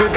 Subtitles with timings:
[0.00, 0.16] Dere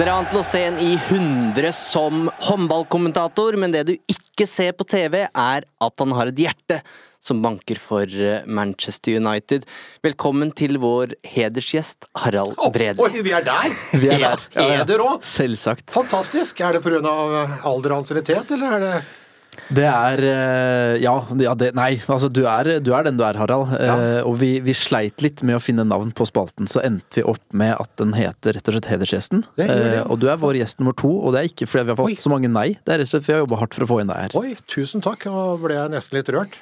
[0.00, 4.72] er vant til å se en i 100 som håndballkommentator, men det du ikke ser
[4.78, 6.78] på TV, er at han har et hjerte
[7.20, 9.66] som banker for eh, Manchester United.
[10.06, 12.96] Velkommen til vår hedersgjest, Harald Brede.
[13.04, 13.76] Oi, vi er der!
[14.00, 14.48] Vi er der.
[14.56, 14.80] Ja, ja.
[14.86, 15.20] Eder òg.
[15.26, 15.90] Selvsagt.
[15.92, 16.64] Fantastisk.
[16.64, 17.02] Er det pga.
[17.68, 18.94] alder og ansiennitet, eller er det
[19.74, 23.36] Det er eh, Ja, ja det, nei, altså du er, du er den du er,
[23.40, 23.72] Harald.
[23.76, 27.26] Eh, og vi, vi sleit litt med å finne navn på spalten, så endte vi
[27.28, 29.44] opp med at den heter rett og slett Hedersgjesten.
[29.60, 29.68] Ja.
[29.68, 32.00] Eh, og du er vår gjest nummer to, og det er ikke fordi vi har
[32.00, 32.22] fått Oi.
[32.24, 33.90] så mange nei, det er rett og slett fordi vi har jobba hardt for å
[33.92, 34.38] få inn deg her.
[34.40, 35.28] Oi, tusen takk.
[35.28, 36.58] Nå ble jeg nesten litt rørt.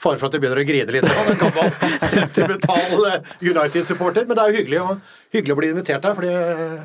[0.00, 1.04] Fare for at jeg begynner å grine litt.
[1.04, 1.72] av En gammel
[2.08, 4.24] sentimental eh, United-supporter.
[4.28, 4.98] Men det er jo hyggelig, å-
[5.34, 6.14] hyggelig å bli invitert her.
[6.16, 6.84] fordi eh,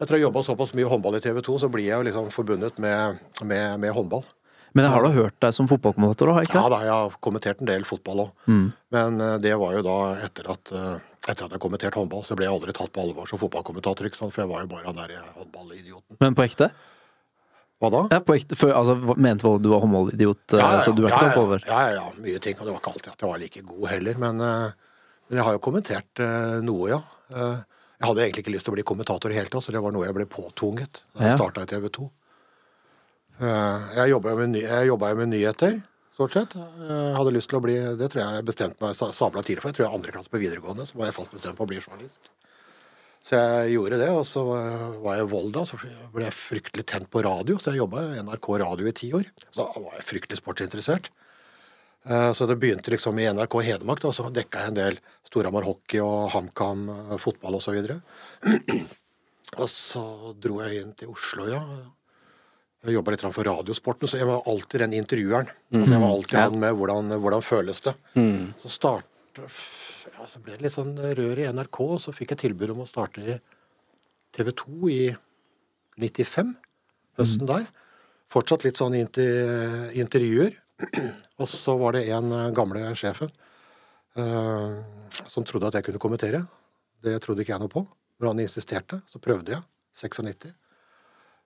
[0.00, 2.28] etter å ha jobba såpass mye håndball i TV 2, så blir jeg jo liksom
[2.34, 4.24] forbundet med, med, med håndball.
[4.74, 6.94] Men jeg har da hørt deg som fotballkommentator òg, har jeg ikke Ja da, jeg
[6.94, 8.46] har kommentert en del fotball òg.
[8.94, 12.24] Men eh, det var jo da etter at eh, etter at jeg kommenterte kommentert håndball,
[12.26, 14.08] så ble jeg aldri tatt på alvor som fotballkommentator.
[14.10, 14.34] ikke sant?
[14.34, 16.18] For jeg var jo bare han der håndballidioten.
[16.20, 16.68] Men på ekte?
[17.80, 18.02] Hva da?
[18.12, 18.58] Ja, på ekte.
[18.58, 21.64] For, altså, mente du var håndballidiot, eh, så du er ikke tatt på ja, alvor?
[21.70, 22.58] ja, ja, ja, mye ting.
[22.58, 24.20] Og det var ikke alltid at jeg var like god heller.
[24.26, 26.24] Men, men jeg har jo kommentert
[26.66, 27.00] noe, ja.
[27.30, 29.94] Jeg hadde egentlig ikke lyst til å bli kommentator i hele tatt, så det var
[29.94, 31.38] noe jeg ble påtvunget da jeg Ja.
[31.38, 32.10] starta i TV 2.
[33.40, 34.54] Eh, jeg jobba jo med,
[35.18, 35.80] med nyheter,
[36.14, 36.54] stort sett.
[36.54, 39.62] Jeg hadde lyst til å bli Det tror jeg jeg bestemte meg sa- sabla tidlig
[39.64, 39.72] for.
[39.72, 41.80] Jeg tror jeg andre klasse på videregående, så var jeg fast bestemt på å bli
[41.82, 42.30] journalist.
[43.24, 45.78] Så jeg gjorde det, og så eh, var jeg i Volda, så
[46.12, 49.24] ble jeg fryktelig tent på radio, så jeg jobba i NRK Radio i ti år.
[49.50, 51.08] Så var jeg fryktelig sportsinteressert.
[52.04, 55.64] Eh, Så det begynte liksom i NRK Hedmark, da, så dekka jeg en del Storhamar
[55.64, 57.80] hockey og HamKam eh, fotball osv.
[57.80, 58.84] Og,
[59.64, 60.04] og så
[60.38, 61.62] dro jeg inn til Oslo, ja.
[62.84, 65.48] Jeg jobba litt for Radiosporten, så jeg var alltid den intervjueren.
[65.72, 67.94] Altså, jeg var alltid han med hvordan, hvordan føles det.
[68.60, 72.42] Så start, ja, så ble det litt sånn rør i NRK, og så fikk jeg
[72.44, 73.38] tilbud om å starte i
[74.36, 75.00] TV 2 i
[76.02, 76.52] 95,
[77.20, 77.64] høsten der.
[78.34, 80.58] Fortsatt litt sånn inter, intervjuer.
[81.40, 83.30] Og så var det en eh, gamle sjefen
[84.18, 84.80] uh,
[85.14, 86.42] som trodde at jeg kunne kommentere.
[87.04, 87.84] Det trodde ikke jeg noe på.
[88.18, 89.62] Men han insisterte, så prøvde jeg.
[89.94, 90.50] 96.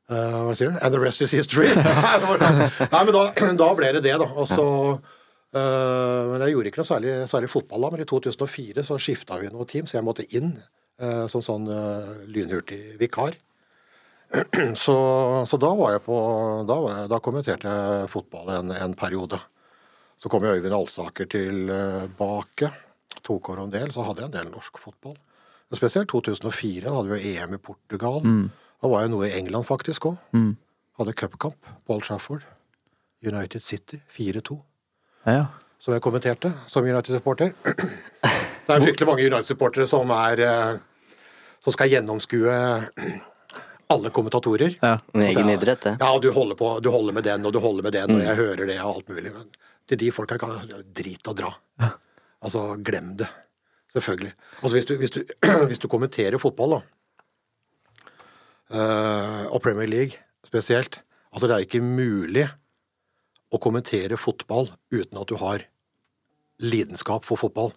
[0.09, 0.79] Eh, hva sier du?
[0.81, 1.69] And the rest is history.
[1.77, 3.25] Nei, men da,
[3.61, 4.29] da ble det det, da.
[4.41, 4.65] Og så
[4.97, 7.93] uh, Men jeg gjorde ikke noe særlig, særlig fotball da.
[7.93, 11.69] Men i 2004 så skifta vi noe team, så jeg måtte inn uh, som sånn
[12.31, 13.37] lynhurtig vikar.
[14.77, 14.95] Så,
[15.49, 16.17] så da var jeg på
[16.69, 19.39] Da, var jeg, da kommenterte jeg fotball en, en periode.
[20.21, 22.69] Så kom Øyvind Alsaker tilbake.
[23.25, 25.17] Tok over en del, så hadde jeg en del norsk fotball.
[25.73, 26.85] Spesielt 2004.
[26.85, 28.21] Da hadde vi jo EM i Portugal.
[28.79, 30.19] Da var jeg noe i England faktisk òg.
[30.99, 32.45] Hadde cupkamp på Old Trafford.
[33.27, 34.59] United City 4-2.
[35.27, 35.47] Ja.
[35.83, 37.53] Som jeg kommenterte som United-supporter.
[38.69, 40.75] Det er fryktelig mange United-supportere som er eh,
[41.65, 42.53] Som skal gjennomskue
[43.95, 44.77] alle kommentatorer.
[44.83, 44.99] Ja.
[45.15, 45.95] En egen Altså, idrett, det.
[46.03, 48.37] Ja, du holder, på, du holder med den, og du holder med den, og jeg
[48.39, 49.33] hører det, og alt mulig.
[49.35, 49.49] Men
[49.89, 51.51] til de folka kan jeg drit og dra.
[52.45, 53.27] Altså, glem det.
[53.97, 54.35] Selvfølgelig.
[54.61, 55.21] Altså, hvis du, hvis du,
[55.71, 56.98] hvis du kommenterer fotball, da,
[58.69, 62.47] og Premier League spesielt Altså, det er ikke mulig
[63.53, 65.65] å kommentere fotball uten at du har
[66.59, 67.75] lidenskap for fotball.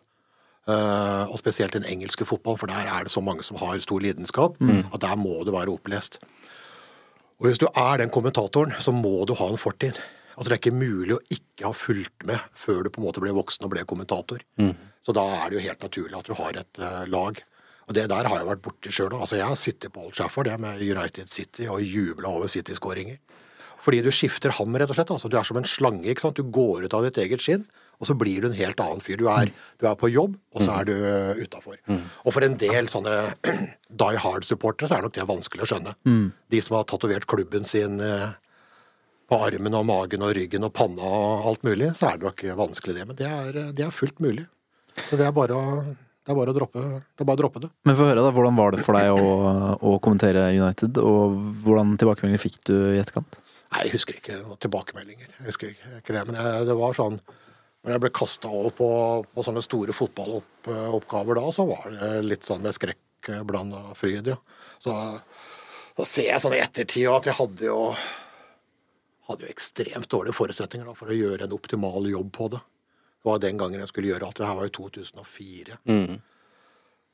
[0.69, 4.01] Uh, og spesielt den engelske fotball, for der er det så mange som har stor
[4.03, 4.59] lidenskap,
[4.93, 6.19] at der må du være opplest.
[7.41, 9.97] Og hvis du er den kommentatoren, så må du ha en fortid.
[10.37, 13.21] Altså Det er ikke mulig å ikke ha fulgt med før du på en måte
[13.23, 14.45] ble voksen og ble kommentator.
[15.01, 17.41] Så da er det jo helt naturlig at du har et uh, lag.
[17.91, 19.25] Og det der har jeg vært borti sjøl òg.
[19.25, 23.19] Altså, jeg har sittet på Old Trafford jeg, med United City og jubla over City-skåringer.
[23.81, 25.11] Fordi du skifter ham, rett og slett.
[25.11, 26.05] Altså, du er som en slange.
[26.07, 26.37] ikke sant?
[26.39, 27.65] Du går ut av ditt eget skinn,
[27.99, 29.17] og så blir du en helt annen fyr.
[29.19, 29.51] Du er,
[29.81, 30.93] du er på jobb, og så er du
[31.41, 31.81] utafor.
[31.89, 32.05] Mm.
[32.23, 33.17] Og for en del sånne
[34.03, 35.95] die hard-supportere så er nok det vanskelig å skjønne.
[36.53, 38.29] De som har tatovert klubben sin uh,
[39.27, 42.45] på armen og magen og ryggen og panna og alt mulig, så er det nok
[42.61, 43.09] vanskelig det.
[43.09, 44.47] Men det er, det er fullt mulig.
[45.09, 45.75] Så det er bare å,
[46.21, 46.81] det er bare å, droppe,
[47.17, 47.69] det bare å droppe det.
[47.89, 48.31] Men få høre, da.
[48.35, 49.29] Hvordan var det for deg å,
[49.89, 53.39] å kommentere United, og hvordan tilbakemeldinger fikk du i etterkant?
[53.71, 55.31] Nei, jeg husker ikke noen tilbakemeldinger.
[55.39, 58.89] Jeg husker ikke det, Men jeg, det var sånn Når jeg ble kasta over på,
[59.33, 64.37] på sånne store fotballoppgaver da, så var det litt sånn med skrekk blanda fryd, ja.
[64.81, 64.93] Så,
[65.97, 67.79] så ser jeg sånn i ettertid at jeg hadde jo
[69.31, 72.61] hadde jo ekstremt dårlige forutsetninger da, for å gjøre en optimal jobb på det.
[73.21, 74.39] Det var den gangen jeg skulle gjøre alt.
[74.39, 75.77] Det her var jo 2004.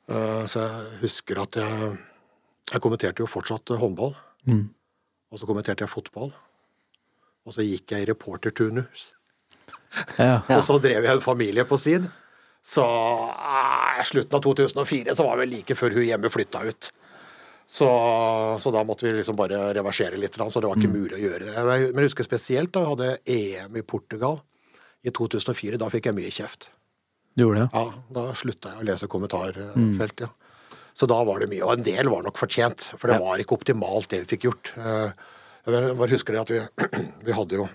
[0.07, 1.97] Eh, så jeg husker at jeg
[2.67, 4.15] Jeg kommenterte jo fortsatt håndball.
[4.45, 4.65] håndball.
[5.31, 6.33] Og så kommenterte jeg fotball.
[7.47, 9.13] Og så gikk jeg i reporterturnus.
[10.19, 10.41] Ja.
[10.51, 12.09] Og så drev jeg en familie på sin.
[12.63, 16.89] Så uh, slutten av 2004 så var det vel like før hun hjemme flytta ut.
[17.67, 17.87] Så,
[18.59, 21.47] så da måtte vi liksom bare reversere litt, så det var ikke mulig å gjøre
[21.47, 21.63] det.
[21.63, 24.39] Men jeg husker spesielt da jeg hadde EM i Portugal
[25.07, 25.79] i 2004.
[25.81, 26.69] Da fikk jeg mye kjeft.
[27.37, 27.69] Gjorde det?
[27.73, 30.29] Ja, da slutta jeg å lese kommentarfelt, ja.
[30.97, 31.61] Så da var det mye.
[31.67, 34.71] Og en del var nok fortjent, for det var ikke optimalt det vi fikk gjort.
[34.81, 35.11] Eh,
[35.67, 36.61] Jeg bare husker det at vi,
[37.27, 37.67] vi hadde jo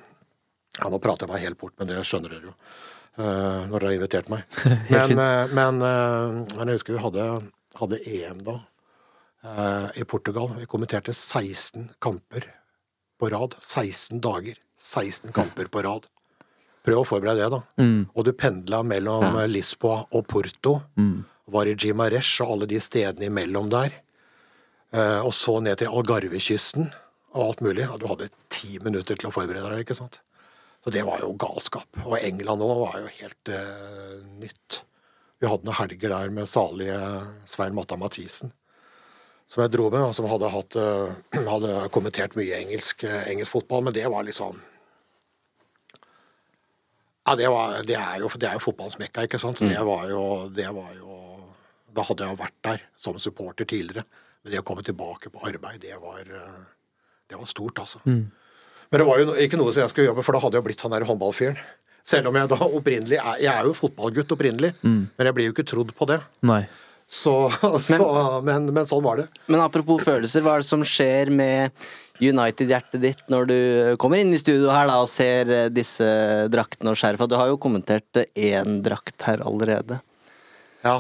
[0.81, 2.55] Ja, nå prater jeg meg helt bort, men det skjønner dere jo.
[3.21, 4.43] eh, Når dere har invitert meg.
[4.91, 7.27] Men, eh, men, men jeg husker vi hadde,
[7.79, 8.59] hadde EM da
[9.99, 10.53] i Portugal.
[10.59, 12.45] Vi kommenterte 16 kamper
[13.19, 13.57] på rad.
[13.61, 14.55] 16 dager.
[14.79, 16.07] 16 kamper på rad.
[16.83, 17.61] Prøv å forberede det, da.
[18.15, 19.47] Og du pendla mellom ja.
[19.51, 20.81] Lisboa og Porto.
[21.53, 23.95] Var i Gimaresh og alle de stedene imellom der.
[24.93, 26.89] Eh, og så ned til Algarvekysten
[27.33, 27.87] og alt mulig.
[28.01, 30.21] Du hadde ti minutter til å forberede deg, ikke sant.
[30.83, 32.03] Så det var jo galskap.
[32.05, 34.81] Og England òg var jo helt uh, nytt.
[35.39, 36.99] Vi hadde noen helger der med salige
[37.51, 38.51] Svein Matta Mathisen
[39.53, 43.53] som jeg dro med, og som hadde, hatt, uh, hadde kommentert mye engelsk, uh, engelsk
[43.53, 44.57] fotball, men det var liksom
[47.23, 49.61] Ja, det, var, det, er, jo, det er jo fotballens mekka, ikke sant.
[49.61, 51.19] Så det var jo, det var jo
[51.95, 54.03] Da hadde jeg jo vært der som supporter tidligere.
[54.43, 58.01] Men det å komme tilbake på arbeid, det var, det var stort, altså.
[58.93, 60.83] Men det var jo ikke noe som jeg skulle jobbe, for da hadde jeg blitt
[60.85, 61.61] han der håndballfyren.
[62.03, 65.55] Selv om jeg da opprinnelig er Jeg er jo fotballgutt opprinnelig, men jeg blir jo
[65.55, 66.19] ikke trodd på det.
[66.43, 66.65] Nei.
[67.07, 67.35] Så,
[67.87, 69.29] så men, men sånn var det.
[69.47, 71.71] Men apropos følelser, hva er det som skjer med
[72.21, 73.57] United-hjertet ditt når du
[74.03, 76.07] kommer inn i studio her da og ser eh, disse
[76.53, 77.29] draktene og skjerfa?
[77.31, 80.01] Du har jo kommentert én drakt her allerede.
[80.85, 80.99] Ja,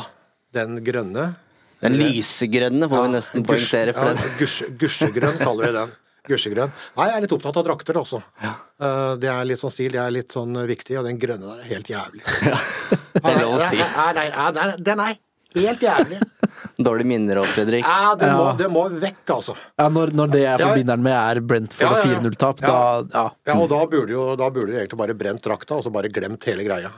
[0.56, 1.32] den grønne.
[1.82, 3.93] Den lysegrønne får vi nesten poengtere.
[3.97, 4.37] Ja, den.
[4.38, 5.94] gusj- Gusjegrønn kaller vi den.
[6.31, 6.70] Gusjegrønn.
[6.97, 8.20] Nei, jeg er litt opptatt av drakter, altså.
[8.38, 8.53] Ja.
[9.19, 11.70] Det er litt sånn stil, det er litt sånn viktig, og den grønne der er
[11.73, 12.23] helt jævlig.
[13.12, 13.76] Det er lov å si.
[13.76, 15.17] Nei, nei, nei, nei, den er
[15.57, 16.19] helt jævlig.
[16.87, 17.85] Dårlige minner òg, Fredrik.
[17.85, 19.55] Ja, det må, det må vekk, altså.
[19.79, 22.71] Ja, når, når det jeg forbinder den med, er Brentford Ja, ja, og 4-0-tap, Ja.
[22.71, 23.25] da ja.
[23.51, 26.11] Ja, og da burde jo da burde de egentlig bare brent drakta, og så bare
[26.13, 26.91] glemt hele greia.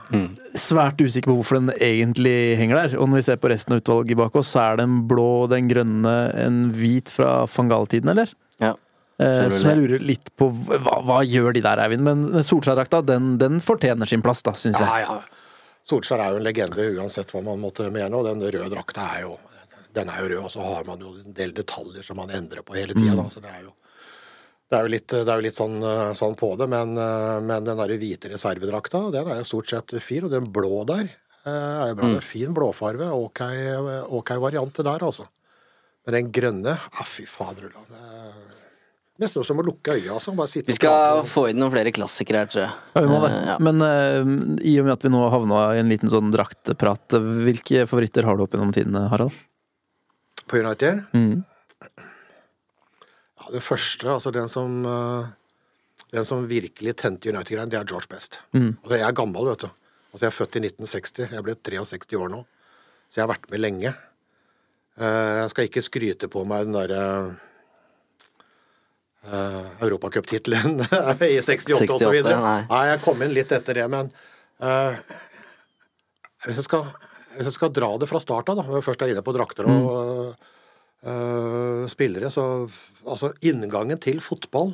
[0.55, 2.97] Svært usikker på hvorfor den egentlig henger der.
[2.99, 5.69] Og når vi ser på resten av utvalget bak oss, så er den blå, den
[5.71, 6.15] grønne,
[6.45, 8.31] en hvit fra Fangal-tiden, eller?
[8.63, 8.73] Ja.
[9.19, 12.03] Eh, som jeg lurer litt på hva, hva gjør de der, Eivind?
[12.03, 14.87] Men men Solskjær-drakta, den, den fortjener sin plass, da, syns jeg.
[14.87, 15.41] Ja, ja.
[15.85, 19.27] Solskjær er jo en legende uansett hva man måtte mene, og den røde drakta er
[19.27, 19.35] jo
[19.95, 22.65] den er jo rød, og så har man jo en del detaljer som man endrer
[22.67, 23.15] på hele tida.
[23.15, 23.29] Mm.
[23.31, 23.71] Så det er jo,
[24.67, 25.77] det er jo litt, er jo litt sånn,
[26.19, 26.97] sånn på det, men,
[27.47, 31.05] men den der hvite reservedrakta, den er jo stort sett fin, og den blå der
[31.07, 32.11] eh, er jo bra.
[32.11, 33.43] Det er fin blåfarve, ok,
[34.19, 35.29] ok variant der, altså.
[36.05, 37.87] Men den grønne, ah, fy faderullan.
[39.21, 40.33] Nesten som å lukke øya, altså.
[40.35, 42.71] Bare sitte Vi skal få inn noen flere klassikere her, tror jeg.
[42.91, 43.29] Ja, vi må det.
[43.31, 43.55] Eh, ja.
[43.63, 47.85] Men uh, i og med at vi nå havna i en liten sånn draktprat, hvilke
[47.87, 49.37] favoritter har du opp gjennom tidene, Harald?
[50.51, 51.05] På United?
[51.15, 51.45] Mm.
[53.39, 55.31] Ja, det første, altså den som uh,
[56.11, 58.41] Den som virkelig tente United-greien, det er George Best.
[58.51, 58.75] Mm.
[58.83, 59.71] Altså, jeg er gammel, vet du.
[60.11, 61.31] Altså, jeg er født i 1960.
[61.31, 62.43] Jeg ble 63 år nå.
[63.07, 63.95] Så jeg har vært med lenge.
[64.99, 67.03] Uh, jeg skal ikke skryte på meg den derre
[69.29, 70.79] uh, Europacuptittelen
[71.29, 72.39] i 68 og så 68, videre.
[72.43, 72.59] nei.
[72.71, 74.11] Nei, jeg kom inn litt etter det, men
[74.63, 74.97] uh,
[76.45, 76.89] hvis, jeg skal,
[77.37, 79.69] hvis jeg skal dra det fra start av, da, jeg først er inne på drakter
[79.69, 80.35] og
[81.05, 82.49] uh, spillere, så
[83.05, 84.71] Altså, inngangen til fotball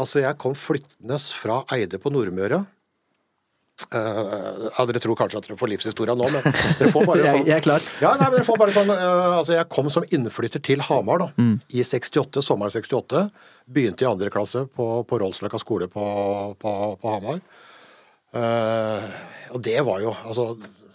[0.00, 2.62] Altså, jeg kom flyttende fra Eide på Nordmøre.
[3.88, 6.44] Eh, ja, Dere tror kanskje at dere får livshistoria nå, men
[6.78, 7.86] dere får bare sånn jeg er klar.
[8.02, 11.24] Ja, nei, men dere får bare sånn eh, Altså, jeg kom som innflytter til Hamar
[11.24, 11.30] da,
[11.70, 13.24] i 68, sommeren 68.
[13.70, 16.04] Begynte i andre klasse på, på Rollsløkka skole på,
[16.60, 17.40] på, på Hamar.
[18.30, 19.02] Uh,
[19.50, 20.52] og det var jo Altså,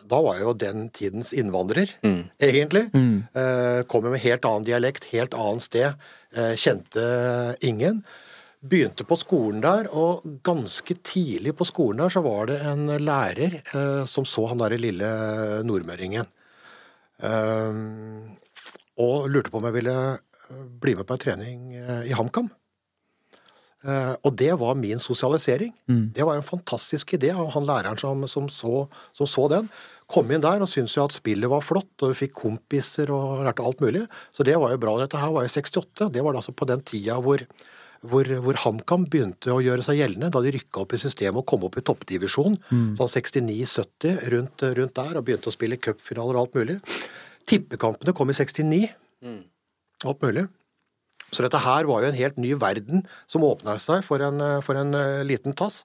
[0.08, 1.90] da var jeg jo den tidens innvandrer,
[2.38, 2.84] egentlig.
[2.94, 6.06] Eh, kom jo med helt annen dialekt, helt annet sted.
[6.38, 7.02] Uh, kjente
[7.66, 8.04] ingen.
[8.66, 13.60] Begynte på skolen der, og ganske tidlig på skolen der så var det en lærer
[13.62, 15.10] eh, som så han derre lille
[15.68, 16.26] nordmøringen.
[17.22, 17.82] Eh,
[19.06, 22.50] og lurte på om jeg ville eh, bli med på en trening eh, i HamKam.
[23.86, 25.74] Eh, og det var min sosialisering.
[26.16, 29.70] Det var en fantastisk idé av han læreren som, som, så, som så den.
[30.10, 33.44] Kom inn der og syntes jo at spillet var flott, og vi fikk kompiser og
[33.46, 34.06] lærte alt mulig.
[34.34, 34.98] Så det var jo bra.
[35.02, 36.10] Dette her var jo 68.
[36.14, 37.42] Det var da altså på den tida hvor,
[38.12, 41.48] hvor, hvor HamKam begynte å gjøre seg gjeldende, da de rykka opp i systemet og
[41.50, 42.58] kom opp i toppdivisjon.
[43.00, 46.78] Sånn 69-70, rundt, rundt der, og begynte å spille cupfinaler og alt mulig.
[47.50, 48.84] Tippekampene kom i 69.
[50.06, 50.46] Alt mulig.
[51.34, 54.80] Så dette her var jo en helt ny verden som åpna seg for en, for
[54.80, 55.82] en uh, liten tass.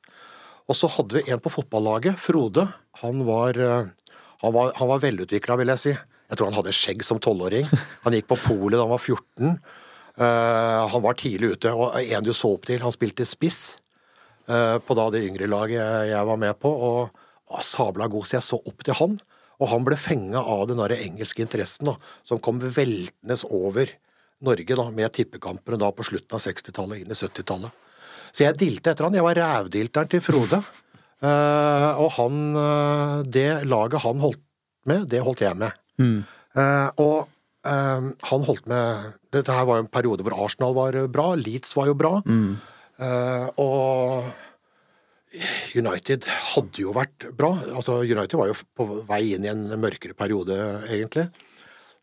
[0.70, 2.68] Og så hadde vi en på fotballaget, Frode.
[3.02, 5.94] Han var, uh, han var, han var velutvikla, vil jeg si.
[6.30, 7.66] Jeg tror han hadde skjegg som tolvåring.
[8.04, 9.56] Han gikk på polet da han var 14.
[10.16, 13.78] Eh, han var tidlig ute, og en du så opp til, han spilte spiss
[14.48, 18.38] eh, på da det yngre laget jeg, var med på, og var sabla god, så
[18.38, 19.18] jeg så opp til han.
[19.60, 23.92] Og han ble fenga av den der engelske interessen da, som kom veltende over
[24.40, 27.88] Norge da, med tippekampene da på slutten av 60-tallet inn i 70-tallet.
[28.30, 29.16] Så jeg dilte etter han.
[29.18, 30.62] Jeg var rævdilteren til Frode.
[31.20, 34.40] Uh, og han uh, Det laget han holdt
[34.88, 35.74] med, det holdt jeg med.
[36.56, 37.28] Eh, og
[37.68, 41.76] eh, han holdt med Dette her var jo en periode hvor Arsenal var bra, Leeds
[41.78, 42.16] var jo bra.
[43.00, 44.24] Eh, og
[45.78, 47.52] United hadde jo vært bra.
[47.70, 50.56] Altså, United var jo på vei inn i en mørkere periode,
[50.90, 51.28] egentlig.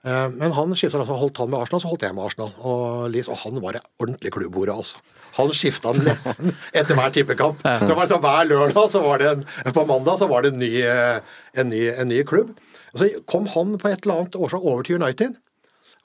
[0.08, 2.54] Eh, Men han skifta altså, holdt han med Arsenal, så holdt jeg med Arsenal.
[2.64, 5.04] Og, Leeds, og han var et ordentlig klubbhore, altså.
[5.36, 7.60] Han skifta nesten etter hver tippekamp.
[7.68, 9.44] Så det var liksom Hver lørdag så var det en,
[9.76, 11.20] på mandag så var det en ny, eh,
[11.60, 12.56] en ny, en ny klubb.
[12.96, 15.36] Og så kom han på et eller annet årsak over til United.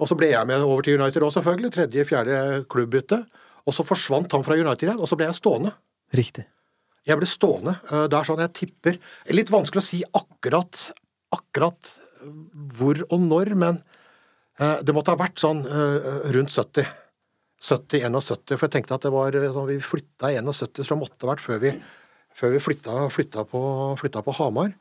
[0.02, 1.71] Og så ble jeg med over til United òg, selvfølgelig.
[1.76, 2.38] Tredje, fjerde
[2.73, 3.21] klubbbytte.
[3.62, 5.71] Og så forsvant han fra United igjen, og så ble jeg stående.
[6.18, 6.44] Riktig.
[7.06, 7.76] Jeg ble stående.
[7.90, 8.99] Eh, Det er sånn jeg tipper
[9.35, 10.90] Litt vanskelig å si akkurat,
[11.35, 11.94] akkurat
[12.78, 13.78] hvor og når, men
[14.59, 16.87] eh, det måtte ha vært sånn eh, rundt 70.
[17.62, 21.00] 70-71, for jeg tenkte at det var eh, sånn, vi flytta i 71, så det
[21.02, 21.73] måtte ha vært før vi,
[22.38, 23.62] før vi flytta, flytta, på,
[24.02, 24.73] flytta på Hamar.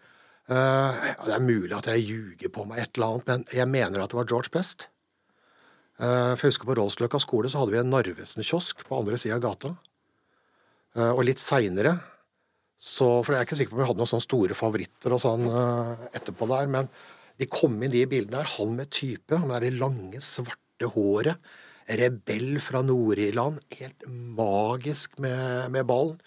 [0.50, 4.02] Eh, det er mulig at jeg ljuger på meg et eller annet, men jeg mener
[4.02, 4.91] at det var George Best.
[6.02, 9.38] Eh, for jeg husker På Rollsløkka skole så hadde vi en Narvesen-kiosk på andre sida
[9.38, 9.76] av gata.
[10.98, 11.96] Eh, og litt seinere
[12.82, 15.46] For jeg er ikke sikker på om vi hadde noen sånne store favoritter og sånn
[15.46, 16.90] eh, etterpå der, men
[17.38, 18.50] de kom inn de bildene her.
[18.58, 21.38] Han med type, han med det lange, svarte håret.
[22.02, 23.62] Rebell fra Nord-Irland.
[23.78, 26.20] Helt magisk med, med ballen.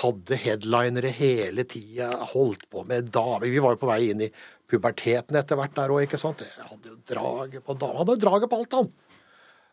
[0.00, 3.46] Hadde headlinere hele tida, holdt på med damer.
[3.50, 4.30] Vi var jo på vei inn i
[4.70, 6.40] puberteten etter hvert der òg, ikke sant.
[6.46, 8.90] Jeg hadde jo draget på dama, Hadde jo draget på alt, han!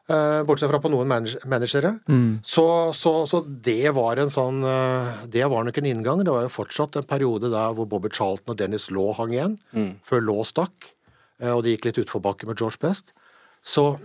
[0.08, 1.89] Eh, bortsett fra på noen manag- managere.
[2.48, 2.63] Så,
[2.96, 6.22] så, så det var en sånn eh, Det var nok en inngang.
[6.24, 9.58] Det var jo fortsatt en periode der hvor Bobby Charlton og Dennis Law hang igjen,
[10.08, 10.94] før Law stakk.
[11.42, 13.12] eh, og det gikk litt utforbakke med George Best.
[13.62, 13.98] Så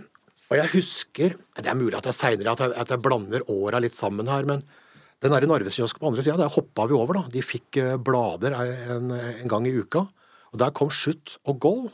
[0.51, 3.41] Og jeg husker Det er mulig at jeg er seinere at, jeg- at jeg blander
[3.47, 4.61] åra litt sammen her, men
[5.23, 7.23] den der Narvesen-kiosken på andre sida, der hoppa vi over, da.
[7.31, 8.51] De fikk blader
[8.91, 10.03] en, en gang i uka.
[10.53, 11.87] Og der kom Schutt og Goll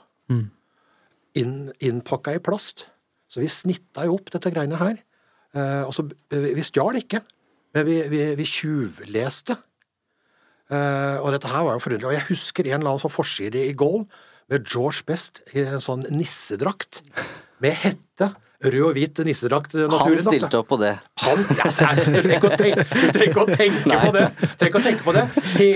[1.40, 2.88] inn, innpakka i plast.
[3.30, 5.00] Så vi snitta jo opp dette greiene her.
[5.56, 7.22] Eh, og så, eh, Vi stjal ikke,
[7.74, 9.58] men vi, vi, vi tjuvleste.
[10.70, 12.10] Eh, og dette her var jo forunderlig.
[12.10, 14.06] Og jeg husker en eller annen sånn forside i Goal
[14.50, 17.02] med George Best i en sånn nissedrakt.
[17.62, 18.34] Med hette.
[18.60, 19.72] Rød og hvit nissedrakt.
[19.80, 20.24] Han nok, da.
[20.26, 20.92] stilte opp på det.
[21.24, 22.84] Han, ja, jeg, du trenger ikke å tenke,
[23.24, 24.24] ikke å tenke på det.
[24.36, 25.24] Trenger ikke å tenke på det.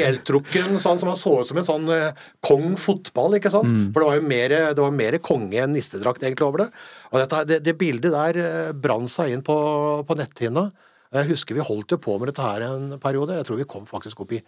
[0.02, 3.72] Heltrukken sånn som han så ut som en sånn uh, kong fotball, ikke sant?
[3.96, 6.70] For det var jo mer, det var mer konge enn nissedrakt egentlig over det.
[7.14, 9.56] Og dette, det, det bildet der eh, brant seg inn på,
[10.04, 10.68] på netthinna.
[11.14, 13.38] Jeg husker vi holdt jo på med dette her en periode.
[13.40, 14.44] Jeg tror vi kom faktisk opp i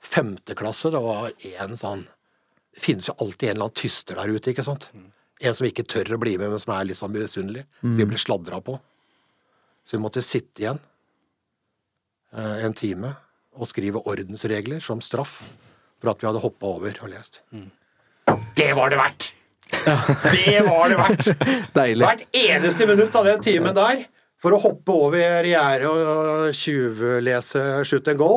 [0.00, 0.88] femte klasse.
[0.94, 1.34] Det var
[1.66, 2.08] en sånn
[2.74, 4.88] Det finnes jo alltid en eller annen tyster der ute, ikke sant?
[5.42, 7.64] En som ikke tør å bli med, men som er litt sånn misunnelig.
[7.82, 8.78] Så vi ble sladra på.
[9.84, 10.78] Så vi måtte sitte igjen
[12.36, 13.10] eh, en time
[13.54, 15.40] og skrive ordensregler som straff
[16.00, 17.42] for at vi hadde hoppa over og lest.
[18.56, 19.30] Det var det verdt!
[20.32, 21.28] Det var det verdt!
[21.76, 22.04] Deilig.
[22.06, 24.04] Hvert eneste minutt av den timen der
[24.42, 28.32] for å hoppe over gjerdet og tjuvlese shoot and go.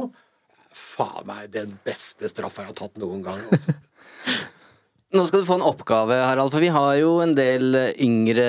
[0.77, 3.41] faen meg den beste straffa jeg har tatt noen gang.
[3.51, 3.75] Altså.
[5.15, 8.47] Nå skal du få en oppgave, Harald, for vi har jo en del yngre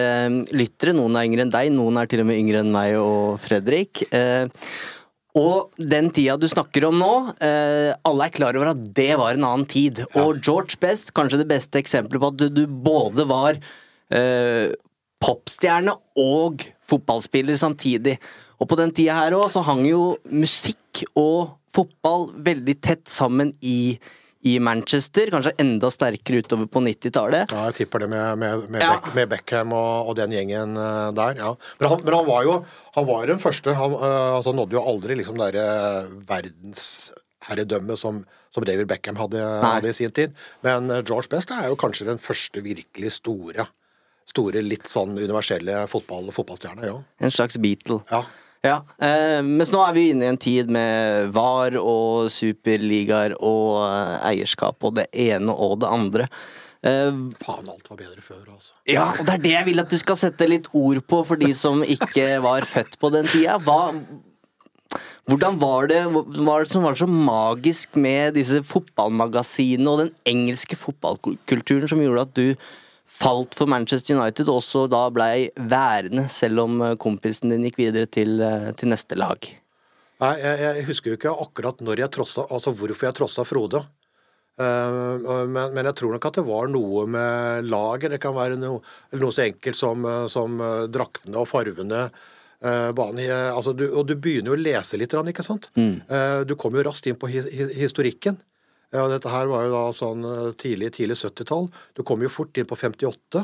[0.58, 0.94] lyttere.
[0.96, 4.02] Noen er yngre enn deg, noen er til og med yngre enn meg og Fredrik.
[4.10, 4.50] Eh,
[5.38, 7.12] og den tida du snakker om nå,
[7.46, 10.02] eh, alle er klar over at det var en annen tid.
[10.18, 13.62] Og George Best, kanskje det beste eksempelet på at du, du både var
[14.10, 14.74] eh,
[15.22, 18.18] popstjerne og fotballspiller samtidig.
[18.58, 23.54] Og på den tida her òg så hang jo musikk og fotball veldig tett sammen
[23.62, 23.94] i
[24.46, 27.50] i Manchester, kanskje enda sterkere utover på 90-tallet.
[27.50, 28.92] Ja, jeg tipper det med, med, med, Ja.
[28.94, 31.40] Beck, med Beckham og, og den gjengen eh, der.
[31.42, 31.54] ja.
[31.80, 32.54] Men han, men han var jo
[32.94, 33.74] han var den første.
[33.74, 35.66] Han eh, altså, nådde jo aldri liksom det
[36.30, 38.22] verdensherredømmet som,
[38.54, 40.34] som David Beckham hadde, hadde i sin tid.
[40.66, 43.66] Men eh, George Best er jo kanskje den første virkelig store,
[44.30, 46.86] store litt sånn universelle fotball, fotballstjerne.
[46.92, 47.00] Ja.
[47.22, 48.02] En slags Beatle.
[48.12, 48.22] ja.
[48.66, 53.84] Ja, eh, mens nå er vi inne i en tid med VAR og superligaer og
[53.86, 56.26] eh, eierskap og det ene og det andre.
[56.82, 58.74] Eh, Faen, alt var bedre før, altså.
[58.86, 61.40] ja, og det er det jeg vil at du skal sette litt ord på for
[61.40, 63.60] de som ikke var født på den tida.
[63.62, 63.92] Hva,
[65.28, 70.78] hvordan var det, var det som var så magisk med disse fotballmagasinene og den engelske
[70.78, 72.70] fotballkulturen som gjorde at du
[73.18, 77.80] falt for Manchester United, og også da blei værende, selv om eh, kompisen din gikk
[77.80, 79.50] videre til, eh, til neste lag?
[80.18, 83.84] Nei, jeg, jeg husker jo ikke akkurat når jeg trossa, altså hvorfor jeg trossa Frode.
[84.58, 84.96] Eh,
[85.50, 88.10] men, men jeg tror nok at det var noe med laget.
[88.14, 88.82] Det kan være noe,
[89.14, 90.58] noe så enkelt som, som
[90.90, 92.08] draktene og farvene.
[92.60, 95.70] eh, banen, altså du, og du begynner jo å lese litt, ikke sant?
[95.78, 98.40] Eh, du kommer jo raskt inn på hi, hi, historikken.
[98.94, 101.66] Ja, dette her var jo da sånn eh, tidlig, tidlig 70-tall.
[101.96, 103.42] Du kom jo fort inn på 58.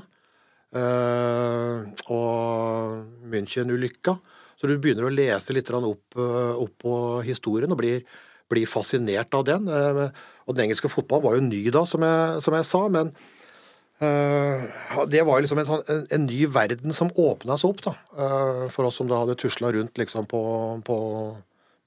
[0.74, 4.16] eh, og München-ulykka.
[4.56, 6.94] Så du begynner å lese litt opp, eh, opp på
[7.26, 8.00] historien og blir,
[8.48, 9.68] blir fascinert av den.
[9.68, 10.08] Eh,
[10.46, 13.14] Og den engelske fotballen var jo ny da, som jeg, som jeg sa, men
[14.04, 14.64] eh,
[15.08, 17.94] det var jo liksom en, sånn, en, en ny verden som åpna seg opp, da.
[18.68, 20.42] for oss som da hadde tusla rundt liksom på,
[20.84, 20.98] på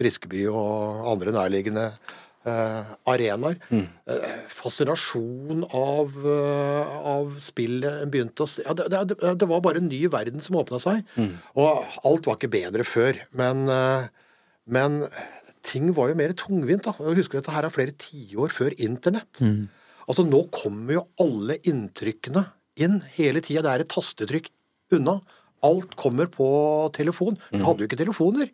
[0.02, 1.91] Briskeby og andre nærliggende
[2.47, 3.57] eh, arenaer.
[3.71, 9.81] Eh, fascinasjon av, uh, av spillet begynte å se ja, det, det, det var bare
[9.81, 11.03] en ny verden som åpna seg.
[11.60, 13.19] Og alt var ikke bedre før.
[13.38, 14.07] Men, uh,
[14.67, 15.01] men
[15.67, 16.88] ting var jo mer tungvint.
[16.88, 16.95] da.
[17.10, 19.41] Jeg husker dette her er flere tiår før internett.
[20.07, 22.45] Altså Nå kommer jo alle inntrykkene
[22.79, 23.65] inn hele tida.
[23.65, 24.47] Det er et tastetrykk
[24.95, 25.19] unna.
[25.67, 26.47] Alt kommer på
[26.95, 27.36] telefon.
[27.51, 28.51] Vi hadde jo ikke telefoner.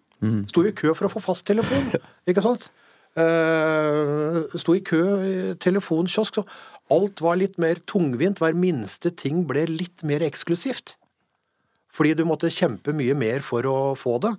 [0.50, 1.92] Sto i kø for å få fasttelefon.
[2.30, 2.70] Ikke sant?
[3.14, 6.40] Eh, sto i kø i telefonkiosk.
[6.40, 6.44] Så
[6.94, 8.42] alt var litt mer tungvint.
[8.42, 10.96] Hver minste ting ble litt mer eksklusivt.
[11.94, 14.32] Fordi du måtte kjempe mye mer for å få det.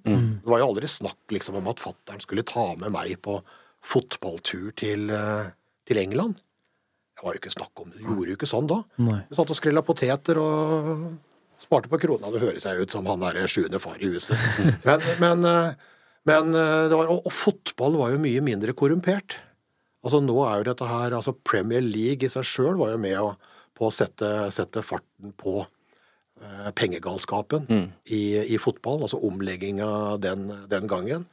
[0.42, 3.38] Det var jo aldri snakk liksom, om at fattern skulle ta med meg på
[3.84, 5.52] fotballtur til, eh,
[5.86, 6.40] til England.
[7.14, 8.00] Det var jo ikke snakk om det.
[8.02, 8.82] Du gjorde jo ikke sånn da.
[8.98, 9.20] Nei.
[9.28, 11.14] Du satt og skrella poteter og
[11.62, 12.32] sparte på krona.
[12.34, 14.34] Det høres jeg ut som han derre sjuende far i huset.
[14.88, 15.74] Men, men, eh,
[16.28, 19.38] men eh, det var, og, og fotball var jo mye mindre korrumpert.
[20.04, 23.16] Altså Nå er jo dette her altså Premier League i seg sjøl var jo med
[23.20, 23.30] å,
[23.76, 27.64] på å sette, sette farten på eh, pengegalskapen
[28.04, 29.06] i, i fotballen.
[29.06, 29.88] Altså omlegginga
[30.20, 31.24] den, den gangen.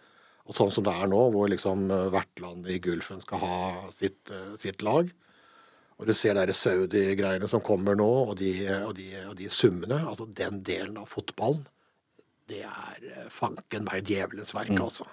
[0.48, 3.58] Og sånn som det er nå, hvor liksom eh, hvert land i Gulfen skal ha
[3.96, 5.12] sitt, eh, sitt lag.
[6.02, 10.00] Og du ser de Saudi-greiene som kommer nå, og de, og, de, og de summene.
[10.10, 11.62] Altså den delen av fotballen,
[12.52, 15.08] det er eh, fanken meg djevelens verk, altså.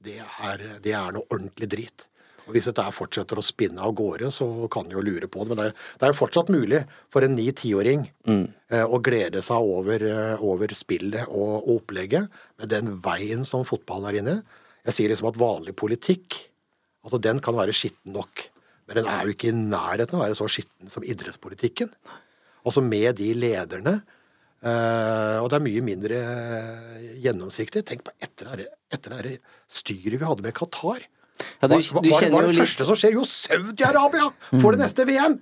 [0.00, 2.06] Det, er, det er noe ordentlig drit.
[2.46, 5.52] Og Hvis dette fortsetter å spinne av gårde, så kan du jo lure på det.
[5.52, 6.80] Men det er, det er jo fortsatt mulig
[7.12, 12.72] for en ni-tiåring eh, å glede seg over, eh, over spillet og, og opplegget med
[12.72, 14.36] den veien som fotballen er inne.
[14.88, 16.40] Jeg sier liksom at vanlig politikk,
[17.04, 18.48] altså den kan være skitten nok.
[18.88, 21.92] Men den er jo ikke i nærheten av å være så skitten som idrettspolitikken.
[22.66, 24.00] Altså med de lederne.
[24.62, 27.84] Eh, og det er mye mindre eh, gjennomsiktig.
[27.88, 29.36] Tenk på etter det, etter det
[29.70, 31.04] styret vi hadde med Qatar.
[31.62, 33.14] Ja, du, Hva, hva, du hva kjenner er jo det litt første som skjer?
[33.16, 34.26] Jo, Saudi-Arabia
[34.60, 35.38] får det neste VM!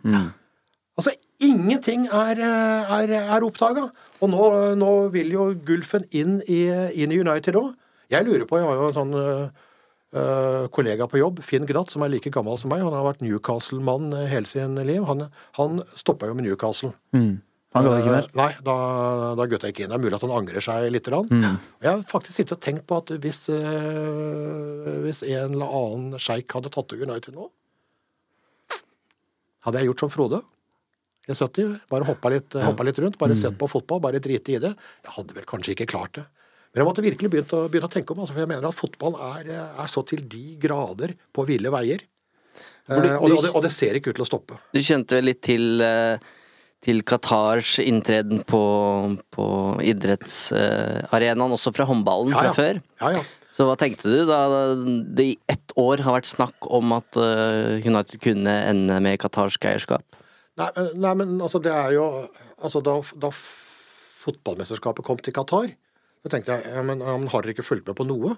[0.98, 1.12] Altså,
[1.46, 3.88] ingenting er, eh, er, er oppdaga.
[4.18, 4.46] Og nå,
[4.78, 6.64] nå vil jo Gulfen inn i,
[6.98, 7.72] inn i United òg.
[8.11, 12.02] Jeg lurer på, jeg har jo en sånn øh, kollega på jobb, Finn Gratt, som
[12.02, 12.81] er like gammel som meg.
[12.87, 15.04] Han har vært Newcastle-mann hele sin liv.
[15.11, 15.26] Han,
[15.61, 16.94] han stoppa jo med Newcastle.
[17.76, 18.26] Han ga det ikke mer.
[18.28, 18.74] Eh, Nei, da,
[19.37, 19.90] da gutta ikke inn.
[19.92, 21.09] Det er mulig at han angrer seg litt.
[21.28, 21.42] Mm.
[21.85, 26.54] Jeg har faktisk sittet og tenkt på at hvis, eh, hvis en eller annen sjeik
[26.57, 27.50] hadde tatt over United nå
[29.66, 30.38] Hadde jeg gjort som Frode
[31.28, 34.61] i 70, bare hoppa litt, hoppa litt rundt, bare sett på fotball, bare driti i
[34.62, 34.70] det
[35.04, 36.22] Jeg hadde vel kanskje ikke klart det.
[36.72, 38.76] Men jeg måtte virkelig begynne å, begynne å tenke om, altså, for jeg mener at
[38.78, 42.00] fotball er, eh, er så til de grader på ville veier.
[42.00, 42.14] Du-
[42.88, 44.57] Eh, og, det, og, det, og det ser ikke ut til å stoppe.
[44.72, 46.16] Du kjente litt til eh,
[46.84, 48.60] til Qatars inntreden på,
[49.34, 49.46] på
[49.82, 52.52] idrettsarenaen, også fra håndballen Ja, ja.
[52.52, 52.80] fra før.
[53.02, 53.24] Ja, ja.
[53.58, 54.38] Så hva tenkte du da
[55.18, 59.66] det i ett år har vært snakk om at eh, United kunne ende med qatarsk
[59.66, 60.04] eierskap?
[60.58, 62.06] Nei, men- nei, men altså, det er jo
[62.58, 63.28] Altså, da, da
[64.24, 65.68] fotballmesterskapet kom til Qatar,
[66.24, 68.32] så tenkte jeg ja, men, ja, men har dere ikke fulgt med på noe?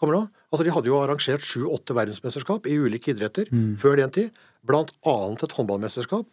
[0.00, 0.22] Kommer nå?
[0.50, 3.46] Altså, De hadde jo arrangert sju-åtte verdensmesterskap i ulike idretter
[3.78, 4.32] før den tid.
[4.66, 6.26] Blant annet et håndballmesterskap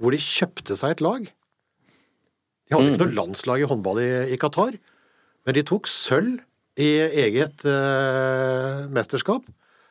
[0.00, 1.26] hvor de kjøpte seg et lag.
[1.28, 4.76] De hadde ikke noe landslag i håndball i, i Qatar,
[5.46, 6.38] men de tok sølv
[6.80, 6.88] i
[7.26, 9.44] eget eh, mesterskap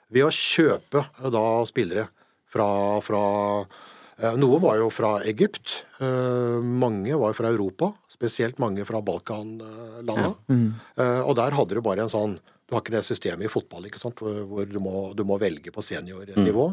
[0.10, 2.08] ved å kjøpe eh, da spillere
[2.50, 2.68] fra,
[3.06, 3.24] fra
[3.62, 10.32] eh, Noe var jo fra Egypt, eh, mange var fra Europa, spesielt mange fra Balkanlanda.
[10.50, 13.88] Eh, og der hadde du bare en sånn Du har ikke det systemet i fotball
[13.90, 16.68] ikke sant, hvor du må, du må velge på seniornivå.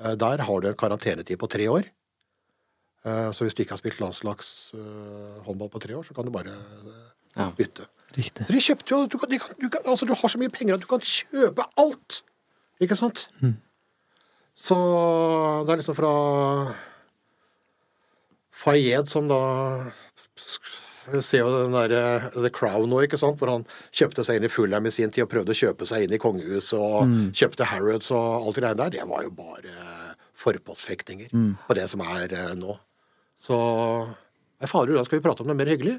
[0.00, 1.88] Eh, der har du en karantenetid på tre år.
[3.04, 6.52] Eh, Så hvis du ikke har spilt landslagshåndball på tre år, så kan du bare
[6.54, 7.50] eh, Ja.
[7.56, 7.86] bytte.
[8.16, 8.44] Riktig.
[8.46, 10.52] Så de kjøpte jo du, kan, de kan, du, kan, altså, du har så mye
[10.52, 12.22] penger at du kan kjøpe alt!
[12.80, 13.28] Ikke sant?
[14.54, 14.76] Så
[15.64, 16.10] det er liksom fra
[18.52, 19.38] Fayed som da
[21.12, 23.40] Vi ser jo den derre The Crown nå, ikke sant?
[23.40, 26.04] Hvor han kjøpte seg inn i Fulham i sin tid og prøvde å kjøpe seg
[26.06, 28.92] inn i kongehuset og kjøpte Harrods og alt det greiene der.
[29.00, 29.74] Det var jo bare
[30.38, 31.32] forpostfektinger
[31.66, 32.76] på det som er eh, nå.
[33.42, 33.58] Så
[34.62, 35.96] Nei, fader, da skal vi prate om noe mer hyggelig?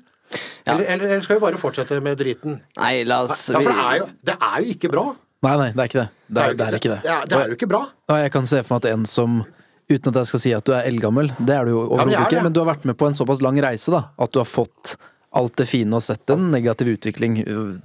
[0.64, 2.62] Eller, eller, eller skal vi bare fortsette med driten?
[2.80, 5.04] Nei, la oss Ja, for det er jo, det er jo ikke bra.
[5.44, 6.06] Nei, nei, det er ikke det.
[6.24, 7.02] Det er, det er ikke det.
[7.04, 7.82] Det er, det er jo ikke bra.
[8.08, 9.44] Og jeg kan se for meg at en som
[9.92, 12.30] Uten at jeg skal si at du er eldgammel, det er du jo overhodet er
[12.30, 14.48] ikke, men du har vært med på en såpass lang reise, da, at du har
[14.48, 14.94] fått
[15.36, 17.36] alt det fine og sett en negativ utvikling,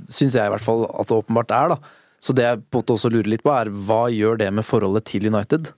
[0.07, 1.99] syns jeg i hvert fall at det åpenbart er, da.
[2.23, 4.67] Så det jeg på en måte også lurer litt på, er hva gjør det med
[4.67, 5.73] forholdet til United?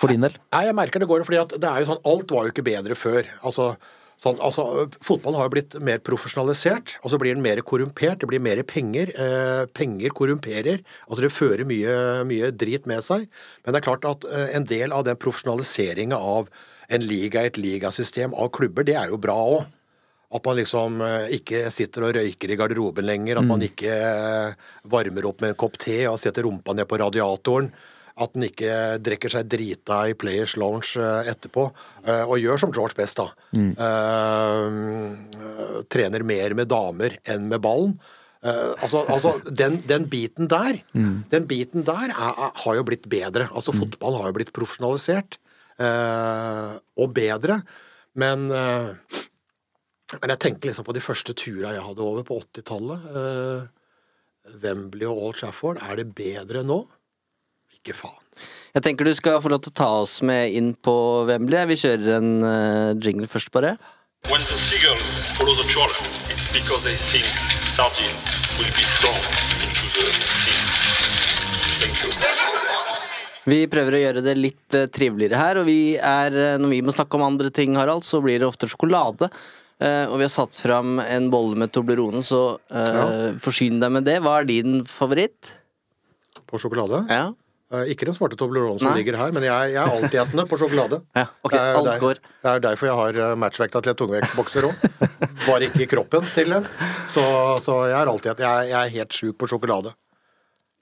[0.00, 0.36] For din del?
[0.54, 2.64] Nei, jeg merker det går, fordi at det er jo sånn, alt var jo ikke
[2.64, 3.26] bedre før.
[3.46, 3.74] Altså,
[4.20, 8.30] sånn, altså, fotballen har jo blitt mer profesjonalisert, og så blir den mer korrumpert, det
[8.30, 9.12] blir mer penger.
[9.12, 10.80] Eh, penger korrumperer.
[11.06, 11.96] Altså det fører mye,
[12.28, 13.28] mye drit med seg.
[13.64, 16.48] Men det er klart at eh, en del av den profesjonaliseringa av
[16.90, 19.68] en liga, et ligasystem av klubber, det er jo bra òg.
[20.30, 23.40] At man liksom eh, ikke sitter og røyker i garderoben lenger.
[23.40, 27.00] At man ikke eh, varmer opp med en kopp te og setter rumpa ned på
[27.02, 27.72] radiatoren.
[28.20, 31.62] At den ikke drikker seg drita i Players Lounge eh, etterpå.
[32.04, 33.28] eh, Og gjør som George Best, da.
[33.56, 33.72] Mm.
[33.80, 35.08] Uh,
[35.92, 37.94] trener mer med damer enn med ballen.
[38.40, 40.78] Uh, altså, altså den, den biten der
[41.28, 43.50] Den biten der er, er, har jo blitt bedre.
[43.52, 45.36] Altså Fotball har jo blitt profesjonalisert.
[45.80, 47.56] Uh, og bedre.
[48.20, 48.48] Men
[50.18, 53.04] men jeg tenker liksom på de første turene jeg hadde over på 80-tallet.
[53.20, 55.78] Eh, Wembley og Old Trafford.
[55.86, 56.80] Er det bedre nå?
[57.80, 58.18] Ikke faen.
[58.74, 60.94] Jeg tenker du skal få lov til å ta oss med inn på
[61.28, 61.64] Wembley.
[61.72, 63.74] Vi kjører en uh, jingle først, bare.
[64.28, 65.96] When the seagulls follow the trawler,
[66.28, 67.24] it's because they think
[67.72, 68.28] sardines
[68.60, 69.24] will be thrown
[69.64, 70.60] into the sea.
[71.80, 72.12] Thank you.
[73.48, 76.82] Vi prøver å gjøre det litt uh, triveligere her, og vi er, eh, når vi
[76.84, 79.30] må snakke om andre ting, Harald, så blir det ofte sjokolade.
[79.80, 84.04] Uh, og vi har satt fram en bolle med Toblerone, så eh, forsyn deg med
[84.04, 84.18] det.
[84.20, 85.54] Hva er din favoritt?
[86.44, 87.06] På sjokolade?
[87.08, 87.30] Ja.
[87.70, 88.98] Eh, Ikke den svarte Toblerone som Nei.
[88.98, 91.00] ligger her, men jeg, jeg er altetende på sjokolade.
[91.20, 92.20] Ja, okay, det, er, alt går.
[92.42, 94.86] det er derfor jeg har eh, matchvekta til en tungvektsbokser òg.
[95.46, 96.66] Bare ikke i kroppen til en.
[97.10, 97.22] Så,
[97.62, 99.94] så jeg er alltid jeg, jeg er helt sjuk på sjokolade.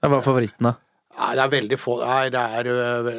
[0.01, 0.77] Hva er favoritten, da?
[1.19, 2.67] Nei, det er veldig få Nei, det er,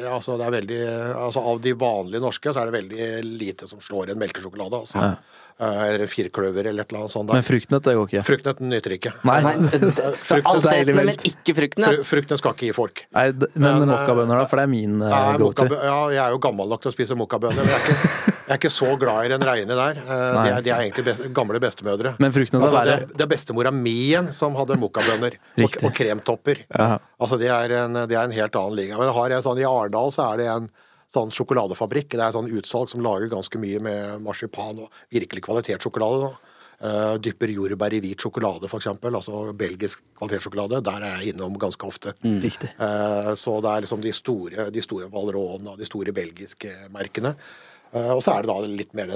[0.09, 0.77] altså, det er veldig
[1.11, 5.03] Altså, av de vanlige norske så er det veldig lite som slår en melkesjokolade, altså.
[5.05, 7.27] Eh, Eller firkløver eller et eller annet sånt.
[7.29, 7.45] Men der.
[7.47, 8.23] fruktnøtt, det går ikke.
[8.29, 9.11] Fruktnøtten nyter ikke.
[9.27, 9.39] Nei,
[10.65, 12.03] deilig men ikke fruktnøtt.
[12.07, 13.03] Fruktene skal ikke gi folk.
[13.15, 14.47] Nei, men Men, eh, mokkabønner, da?
[14.51, 15.67] For det er min uh, go-to.
[15.75, 18.53] ja, jeg er jo gammel nok til å spise mokkabønner, men jeg er, ikke, jeg
[18.55, 20.01] er ikke så glad i den reine der.
[20.01, 22.15] Eh, De er, de er egentlig best, gamle bestemødre.
[22.23, 25.91] Men fruktnøtt altså, er det, det er bestemora mi igjen som hadde mokkabønner og, og
[25.97, 26.63] kremtopper.
[26.73, 26.95] Ja.
[27.21, 28.97] Altså, det er, en, det er en helt annen liga.
[29.01, 30.71] Men har jeg sånn, i Arendal så er det en
[31.11, 32.15] sånn sjokoladefabrikk.
[32.15, 36.29] Det er sånn utsalg som lager ganske mye med marsipan og virkelig kvalitetssjokolade.
[36.29, 36.57] da.
[36.81, 38.87] Eh, dypper jordbær i hvit sjokolade, f.eks.
[39.05, 40.79] Altså belgisk kvalitetssjokolade.
[40.87, 42.15] Der er jeg innom ganske ofte.
[42.23, 42.71] Riktig.
[42.79, 47.35] Uh, Så det er liksom de store, de store Valron og de store belgiske merkene.
[47.93, 49.13] Uh, Og så er det da litt mer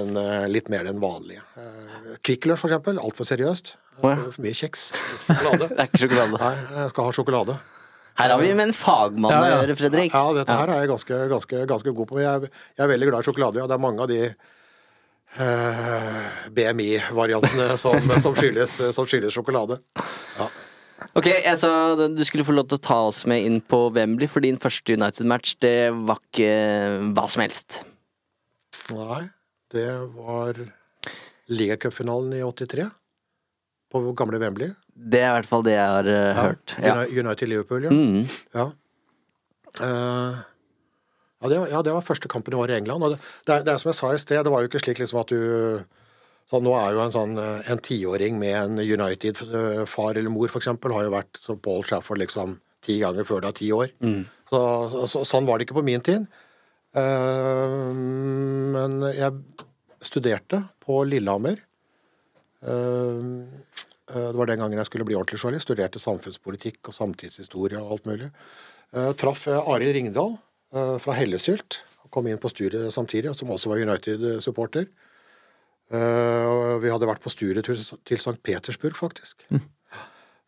[0.70, 1.42] mer den vanlige.
[1.56, 3.00] Uh, Kvikk Lunsj, eksempel.
[3.02, 3.74] Altfor seriøst.
[4.04, 4.20] Oh, ja.
[4.30, 4.92] For mye kjeks.
[5.26, 5.68] Sjokolade.
[5.72, 6.38] Det er ikke sjokolade.
[6.44, 6.54] Nei,
[6.84, 7.58] jeg skal ha sjokolade.
[8.16, 9.56] Her har vi med en fagmann Ja, å ja.
[9.60, 10.14] gjøre, Fredrik.
[10.14, 12.20] Ja, dette her er jeg ganske, ganske, ganske god på.
[12.22, 13.60] Jeg jeg er veldig glad i sjokolade.
[13.60, 13.66] Ja.
[13.68, 14.20] Det er mange av de
[15.40, 19.80] uh, BMI-variantene som, som, som skyldes sjokolade.
[20.38, 20.48] Ja.
[21.16, 24.28] Ok, jeg sa du skulle få lov til å ta oss med inn på Wembley,
[24.28, 26.50] for din første United-match, det var ikke
[27.16, 27.82] hva som helst.
[28.96, 29.26] Nei,
[29.74, 30.60] det var
[31.52, 32.88] ligacupfinalen i 83.
[33.92, 34.72] På gamle Wembley.
[34.96, 36.74] Det er i hvert fall det jeg har eh, hørt.
[36.82, 36.98] Ja.
[37.04, 37.92] United-Liverpool, ja.
[37.92, 38.22] Mm.
[38.56, 38.70] Ja.
[39.76, 40.38] Uh,
[41.42, 43.04] ja, det var, ja, det var første kampen i år i England.
[43.04, 44.80] Og det, det, er, det er som jeg sa i sted, det var jo ikke
[44.82, 45.84] slik liksom at du
[46.46, 50.92] så Nå er jo en sånn eh, en tiåring med en United-far eller mor, eksempel,
[50.94, 53.90] har jo vært så Paul Shafford liksom ti ganger før du er ti år.
[54.46, 54.60] Så,
[54.92, 56.28] så, så, sånn var det ikke på min tid.
[56.94, 57.90] Uh,
[58.76, 59.34] men jeg
[60.06, 61.58] studerte på Lillehammer.
[62.62, 63.65] Eh, eh,
[64.06, 65.66] det var den gangen jeg skulle bli ordentlig journalist.
[65.66, 68.28] Studerte samfunnspolitikk og samtidshistorie og alt mulig.
[68.94, 70.36] Uh, traff uh, Arild Ringdal
[70.72, 71.80] eh, fra Hellesylt.
[72.14, 74.86] Kom inn på studiet samtidig, som også var United-supporter.
[75.86, 78.38] Eh, vi hadde vært på studietur til St.
[78.42, 79.46] Petersburg, faktisk.
[79.50, 79.64] Mm.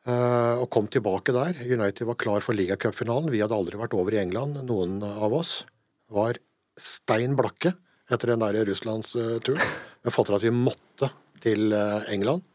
[0.08, 1.58] og kom tilbake der.
[1.68, 3.28] United var klar for ligacupfinalen.
[3.28, 5.66] Vi hadde aldri vært over i England, noen av oss.
[6.08, 6.38] Var
[6.80, 7.74] stein blakke
[8.08, 9.60] etter den der Russlandsturen.
[10.00, 11.10] Men fant ut at vi måtte
[11.44, 12.46] til eh, England.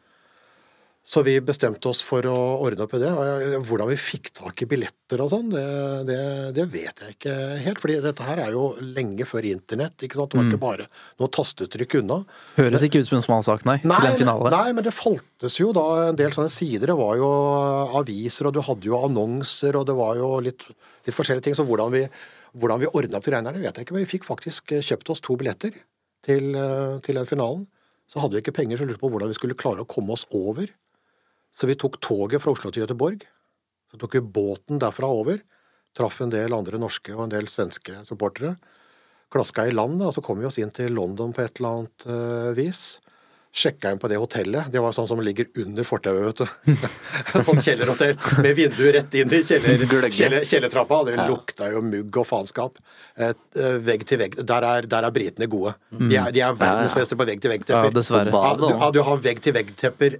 [1.03, 3.09] Så vi bestemte oss for å ordne opp i det.
[3.67, 5.63] Hvordan vi fikk tak i billetter og sånn, det,
[6.07, 6.19] det,
[6.55, 7.33] det vet jeg ikke
[7.65, 7.81] helt.
[7.83, 9.97] fordi dette her er jo lenge før internett.
[9.99, 10.31] ikke sant?
[10.31, 10.85] Det var ikke bare
[11.19, 12.21] noe tastetrykk unna.
[12.55, 14.53] Høres ikke ut som en smal sak, nei, til en finale.
[14.55, 16.93] Nei, men det faltes jo da en del sånne sider.
[16.93, 17.31] Det var jo
[17.99, 20.63] aviser, og du hadde jo annonser, og det var jo litt,
[21.03, 21.57] litt forskjellige ting.
[21.59, 22.05] Så hvordan vi,
[22.55, 23.97] hvordan vi ordna opp til regnerne, vet jeg ikke.
[23.97, 25.75] Men vi fikk faktisk eh, kjøpt oss to billetter
[26.23, 27.67] til, eh, til den finalen.
[28.07, 30.23] Så hadde vi ikke penger, så lurte på hvordan vi skulle klare å komme oss
[30.31, 30.71] over.
[31.53, 33.23] Så vi tok toget fra Oslo til Gøteborg.
[33.91, 35.43] Så tok vi båten derfra over.
[35.93, 38.55] Traff en del andre norske og en del svenske supportere.
[39.33, 41.77] Klaska i land, da, og så kom vi oss inn til London på et eller
[41.77, 42.81] annet uh, vis.
[43.53, 44.71] Sjekka inn på det hotellet.
[44.73, 46.73] Det var sånn som ligger under fortauet, vet du.
[47.45, 51.03] sånn kjellerhotell med vindu rett inn i kjeller, kjeller, kjellertrappa.
[51.05, 52.81] Det lukta jo mugg og faenskap.
[53.13, 53.33] Eh,
[53.85, 54.39] vegg til vegg.
[54.41, 55.75] Der er, der er britene gode.
[55.93, 57.93] De er, de er verdensmestere på vegg til Ja, vegg-tepper.
[57.93, 58.33] dessverre.
[58.33, 60.17] Ja, du, ja, du har vegg-til-vegg-tepper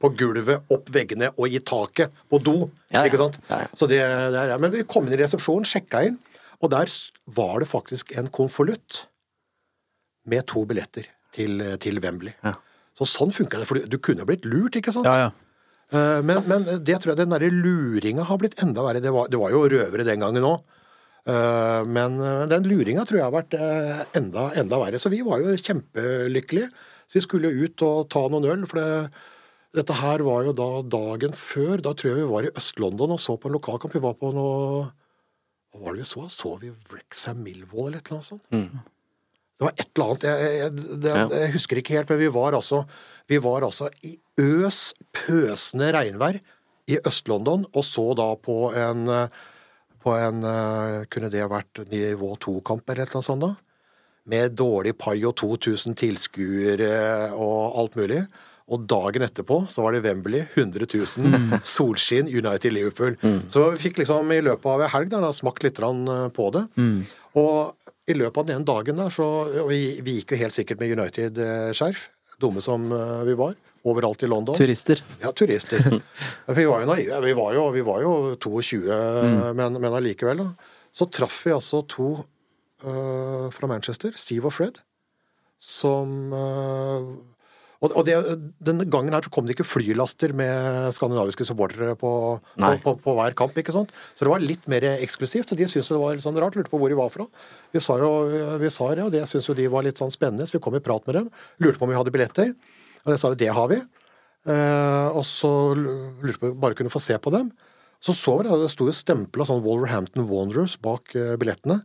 [0.00, 2.56] på gulvet, opp veggene og i taket på do.
[2.90, 3.06] Ja, ja.
[3.08, 3.38] Ikke sant?
[3.50, 3.62] Ja.
[3.76, 4.00] Så det,
[4.34, 6.20] det er, men vi kom inn i resepsjonen, sjekka inn,
[6.60, 6.92] og der
[7.36, 9.02] var det faktisk en konvolutt
[10.26, 12.32] med to billetter til, til Wembley.
[12.44, 12.54] Ja.
[12.96, 15.06] Så sånn funka det, for du, du kunne blitt lurt, ikke sant?
[15.06, 15.34] Ja, ja.
[15.92, 19.02] Eh, Men, men det tror jeg den derre luringa har blitt enda verre.
[19.04, 20.64] Det var, det var jo røvere den gangen òg.
[21.26, 24.98] Men eh, den luringa tror jeg har vært eh, enda, enda verre.
[25.02, 26.70] Så vi var jo kjempelykkelige.
[27.06, 29.10] Så vi skulle ut og ta noen øl, for det,
[29.74, 31.80] dette her var jo da dagen før.
[31.84, 33.94] Da tror jeg vi var i Øst-London og så på en lokalkamp.
[33.94, 34.84] Vi var på noe
[35.72, 36.26] Hva var det vi så?
[36.32, 38.46] Så vi Wrexham Millwall eller et eller annet sånt?
[39.56, 42.56] Det var et eller annet Jeg, jeg, det, jeg husker ikke helt, men vi var
[42.56, 42.84] altså
[43.28, 44.80] Vi var altså i øs,
[45.16, 46.40] pøsende regnvær
[46.86, 49.08] i Øst-London, og så da på en
[50.06, 50.42] på en
[51.10, 53.54] Kunne det vært nivå to-kamp eller et eller annet sånt, da?
[54.26, 58.22] Med dårlig pai og 2000 tilskuere og alt mulig.
[58.66, 63.14] Og dagen etterpå så var det Wembley, 100 000, solskinn, United Liverpool.
[63.52, 66.48] Så vi fikk liksom i løpet av en helg da, da smakt litt eh, på
[66.56, 66.64] det.
[67.38, 70.82] Og i løpet av den dagen der, så og vi, vi gikk jo helt sikkert
[70.82, 72.08] med United-skjerf,
[72.42, 73.54] dumme som eh, vi var,
[73.86, 74.58] overalt i London.
[74.58, 74.98] Turister.
[75.22, 75.78] Ja, turister.
[76.58, 77.20] Vi var jo naive.
[77.22, 78.80] Vi var jo, vi var jo 22,
[79.54, 80.42] men, men allikevel.
[80.42, 80.74] Da.
[80.96, 82.08] Så traff vi altså to
[82.82, 84.80] øh, fra Manchester, Steve og Fred,
[85.60, 87.10] som øh,
[87.92, 88.16] og, det,
[88.64, 92.10] Den gangen her så kom det ikke flylaster med skandinaviske supportere på,
[92.56, 93.58] på, på, på hver kamp.
[93.58, 93.92] ikke sant?
[94.16, 95.50] Så det var litt mer eksklusivt.
[95.50, 97.28] så De syntes det var litt sånn rart, lurte på hvor de var fra.
[97.74, 98.10] Vi sa jo
[98.62, 100.78] vi sa det, og det syntes jo de var litt sånn spennende, så vi kom
[100.78, 101.30] i prat med dem.
[101.62, 102.56] Lurte på om vi hadde billetter.
[103.04, 103.78] Og det sa vi det har vi.
[104.46, 107.50] Eh, og så lurte på om vi bare kunne få se på dem.
[108.02, 111.80] Så så vi det, det sto jo stempla sånn Wolverhampton Wanderers bak eh, billettene.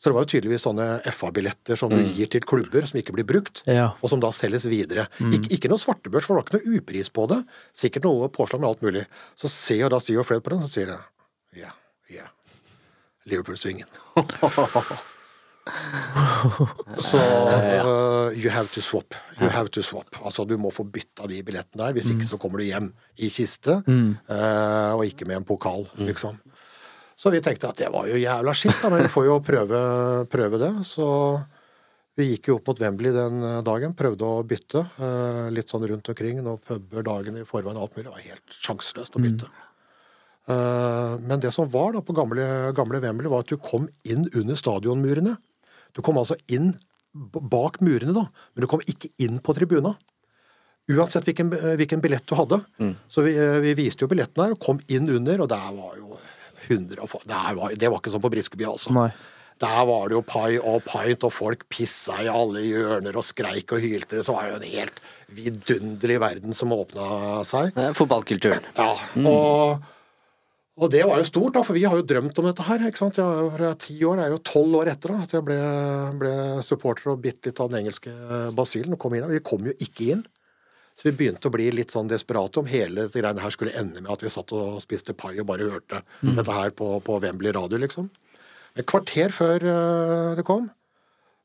[0.00, 3.26] Så det var jo tydeligvis sånne FA-billetter som du gir til klubber som ikke blir
[3.28, 3.90] brukt, Ja.
[4.00, 5.04] og som da selges videre.
[5.20, 7.42] Ik ikke noe svartebørs, for det var ikke noe upris på det.
[7.76, 9.04] Sikkert noe påslag med alt mulig.
[9.36, 10.96] Så ser jo da Steve og Fred på den, så sier de
[11.60, 11.68] ja,
[12.08, 12.24] ja.
[13.28, 13.86] Liverpool-svingen.
[16.96, 19.14] Så uh, you have to swap.
[19.40, 20.08] You have to swap.
[20.24, 22.88] Altså du må få bytta de billettene der, hvis ikke så kommer du hjem
[23.20, 26.40] i kiste, uh, og ikke med en pokal, liksom.
[27.20, 29.80] Så vi tenkte at det var jo jævla skitt, da, men vi får jo prøve,
[30.32, 30.70] prøve det.
[30.88, 31.06] Så
[32.16, 34.86] vi gikk jo opp mot Wembley den eh, dagen, prøvde å bytte.
[35.04, 38.06] eh, litt sånn rundt omkring, noen puber dagen i forveien og alt mulig.
[38.08, 39.50] Det var helt sjanseløst å bytte.
[40.50, 44.24] Eh, men det som var da på gamle, gamle Wembley, var at du kom inn
[44.32, 45.36] under stadionmurene.
[45.92, 46.72] Du kom altså inn
[47.12, 48.24] bak murene, da.
[48.54, 49.92] Men du kom ikke inn på tribuna.
[50.90, 52.62] Uansett hvilken, hvilken billett du hadde.
[53.12, 56.16] Så vi, vi viste jo billetten her, og kom inn under, og der var jo
[56.70, 58.94] 100 og det, var, Det var ikke sånn på Briskeby, altså.
[58.96, 59.10] Nei.
[59.60, 63.74] Der var det jo pai og pint, og folk pissa i alle hjørner og skreik
[63.76, 64.22] og hylte.
[64.24, 65.00] Så var det jo en helt
[65.36, 67.74] vidunderlig verden som åpna seg.
[67.76, 68.70] Det er Fotballkulturen.
[68.78, 68.94] Ja,
[69.28, 69.84] og,
[70.80, 72.86] og det var jo stort, da, for vi har jo drømt om dette her.
[72.88, 73.20] ikke sant?
[73.20, 75.60] Jeg, jeg er ti år, det er jo tolv år etter da, at jeg ble,
[76.24, 78.16] ble supporter og bitt litt av den engelske
[78.56, 78.96] basillen.
[78.96, 79.28] og kom inn.
[79.28, 80.24] Vi kom jo ikke inn.
[81.00, 84.02] Så vi begynte å bli litt sånn desperate om hele det greiene her skulle ende
[84.02, 87.54] med at vi satt og spiste pai og bare hørte dette her på, på Wembley
[87.56, 88.10] radio, liksom.
[88.76, 90.68] Et kvarter før uh, det kom.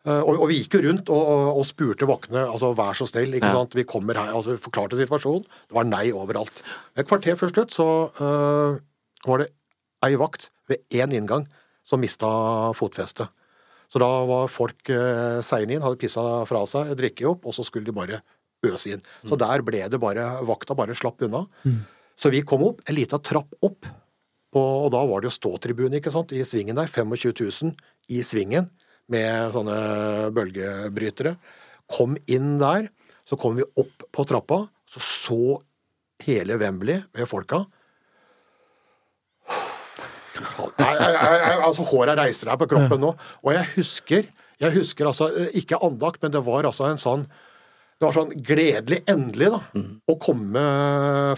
[0.04, 3.08] Uh, og, og vi gikk jo rundt og, og, og spurte voktene altså vær så
[3.08, 4.36] snill, ikke sant, vi kommer her.
[4.36, 5.48] altså Vi forklarte situasjonen.
[5.48, 6.60] Det var nei overalt.
[7.00, 7.88] Et kvarter før slutt så
[8.20, 8.76] uh,
[9.26, 9.50] var det
[10.06, 11.48] ei vakt ved én inngang
[11.86, 12.28] som mista
[12.76, 13.32] fotfestet.
[13.88, 17.64] Så da var folk uh, seine inn, hadde pissa fra seg, drikket opp, og så
[17.64, 18.20] skulle de bare
[18.66, 19.04] øse inn.
[19.28, 21.46] Så der ble det bare Vakta bare slapp unna.
[22.16, 23.88] Så vi kom opp, en lita trapp opp,
[24.56, 26.88] og, og da var det jo ståtribune ikke sant, i svingen der.
[26.88, 27.74] 25 000
[28.16, 28.70] i svingen
[29.12, 29.78] med sånne
[30.34, 31.36] bølgebrytere.
[31.92, 32.88] Kom inn der,
[33.28, 35.42] så kom vi opp på trappa, så så
[36.24, 37.66] hele Wembley med folka.
[40.36, 40.64] Fy.
[40.76, 43.12] Jeg, jeg, jeg, jeg, altså, håret reiser her på kroppen nå.
[43.44, 44.28] Og jeg husker,
[44.62, 47.26] jeg husker altså, eh, ikke andakt, men det var altså en sånn
[47.96, 49.62] det var sånn gledelig endelig da,
[50.12, 50.66] å komme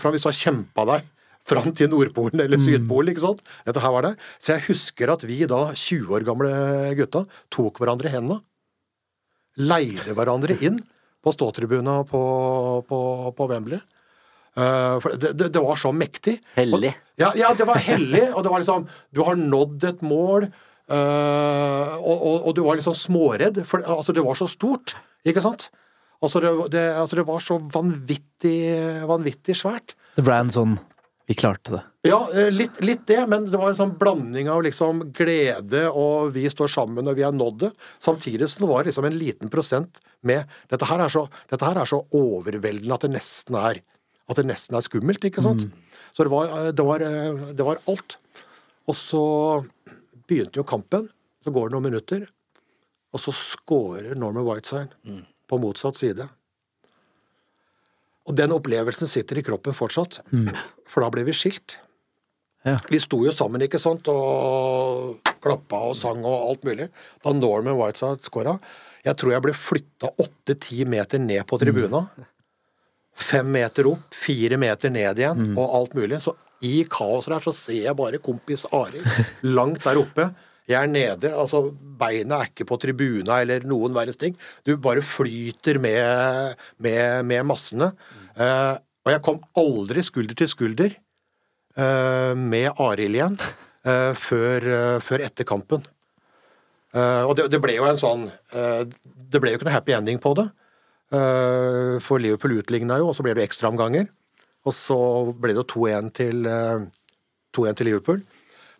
[0.02, 1.14] fra hvis du har kjempa deg
[1.48, 3.14] fram til Nordpolen eller Sydpolen.
[3.14, 3.44] ikke sant?
[3.68, 4.14] Dette her var det.
[4.36, 6.52] Så jeg husker at vi da, 20 år gamle
[7.00, 8.42] gutta, tok hverandre i hendene.
[9.58, 10.82] Leide hverandre inn
[11.24, 12.24] på ståtribuna på,
[12.90, 13.00] på,
[13.38, 13.80] på Wembley.
[14.58, 16.38] Uh, for det, det, det var så mektig.
[16.58, 16.92] Hellig.
[16.92, 20.48] Og, ja, ja, det var hellig, og det var liksom Du har nådd et mål,
[20.90, 24.96] uh, og, og, og du var liksom småredd, for altså, det var så stort,
[25.28, 25.70] ikke sant?
[26.24, 28.60] Altså, det, det, altså, det var så vanvittig,
[29.10, 29.94] vanvittig svært.
[30.18, 30.78] Det ble en sånn
[31.28, 31.82] Vi klarte det.
[32.08, 36.32] Ja, eh, litt, litt det, men det var en sånn blanding av liksom glede og
[36.38, 39.52] vi står sammen og vi har nådd det, samtidig som det var liksom en liten
[39.52, 43.82] prosent med Dette her er så, dette her er så overveldende at det nesten er
[44.28, 45.68] at det nesten er skummelt, ikke sant?
[46.16, 47.04] Så det var, det, var,
[47.56, 48.18] det var alt.
[48.88, 49.22] Og så
[50.28, 51.06] begynte jo kampen,
[51.44, 52.26] så går det noen minutter,
[53.16, 54.92] og så scorer Norman Whiteside
[55.48, 56.28] på motsatt side.
[58.28, 60.20] Og den opplevelsen sitter i kroppen fortsatt,
[60.88, 61.78] for da ble vi skilt.
[62.68, 62.78] Ja.
[62.92, 66.90] Vi sto jo sammen, ikke sant, og klappa og sang og alt mulig.
[67.24, 68.58] Da Norman Whiteside skåra
[69.06, 72.02] Jeg tror jeg ble flytta åtte-ti meter ned på tribuna.
[73.16, 76.20] Fem meter opp, fire meter ned igjen, og alt mulig.
[76.22, 79.08] Så i kaoset der så ser jeg bare kompis Arild
[79.48, 80.28] langt der oppe.
[80.68, 84.36] Jeg er nede, altså beina er ikke på tribuna eller noen verdens ting.
[84.68, 87.94] Du bare flyter med, med, med massene.
[88.36, 88.76] Eh,
[89.08, 90.96] og jeg kom aldri skulder til skulder
[91.80, 94.68] uh, med Arild igjen uh, før,
[95.00, 95.86] før etter kampen.
[96.98, 100.32] Og det, det ble jo en sånn Det ble jo ikke noe happy ending på
[100.40, 100.46] det.
[101.12, 104.08] For Liverpool utligna jo, og så ble det ekstraomganger.
[104.66, 104.98] Og så
[105.36, 106.48] ble det jo 2-1 til,
[107.54, 108.24] 2-1 til Liverpool.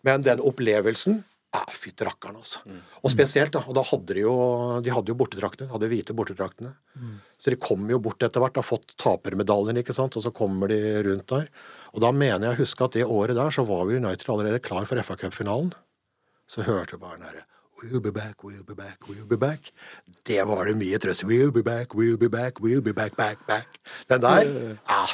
[0.08, 1.20] Men den opplevelsen
[1.58, 2.62] ja, Fytti rakkeren, altså.
[3.02, 3.64] Og spesielt, da.
[3.66, 4.36] Og da hadde de jo
[4.84, 5.66] de hadde jo bortedraktene.
[5.68, 6.72] De hadde hvite bortedraktene.
[7.38, 10.70] Så de kom jo bort etter hvert, har fått tapermedaljen, ikke sant, og så kommer
[10.72, 11.50] de rundt der.
[11.94, 14.62] Og da mener jeg å huske at det året der så var vi United allerede
[14.64, 15.74] klar for FA Cup-finalen.
[16.48, 17.46] Så hørte jeg bare den herre
[17.78, 19.70] We'll be back, we'll be back, we'll be back.
[20.26, 21.22] Det var det mye trøst.
[21.22, 23.78] We'll be back, we'll be back, we'll be back, back, back.
[24.10, 24.50] Den der,
[24.88, 25.04] ja.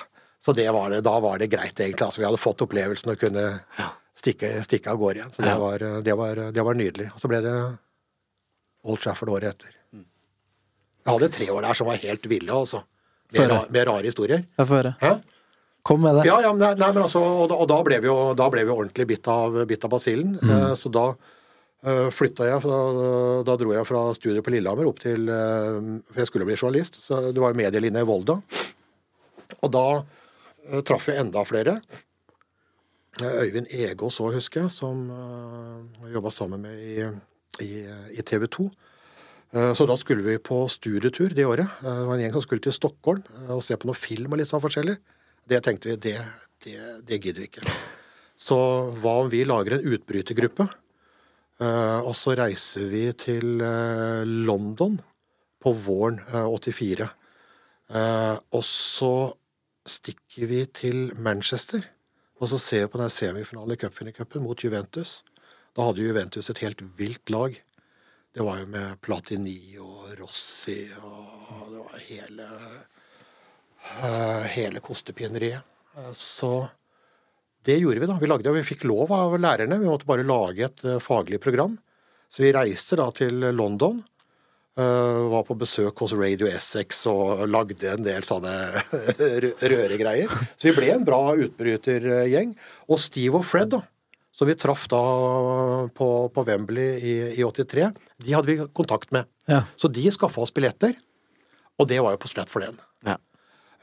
[0.41, 2.07] Så det var det, da var det greit, egentlig.
[2.07, 3.45] Altså, vi hadde fått opplevelsen og kunne
[4.25, 5.33] stikke, stikke av gårde igjen.
[5.37, 7.11] Så det var, det, var, det var nydelig.
[7.13, 7.55] Og så ble det
[8.89, 9.77] Old Trafford året etter.
[11.05, 12.81] Jeg hadde tre år der som var helt ville, altså.
[13.35, 14.45] Med, ra- med rare historier.
[14.57, 14.93] Jeg får høre.
[15.01, 15.15] Hæ?
[15.85, 16.23] Kom med det.
[16.29, 18.47] Ja, ja, men, nei, nei, men altså, og, da, og da ble vi jo, da
[18.53, 20.37] ble vi ordentlig bitt av, bitt av basillen.
[20.41, 22.79] Eh, så da uh, flytta jeg, da,
[23.45, 25.77] da dro jeg fra studiet på Lillehammer opp til eh,
[26.09, 28.39] For jeg skulle bli journalist, så det var jo medielinja i Volda.
[29.61, 31.77] Og da eh, traff jeg enda flere.
[33.23, 35.05] Eh, Øyvind Egås òg, husker jeg, som
[36.03, 37.05] jeg jobba sammen med i,
[37.63, 37.71] i,
[38.19, 38.67] i TV 2.
[39.55, 41.69] Eh, Så da skulle vi på studietur det året.
[41.85, 44.33] Eh, Det var en gjeng som skulle til Stockholm eh, og se på noe film
[44.35, 44.97] og litt sånn forskjellig.
[45.47, 46.17] Det tenkte vi, det,
[46.65, 47.67] det, det gidder vi ikke.
[48.37, 48.57] Så
[48.99, 50.67] hva om vi lager en utbrytergruppe,
[51.63, 54.99] eh, og så reiser vi til eh, London
[55.63, 57.07] på våren eh, 84.
[57.95, 59.13] Eh, Og så
[59.87, 61.85] stikker vi til Manchester,
[62.41, 65.23] og så ser vi på den semifinalen i cupvinnercupen mot Juventus.
[65.75, 67.57] Da hadde Juventus et helt vilt lag.
[68.35, 72.49] Det var jo med Platini og Rossi og det var hele
[74.03, 75.63] eh, hele kostepineriet.
[75.97, 76.69] Eh, Så
[77.65, 78.19] det gjorde vi, da.
[78.21, 79.79] Vi lagde, og vi fikk lov av lærerne.
[79.81, 81.79] Vi måtte bare lage et eh, faglig program.
[82.29, 84.03] Så vi reiste da til London.
[84.79, 88.53] Eh, var på besøk hos Radio Essex og lagde en del sånne
[89.45, 90.33] røre røregreier.
[90.57, 92.55] Så vi ble en bra utbrytergjeng.
[92.91, 93.83] Og Steve og Fred, da,
[94.35, 95.03] som vi traff da
[95.95, 97.91] på, på Wembley i, i 83,
[98.25, 99.29] de hadde vi kontakt med.
[99.51, 99.63] Ja.
[99.79, 100.97] Så de skaffa oss billetter,
[101.79, 102.77] og det var jo på slett for den.
[103.07, 103.19] Ja.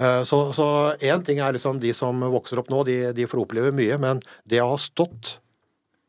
[0.02, 0.66] Eh, Så så
[1.00, 4.20] én ting er liksom de som vokser opp nå, de, de får oppleve mye, men
[4.50, 5.38] det å ha stått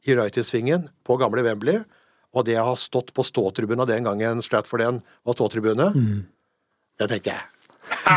[0.09, 1.85] i Røytesvingen på gamle Wembley,
[2.33, 5.91] og det å ha stått på ståtribunen den gangen Stratford End var ståtribune,
[6.99, 7.43] det tenker jeg.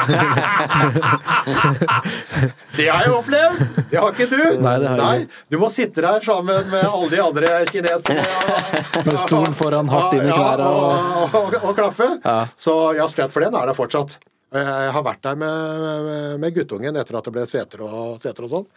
[2.77, 3.61] det har jeg opplevd!
[3.89, 4.43] Det har ikke du.
[4.61, 5.39] Nei, det har ikke.
[5.51, 8.23] Du må sitte der sammen med alle de andre kineserne.
[9.09, 10.93] Med stolen foran hardt inn i Ja, Og,
[11.25, 12.07] og, og, og klaffe.
[12.23, 12.37] Ja.
[12.55, 14.17] Så ja, Stratford End er der fortsatt.
[14.53, 18.51] Jeg har vært der med, med, guttungen etter at det ble seter og, seter og
[18.51, 18.67] sånn.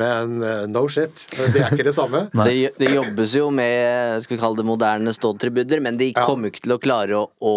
[0.00, 1.24] Men eh, no shit.
[1.38, 2.26] Det er ikke det samme.
[2.42, 6.52] Det, det jobbes jo med skal vi kalle det moderne ståtribuner, men de kommer jo
[6.52, 7.56] ikke til å klare å, å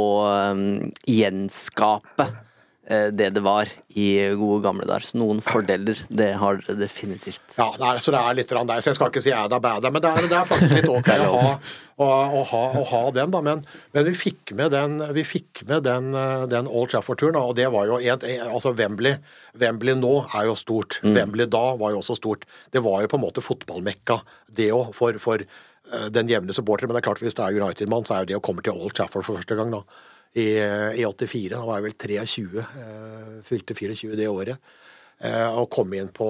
[0.53, 0.66] um,
[1.09, 2.30] gjenskape
[2.86, 4.07] det det var i
[4.38, 5.07] gode gamle dager.
[5.07, 7.41] Så noen fordeler, det har dere definitivt.
[7.57, 9.89] Ja, det er, så det er litt der, så jeg skal ikke si æda bæda,
[9.93, 11.53] men det er, det er faktisk litt ok å ha,
[11.95, 13.41] å, å ha, å ha den, da.
[13.45, 13.63] Men,
[13.95, 17.69] men vi fikk med den, vi fikk med den, eh, den Old Trafford-turen, og det
[17.73, 19.17] var jo en, altså Wembley,
[19.61, 20.99] Wembley nå er jo stort.
[21.05, 22.43] Wembley da var jo også stort.
[22.75, 24.19] Det var jo på en måte fotballmekka,
[24.59, 26.89] det òg, for, for eh, den jevne supporter.
[26.89, 28.75] Men det er klart, hvis det er United-mann, så er jo det å komme til
[28.75, 29.86] Old Trafford for første gang, da.
[30.36, 30.47] I,
[30.99, 31.53] i 84.
[31.53, 32.63] Da var jeg vel 23.
[32.63, 34.73] Eh, fylte 24 det året.
[35.23, 36.27] Eh, og kom inn, på,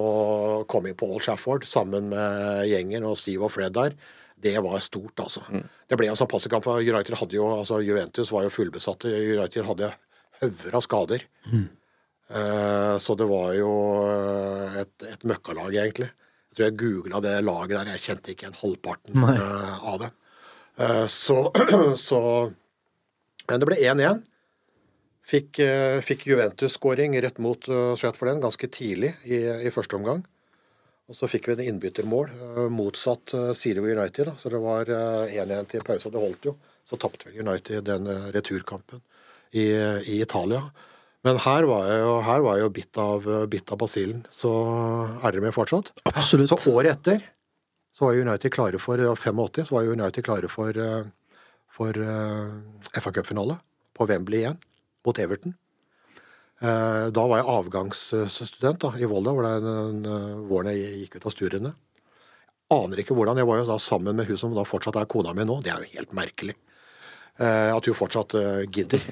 [0.70, 3.96] kom inn på Old Shafford sammen med gjengen og Steve og Fred der.
[4.36, 5.42] Det var stort, altså.
[5.88, 6.68] Det ble en sånn passekamp.
[6.68, 9.08] United hadde jo, altså Juventus var jo fullbesatte.
[9.08, 9.90] United hadde
[10.42, 11.24] hauger av skader.
[12.28, 13.72] Eh, så det var jo
[14.82, 16.10] et, et møkkalag, egentlig.
[16.52, 17.90] Jeg tror jeg googla det laget der.
[17.96, 20.12] Jeg kjente ikke en halvparten eh, av det.
[21.10, 21.40] Så,
[22.08, 22.20] så
[23.50, 24.22] Men det ble 1-1.
[25.26, 30.22] Fikk, eh, fikk Juventus-skåring rett mot uh, Stratford End ganske tidlig i, i første omgang.
[31.06, 34.26] Og så fikk vi en innbyttermål, eh, motsatt Siri og United.
[34.30, 34.34] Da.
[34.38, 36.56] Så det var eh, 1-1 til pause, og det holdt jo.
[36.86, 39.02] Så tapte vel United den eh, returkampen
[39.54, 39.70] i,
[40.06, 40.64] i Italia.
[41.26, 44.26] Men her var jeg jo, her var jeg jo bitt, av, bitt av basillen.
[44.30, 44.50] Så
[45.22, 45.90] er dere med fortsatt?
[46.12, 46.52] Absolutt.
[46.54, 47.24] Så året etter
[47.96, 51.06] så var United klare for 85, så var United klare for, eh,
[51.76, 53.58] for eh, FA Cup-finale
[53.96, 54.58] på Wembley igjen,
[55.06, 55.54] mot Everton.
[56.60, 61.28] Eh, Da var jeg avgangsstudent da, i Volda, hvor den eh, våren jeg gikk ut
[61.28, 61.74] av studiene.
[62.74, 63.38] Aner ikke hvordan.
[63.38, 65.60] Jeg var jo da sammen med hun som da fortsatt er kona mi nå.
[65.62, 66.56] Det er jo helt merkelig.
[67.38, 68.32] At hun fortsatt
[68.74, 69.02] gidder.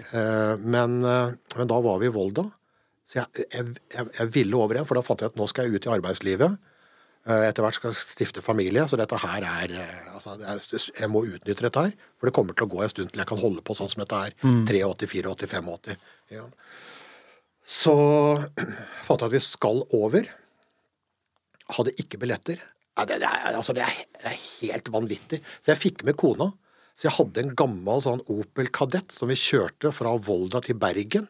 [0.59, 2.49] Men, men da var vi i Volda.
[3.07, 5.69] Så jeg, jeg, jeg, jeg ville over igjen, for da fant jeg at nå skal
[5.69, 6.57] jeg ut i arbeidslivet.
[7.25, 10.35] Eh, Etter hvert skal jeg stifte familie, så dette her er eh, altså,
[10.93, 13.31] Jeg må utnytte dette her, for det kommer til å gå en stund til jeg
[13.31, 14.37] kan holde på sånn som dette er.
[14.45, 15.95] 83, 84, 85.
[16.35, 16.45] Ja.
[17.65, 17.95] Så
[19.07, 20.29] fant jeg at vi skal over.
[21.75, 22.61] Hadde ikke billetter.
[22.95, 25.41] Ja, det, det, er, altså, det, er, det er helt vanvittig.
[25.65, 26.53] Så jeg fikk med kona.
[26.95, 31.27] Så jeg hadde en gammel sånn Opel Kadett som vi kjørte fra Volda til Bergen.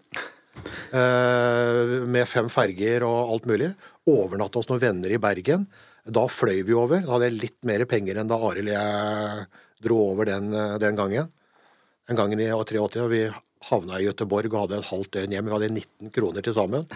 [0.95, 3.71] Eh, med fem ferger og alt mulig.
[4.11, 5.67] Overnatta hos noen venner i Bergen.
[6.05, 7.03] Da fløy vi over.
[7.03, 9.47] Da hadde jeg litt mer penger enn da Arild og jeg
[9.85, 11.33] dro over den, eh, den gangen.
[12.09, 13.25] Den gangen i 83, og vi
[13.71, 15.45] havna i Göteborg og hadde et halvt døgn hjem.
[15.49, 16.87] Vi hadde 19 kroner til sammen.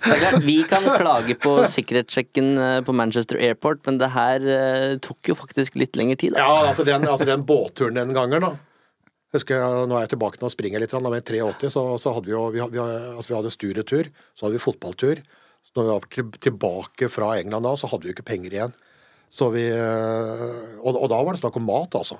[0.00, 4.40] Det er klart, Vi kan klage på sikkerhetssjekken eh, på Manchester Airport, men det her
[5.00, 6.36] tok jo faktisk litt lengre tid.
[6.36, 6.44] Da.
[6.44, 8.54] Ja, altså den, altså den båtturen den gangen, da.
[9.34, 10.90] Husker jeg, Nå er jeg tilbake nå og springer litt.
[10.90, 14.46] Da med 83 så, så hadde vi jo vi, vi, altså vi hadde studietur, så
[14.46, 15.22] hadde vi fotballtur.
[15.66, 18.74] Så når vi var tilbake fra England da, så hadde vi jo ikke penger igjen.
[19.30, 22.16] Så vi, øh, og, og da var det snakk om mat, altså.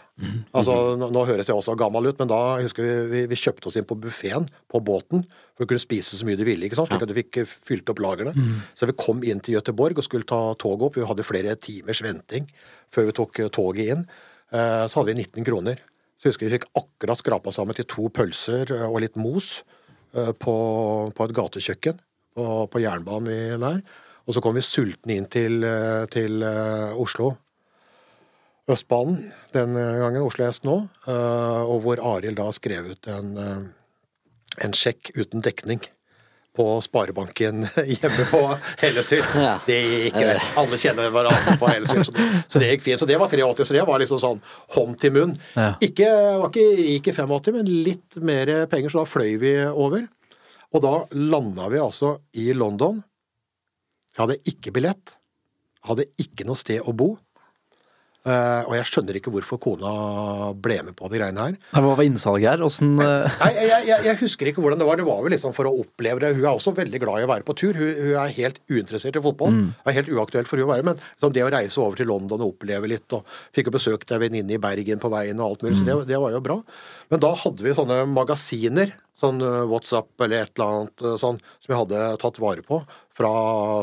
[0.54, 3.38] altså nå, nå høres jeg også gammel ut, men da jeg husker vi, vi, vi
[3.40, 6.68] kjøpte oss inn på buffeen på båten for å kunne spise så mye du ville,
[6.68, 6.86] ikke sant?
[6.92, 8.30] slik at du fikk eh, fylt opp lagrene.
[8.78, 11.00] Så vi kom inn til Gøteborg og skulle ta toget opp.
[11.02, 12.46] Vi hadde flere timers venting
[12.94, 14.06] før vi tok eh, toget inn.
[14.54, 15.82] Eh, Så hadde vi 19 kroner.
[16.20, 19.62] Så jeg husker vi fikk akkurat skrapa sammen til to pølser eh, og litt mos
[20.12, 20.54] eh, på,
[21.16, 22.00] på et gatekjøkken
[22.36, 23.78] på, på jernbanen der.
[24.28, 27.32] Og så kom vi sultne inn til, eh, til Oslo.
[28.70, 30.76] Østbanen den gangen, Oslo S nå,
[31.10, 33.32] og hvor Arild da skrev ut en,
[34.62, 35.80] en sjekk uten dekning
[36.56, 37.62] på Sparebanken
[38.00, 38.40] hjemme på
[38.82, 39.34] Hellesylt.
[39.38, 39.52] Ja.
[39.66, 40.48] Det gikk greit.
[40.58, 43.00] Alle kjenner hverandre på Hellesylt, så, det- så det gikk fint.
[43.02, 44.40] Så det var 83, så det var liksom sånn
[44.76, 45.36] hånd til munn.
[45.54, 45.68] Ja.
[45.86, 46.08] Ikke,
[46.42, 50.08] var ikke rik i 85, men litt mer penger, så da fløy vi over.
[50.74, 53.00] Og da landa vi altså i London.
[54.14, 55.16] Jeg hadde ikke billett.
[55.86, 57.12] Hadde ikke noe sted å bo.
[58.20, 59.90] Eh, og jeg skjønner ikke hvorfor kona
[60.52, 61.54] ble med på de greiene her.
[61.56, 62.64] Nei, Hva var innsalget her?
[62.66, 63.24] Åssen uh...
[63.40, 65.00] Nei, jeg, jeg, jeg husker ikke hvordan det var.
[65.00, 66.34] Det var vel liksom for å oppleve det.
[66.36, 67.80] Hun er også veldig glad i å være på tur.
[67.80, 69.56] Hun, hun er helt uinteressert i fotball.
[69.72, 72.10] Det er helt uaktuelt for hun å være, men liksom det å reise over til
[72.12, 75.54] London og oppleve litt, og fikk jo besøkt ei venninne i Bergen på veien og
[75.54, 76.58] alt mulig, så det, det var jo bra.
[77.10, 81.40] Men da hadde vi sånne magasiner, sånn eh, WhatsApp eller et eller annet eh, sånn,
[81.40, 82.78] som vi hadde tatt vare på
[83.16, 83.32] fra,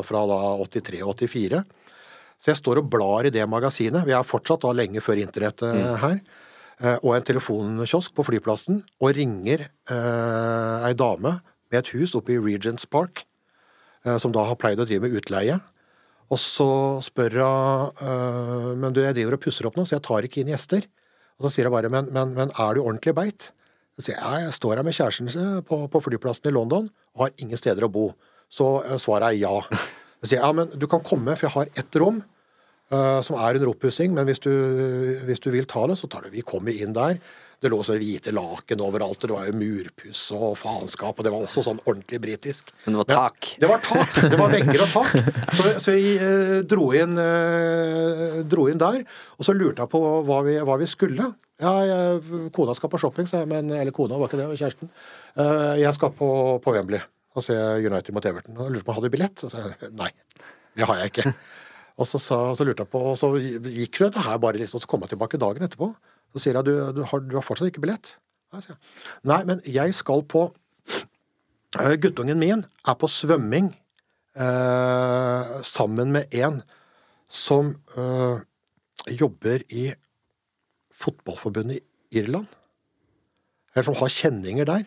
[0.06, 1.60] fra da 83 og 84.
[2.38, 4.06] Så jeg står og blar i det magasinet.
[4.06, 5.96] Vi er fortsatt da lenge før internett mm.
[6.04, 6.20] her.
[6.80, 12.36] eh, Og en telefonkiosk på flyplassen, og ringer eh, ei dame med et hus oppe
[12.36, 13.24] i Regents Park,
[14.06, 15.58] eh, som da har pleid å drive med utleie.
[16.28, 16.70] Og så
[17.02, 20.42] spør hun eh, Men du, jeg driver og pusser opp nå, så jeg tar ikke
[20.44, 20.86] inn gjester.
[21.38, 23.50] Og så sier hun bare men, men, men er du ordentlig beit?
[23.98, 26.86] Så sier jeg jeg står her med kjæresten på, på flyplassen i London
[27.16, 28.12] og har ingen steder å bo.
[28.46, 29.56] Så eh, svaret er ja.
[30.20, 32.22] Så sier ja, men du kan komme, for jeg har ett rom
[32.92, 34.52] uh, som er under oppussing, men hvis du,
[35.28, 37.20] hvis du vil ta det, så tar du Vi kommer inn der.
[37.58, 41.32] Det lå så hvite laken overalt, og det var jo murpuss og faenskap, og det
[41.34, 42.70] var også sånn ordentlig britisk.
[42.84, 43.48] Men det var tak.
[43.58, 44.14] Det var tak.
[44.30, 45.34] Det var vegger og tak.
[45.58, 49.02] Så, så vi eh, dro, inn, eh, dro inn der,
[49.34, 51.32] og så lurte jeg på hva vi, hva vi skulle.
[51.58, 54.94] Ja, jeg, kona skal på shopping, sa jeg, men Eller kona, var ikke det, kjæresten.
[55.34, 56.28] Eh, jeg skal på,
[56.62, 57.02] på Wembley
[57.38, 58.58] og se United mot Everton.
[58.58, 59.42] Og lurte på om jeg hadde billett.
[59.46, 59.64] Og så
[59.96, 60.10] nei,
[60.78, 61.32] det har jeg ikke.
[61.98, 64.78] Og så, sa, så lurte jeg på, og så gikk dette her bare litt, og
[64.78, 65.88] så kom jeg tilbake dagen etterpå.
[66.30, 68.12] Så sier jeg du, du, har, du har fortsatt ikke billett.
[69.26, 70.44] Nei, men jeg skal på
[71.76, 73.74] Eh, Guttungen min er på svømming
[74.40, 76.62] eh, sammen med en
[77.28, 78.40] som eh,
[79.12, 79.90] jobber i
[80.96, 82.48] fotballforbundet i Irland.
[83.74, 84.86] Eller som har kjenninger der.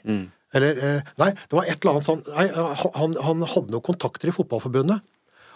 [0.58, 4.32] Eller eh, Nei, det var et eller annet sånn nei, han, han hadde noen kontakter
[4.32, 5.06] i fotballforbundet.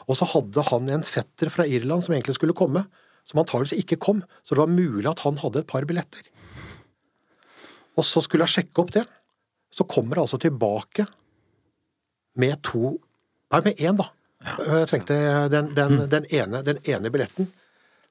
[0.06, 2.86] Og så hadde han en fetter fra Irland som egentlig skulle komme,
[3.26, 4.22] som antakeligvis ikke kom.
[4.46, 6.28] Så det var mulig at han hadde et par billetter.
[7.96, 9.06] Og så skulle jeg sjekke opp det.
[9.74, 11.08] Så kommer jeg altså tilbake
[12.40, 12.98] med to
[13.54, 14.08] Nei, med én, da.
[14.66, 15.16] Jeg trengte
[15.54, 17.46] den, den, den, ene, den ene billetten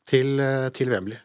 [0.08, 1.18] til, eh, til Wembley.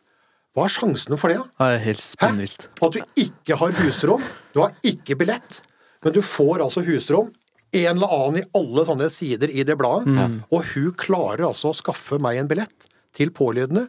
[0.58, 1.39] Hva er sjansene for det?
[1.60, 2.68] Det er helt spinnvilt.
[2.82, 4.24] At du ikke har husrom,
[4.56, 5.62] du har ikke billett,
[6.04, 7.30] men du får altså husrom.
[7.76, 10.10] En eller annen i alle sånne sider i det bladet.
[10.50, 13.86] Og hun klarer altså å skaffe meg en billett til pålydende.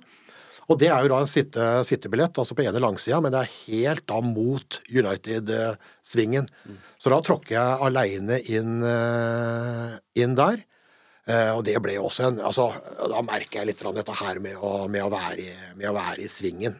[0.70, 3.54] Og det er jo da en sitte, sittebillett, altså på ene langsida, men det er
[3.72, 6.46] helt da mot United-svingen.
[7.00, 10.60] Så da tråkker jeg aleine inn, eh, inn der.
[11.30, 12.70] Eh, og det ble jo også en altså,
[13.12, 16.24] Da merker jeg litt dette her med å, med å, være, i, med å være
[16.24, 16.78] i svingen.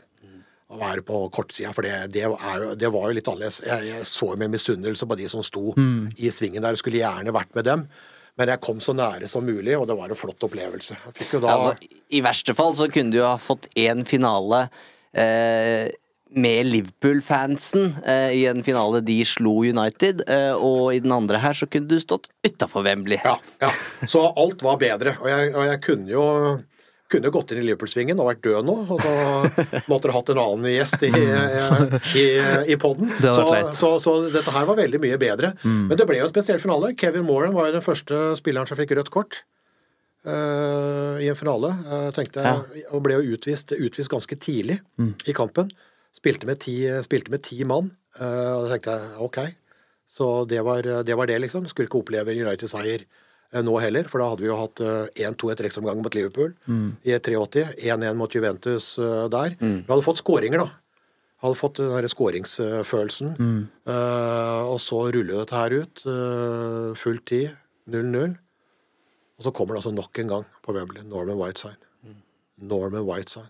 [0.71, 3.59] Å være på kortsida, for det, det, er det var jo litt annerledes.
[3.67, 7.57] Jeg, jeg så med misunnelse på de som sto i svingen der, skulle gjerne vært
[7.59, 7.83] med dem.
[8.39, 10.95] Men jeg kom så nære som mulig, og det var en flott opplevelse.
[11.09, 14.07] Jeg fikk jo da Altså, I verste fall så kunne du jo ha fått én
[14.09, 14.63] finale
[15.11, 15.91] eh,
[16.33, 21.57] med Liverpool-fansen eh, i en finale de slo United, eh, og i den andre her
[21.57, 23.19] så kunne du stått utafor Wembley.
[23.25, 23.71] Ja, ja.
[24.09, 25.17] Så alt var bedre.
[25.21, 26.27] Og jeg, og jeg kunne jo
[27.11, 29.15] kunne gått inn i Liverpool-svingen og vært død nå, og da
[29.91, 32.27] måtte dere hatt en annen gjest i, i,
[32.71, 33.11] i poden.
[33.19, 35.51] Det Så, så, så dette her var veldig mye bedre.
[35.65, 36.93] Men det ble jo en spesiell finale.
[36.95, 39.43] Kevin Moran var jo den første spilleren som fikk rødt kort
[40.21, 41.71] Uh, i en finale.
[42.13, 42.51] Jeg ja.
[42.93, 44.77] Og ble jo utvist, utvist ganske tidlig
[45.25, 45.71] i kampen.
[46.17, 47.93] Spilte med ti, spilte med ti mann.
[48.19, 49.39] eh, og da tenkte jeg ok,
[50.11, 51.69] så det var, det var det, liksom.
[51.71, 55.29] Skulle ikke oppleve en United-seier eh, nå heller, for da hadde vi jo hatt eh,
[55.31, 56.53] 1-2 i trekksomgang mot Liverpool
[57.07, 57.65] i 83.
[57.87, 59.55] 1-1 mot Juventus eh, der.
[59.85, 60.71] Vi hadde fått skåringer, da.
[61.41, 63.31] Hadde fått den der skåringsfølelsen.
[63.89, 66.03] Eh, og så ruller dette her ut.
[66.05, 67.55] Uh, full tid.
[67.89, 68.35] 0-0.
[69.39, 71.03] Og så kommer det altså nok en gang på Wembley.
[71.09, 71.79] Norman Whiteside.
[72.61, 73.49] Norman Whiteside.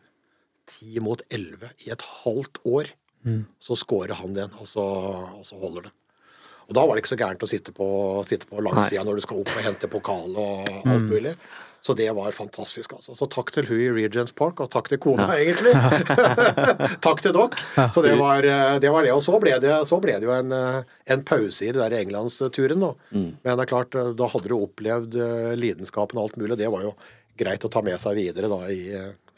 [0.79, 2.93] 10 mot 11 i et halvt år.
[3.61, 4.85] Så scorer han den, og så,
[5.37, 5.95] og så holder det.
[6.71, 7.87] Og da var det ikke så gærent å sitte på,
[8.25, 11.35] sitte på langsida når du skal opp og hente pokal og alt mulig.
[11.81, 12.93] Så det var fantastisk.
[12.93, 13.14] altså.
[13.16, 15.73] Så takk til hun i Regents Park, og takk til kona, egentlig.
[17.07, 17.87] takk til dere.
[17.95, 19.14] Så det var, eh, det var det.
[19.16, 20.83] Og så ble det, så ble det jo en, eh,
[21.16, 22.85] en pause i det der englandsturen.
[22.85, 22.93] da.
[23.16, 25.16] Men det er klart, eh, da hadde du opplevd
[25.57, 26.53] lidenskapen og alt mulig.
[26.53, 26.95] og Det var jo
[27.41, 28.81] greit å ta med seg videre da i,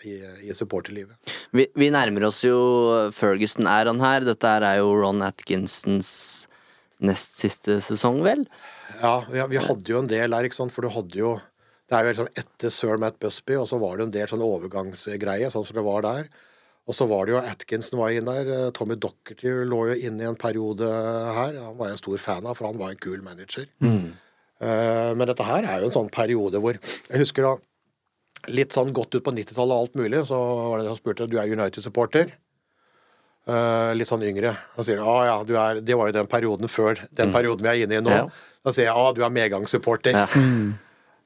[0.09, 1.17] i, i supporterlivet.
[1.53, 2.57] Vi, vi nærmer oss jo
[3.17, 4.27] Ferguson-æraen her.
[4.27, 6.13] Dette er jo Ron Atkinsons
[7.03, 8.45] nest siste sesong, vel?
[9.01, 11.33] Ja, vi, vi hadde jo en del her, ikke sant, for du hadde jo
[11.91, 14.45] Det er jo liksom etter Sir Matt Busby, og så var det en del sånn
[14.47, 16.31] overgangsgreie, sånn som det var der.
[16.89, 18.49] Og så var det jo Atkinson var inn der.
[18.49, 21.59] eh, Tommy Dockerty lå jo inne i en periode her.
[21.61, 23.69] Han var jeg stor fan av, for han var en kul manager.
[23.85, 24.15] Mm.
[25.19, 27.53] men dette her er jo en sånn periode hvor Jeg husker da
[28.51, 31.29] litt sånn godt ut på 90-tallet og alt mulig, så var det en som spurte
[31.31, 32.33] du er United-supporter.
[33.43, 34.55] Uh, litt sånn yngre.
[34.77, 37.71] Da sier ah, ja, du er, det var jo den perioden før den perioden vi
[37.73, 38.15] er inne i nå.
[38.15, 38.27] Ja.
[38.63, 40.19] Da sier jeg ah, du er medgangssupporter.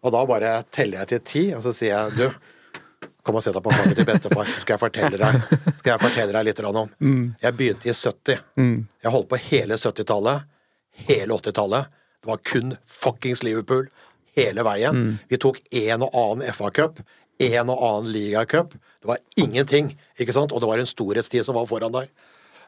[0.06, 3.56] Og da bare teller jeg til ti, og så sier jeg du, kom og sett
[3.56, 5.38] deg på fanget til bestefar, så skal jeg fortelle deg,
[5.80, 6.92] skal jeg fortelle deg litt om.
[7.02, 7.22] Mm.
[7.42, 8.42] Jeg begynte i 70.
[9.02, 10.46] Jeg holdt på hele 70-tallet,
[11.08, 11.96] hele 80-tallet.
[12.22, 13.88] Det var kun fuckings Liverpool
[14.36, 15.18] hele veien.
[15.30, 17.00] Vi tok en og annen FA-cup,
[17.46, 18.74] en og annen ligacup.
[19.02, 20.52] Det var ingenting, ikke sant?
[20.52, 22.08] Og det var en storhetstid som var foran der.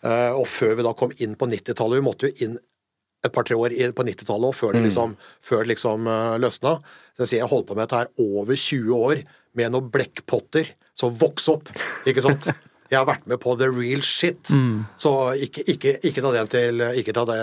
[0.02, 2.58] Eh, og før vi da kom inn på 90-tallet, vi måtte jo inn
[3.26, 6.04] et par-tre år på 90-tallet før det liksom, før det liksom
[6.38, 6.76] løsna.
[7.16, 9.22] Så jeg sier jeg holdt på med dette her over 20 år
[9.58, 10.70] med noen blekkpotter.
[10.98, 11.68] som vokser opp,
[12.06, 12.48] ikke sant?
[12.90, 14.48] Jeg har vært med på the real shit.
[14.96, 15.10] Så
[15.44, 17.42] ikke, ikke, ikke ta den til Ikke ta det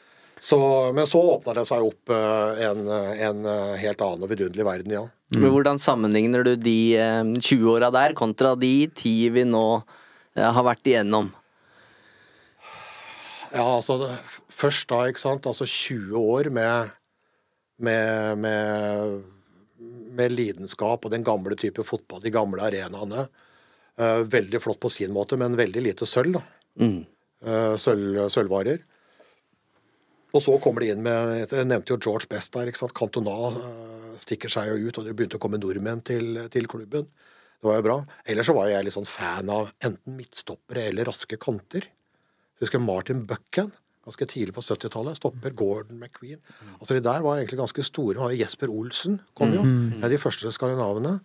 [0.41, 0.57] Så,
[0.97, 4.93] men så åpna det seg opp eh, en, en eh, helt annen og vidunderlig verden
[4.95, 5.11] igjen.
[5.37, 10.41] Men hvordan sammenligner du de eh, 20 åra der kontra de ti vi nå eh,
[10.41, 11.29] har vært igjennom?
[13.53, 14.15] Ja, altså
[14.61, 15.45] Først da, ikke sant.
[15.49, 16.91] Altså 20 år med,
[17.81, 19.15] med, med,
[20.17, 23.27] med lidenskap og den gamle type fotball, de gamle arenaene.
[23.97, 26.41] Eh, veldig flott på sin måte, men veldig lite sølv.
[26.41, 26.43] da.
[26.81, 27.01] Mm.
[27.81, 28.83] sølv, sølvvarer.
[30.31, 32.69] Og så kommer de inn med Jeg nevnte jo George Best der.
[32.71, 32.93] ikke sant?
[32.95, 37.09] Cantona eh, stikker seg jo ut, og det begynte å komme nordmenn til, til klubben.
[37.61, 37.97] Det var jo bra.
[38.25, 41.85] Ellers så var jeg litt sånn fan av enten midtstoppere eller raske kanter.
[42.57, 43.69] Jeg husker Martin Buchan,
[44.05, 45.19] ganske tidlig på 70-tallet.
[45.19, 46.39] Stopper Gordon McQueen.
[46.79, 48.31] Altså De der var egentlig ganske store.
[48.37, 49.61] Jesper Olsen kom jo.
[49.65, 51.19] Det er de første skandinavene.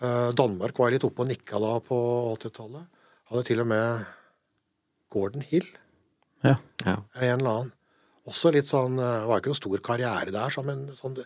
[0.00, 1.98] Eh, Danmark var litt oppe og nikka da på
[2.38, 2.86] 80-tallet.
[3.32, 4.04] Hadde til og med
[5.12, 5.66] Gordon Hill.
[6.44, 6.56] Ja.
[6.84, 6.98] Ja.
[7.20, 7.72] En eller annen.
[8.30, 11.18] Også litt sånn eh, Det var ikke noen stor karriere der, så, men sånn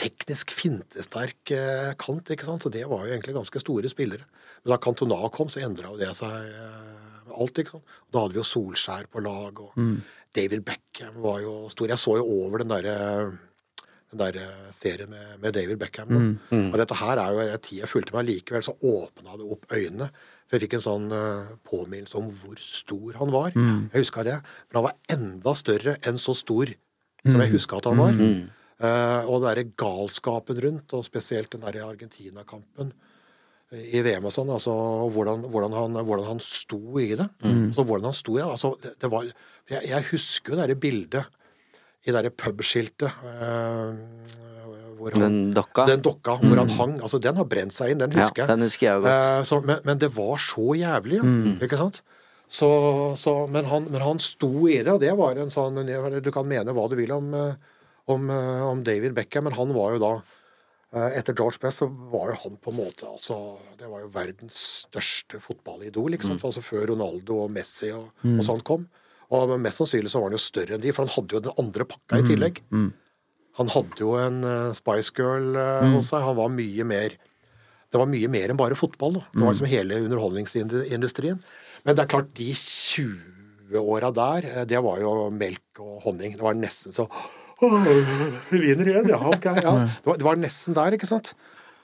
[0.00, 2.66] teknisk fintesterk eh, kant, ikke sant.
[2.66, 4.26] Så det var jo egentlig ganske store spillere.
[4.62, 8.00] Men da Cantona kom, så endra jo det seg eh, alt, ikke sant.
[8.10, 9.78] Da hadde vi jo Solskjær på lag, og
[10.34, 11.92] David Beckham var jo stor.
[11.92, 12.98] Jeg så jo over den derre
[14.10, 16.08] den der eh, serien med, med David Beckham.
[16.10, 16.20] Da.
[16.56, 16.68] Mm.
[16.72, 19.66] Og dette her er jo en tid jeg fulgte meg likevel, så åpna det opp
[19.70, 20.10] øynene.
[20.50, 23.54] For jeg fikk en sånn eh, påminnelse om hvor stor han var.
[23.54, 23.84] Mm.
[23.92, 24.40] Jeg huska det.
[24.66, 26.72] Men han var enda større enn så stor
[27.22, 27.54] som jeg Mm.
[27.54, 28.12] huska at han var.
[28.18, 28.50] Mm.
[28.80, 32.94] Uh, og den derre galskapen rundt, og spesielt den derre Argentina-kampen
[33.70, 34.72] i VM og sånn, altså
[35.12, 37.28] hvordan, hvordan, han, hvordan han sto i det.
[37.44, 37.68] Mm.
[37.68, 38.48] Altså hvordan han sto i det.
[38.50, 39.28] Altså, det, det var,
[39.70, 41.24] jeg, jeg husker jo det derre bildet
[42.02, 44.59] i det derre pubskiltet hvor
[45.14, 45.86] han- Den dokka?
[45.88, 47.00] Den dokka hvor han hang.
[47.00, 48.48] Altså, den har brent seg inn, den husker jeg.
[48.48, 49.28] den husker jeg godt.
[49.38, 51.22] Eh, så, men, men det var så jævlig, ja.
[51.24, 51.58] Mm.
[51.64, 52.02] Ikke sant?
[52.50, 52.68] Så,
[53.16, 55.80] så, men, han, men han sto i det, og det var en sånn
[56.22, 57.54] Du kan mene hva du vil om, eh,
[58.10, 60.12] om, eh, om David Beckham, men han var jo da
[60.92, 64.08] eh, Etter George Best så var jo han på en måte altså, Det var jo
[64.10, 64.58] verdens
[64.90, 66.40] største fotballidol, sant?
[66.42, 66.46] Mm.
[66.50, 68.40] Altså før Ronaldo og Messi og, Mm.
[68.40, 68.88] og sånt kom.
[69.30, 71.52] Og mest sannsynlig så var han jo større enn de, for han hadde jo den
[71.56, 72.28] andre pakka i Mm.
[72.32, 72.58] tillegg.
[72.74, 72.92] Mm.
[73.60, 75.94] Han hadde jo en eh, Spice Girl eh, Mm.
[75.98, 76.24] hos seg.
[76.24, 77.16] Han var mye mer
[77.90, 79.16] Det var mye mer enn bare fotball.
[79.18, 79.22] Da.
[79.34, 79.54] Det var Mm.
[79.54, 81.40] liksom hele underholdningsindustrien.
[81.84, 86.36] Men det er klart, de 20-åra der, eh, det var jo melk og honning.
[86.36, 87.08] Det var nesten så
[87.62, 87.82] Åh,
[88.48, 89.18] vi vinner igjen, ja.
[89.20, 89.72] ok, ja.
[90.00, 91.34] Det, var, det var nesten der, ikke sant?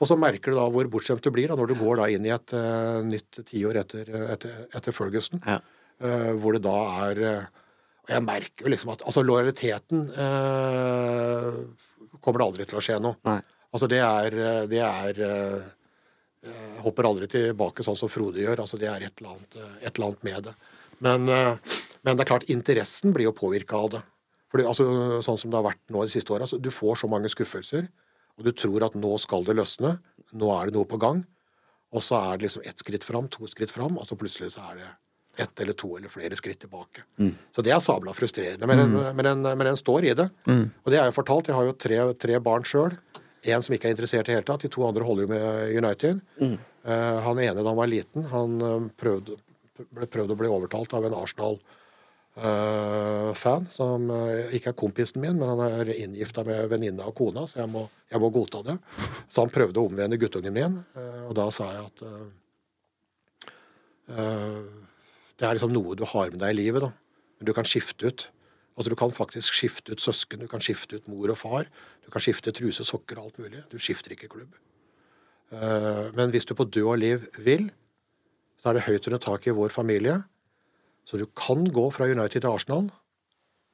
[0.01, 2.25] Og så merker du da hvor bortskjemt du blir da, når du går da inn
[2.25, 5.43] i et uh, nytt tiår etter, etter, etter Ferguson.
[5.45, 6.79] eh, hvor det da
[7.11, 7.45] er eh,
[8.07, 11.61] Og jeg merker jo liksom at altså lojaliteten eh,
[12.23, 13.19] kommer det aldri til å skje noe.
[13.75, 14.37] Altså det er,
[14.71, 15.65] det er eh,
[16.47, 18.63] eh, Hopper aldri tilbake sånn som Frode gjør.
[18.63, 20.55] Altså det er et eller annet, et eller annet med det.
[21.05, 24.03] Men, eh, men det er klart, interessen blir jo påvirka av det.
[24.53, 24.87] Fordi, altså,
[25.27, 26.47] sånn som det har vært nå de siste åra.
[26.47, 27.89] Altså, du får så mange skuffelser,
[28.39, 29.97] og du tror at nå skal det løsne.
[30.37, 31.25] Nå er det noe på gang.
[31.95, 34.65] Og så er det liksom ett skritt fram, to skritt fram, og så plutselig så
[34.71, 34.89] er det
[35.37, 37.03] ett eller to eller flere skritt tilbake.
[37.55, 38.67] Så det er sabla frustrerende.
[38.67, 38.97] Men, Mm.
[38.97, 40.29] en, men, en, men en står i det.
[40.47, 40.71] Mm.
[40.85, 41.47] Og det er jo fortalt.
[41.49, 42.93] Jeg har jo tre, tre barn sjøl.
[43.47, 44.63] En som ikke er interessert i det hele tatt.
[44.65, 45.45] De to andre holder jo med
[45.77, 46.21] United.
[46.41, 46.57] Mm.
[46.87, 49.37] Eh, han ene da han var liten, han eh, prøvde,
[49.95, 51.15] ble prøvd å bli overtalt av en
[52.37, 57.47] Arsenal-fan, som uh, ikke er kompisen min, men han er inngifta med venninna og kona,
[57.49, 57.83] så jeg må,
[58.13, 58.77] jeg må godta det.
[59.29, 62.27] Så han prøvde å omvende guttungen min, eh, og da sa jeg at eh,
[64.17, 64.61] eh,
[65.39, 66.93] det er liksom noe du har med deg i livet, da.
[67.39, 68.29] Men du kan skifte ut.
[68.77, 71.65] Altså Du kan faktisk skifte ut søsken, du kan skifte ut mor og far.
[72.05, 73.63] Du kan skifte truse, sokker og alt mulig.
[73.73, 74.53] Du skifter ikke klubb.
[75.53, 77.71] Eh, Men hvis du på død og liv vil,
[78.61, 80.23] så er det høyt under taket i vår familie.
[81.07, 82.91] Så du kan gå fra United til Arsenal,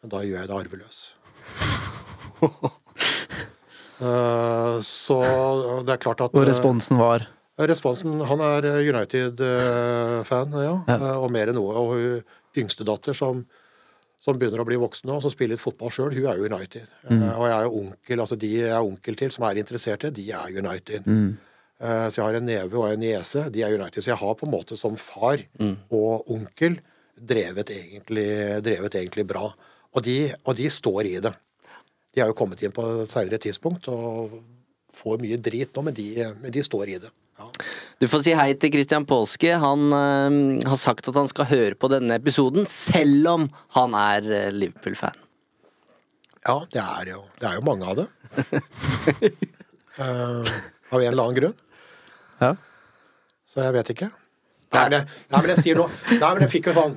[0.03, 1.03] men da gjør jeg det arveløs.
[4.03, 5.19] Eh, Så
[5.87, 7.23] det er klart at Og responsen var
[7.69, 10.75] Responsen Han er United-fan, ja.
[10.89, 10.97] Ja.
[10.97, 11.75] Eh, Og mer enn noe.
[11.75, 12.23] Og hun
[12.63, 13.45] yngstedatter som,
[14.23, 16.87] som begynner å bli voksen nå, som spiller litt fotball sjøl, hun er jo United.
[17.09, 17.23] Mm.
[17.23, 20.11] Eh, Og jeg er jo onkel, altså de jeg er onkel til som er interesserte,
[20.15, 21.07] de er United.
[21.07, 21.37] Mm.
[21.83, 24.03] Eh, Så jeg har en neve og en niese, de er United.
[24.03, 25.39] Så jeg har på en måte som far
[25.91, 26.79] og onkel
[27.23, 28.29] drevet egentlig,
[28.65, 29.53] drevet egentlig bra.
[29.95, 31.33] Og de, og de står i det.
[32.15, 34.39] De har jo kommet inn på et senere tidspunkt og
[34.93, 36.07] får mye drit nå, men de,
[36.43, 37.11] men de står i det.
[38.03, 39.55] Du får si hei til Christian Påske.
[39.63, 44.27] Han eh, har sagt at han skal høre på denne episoden, selv om han er
[44.27, 45.19] eh, Liverpool-fan.
[46.43, 48.09] Ja, det er jo, det er jo mange av det.
[50.01, 50.49] uh,
[50.93, 51.55] av en eller annen grunn.
[52.43, 52.57] Ja.
[53.47, 54.11] Så jeg vet ikke.
[54.73, 56.95] Nei, men jeg, nei, men jeg sier noe Nei, men jeg fikk jo sånn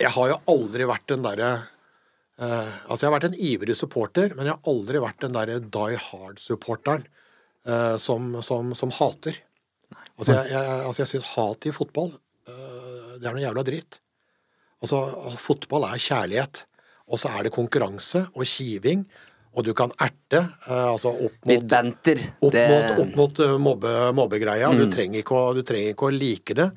[0.00, 4.32] Jeg har jo aldri vært den derre uh, Altså, jeg har vært en ivrig supporter,
[4.38, 7.04] men jeg har aldri vært den derre die hard-supporteren
[7.66, 9.38] eh, som, som, som hater.
[10.16, 12.12] Altså, jeg, jeg, altså, jeg syns hat i fotball,
[12.48, 13.98] uh, det er noe jævla dritt.
[14.82, 15.00] Altså,
[15.40, 16.64] fotball er kjærlighet.
[17.12, 19.02] Og så er det konkurranse og kiving,
[19.52, 20.38] og du kan erte.
[20.40, 21.64] eh, altså opp mot
[22.40, 24.70] opp mot, opp mot mobbe, mobbegreia.
[24.72, 24.78] Mm.
[24.80, 26.70] Du, trenger ikke å, du trenger ikke å like det.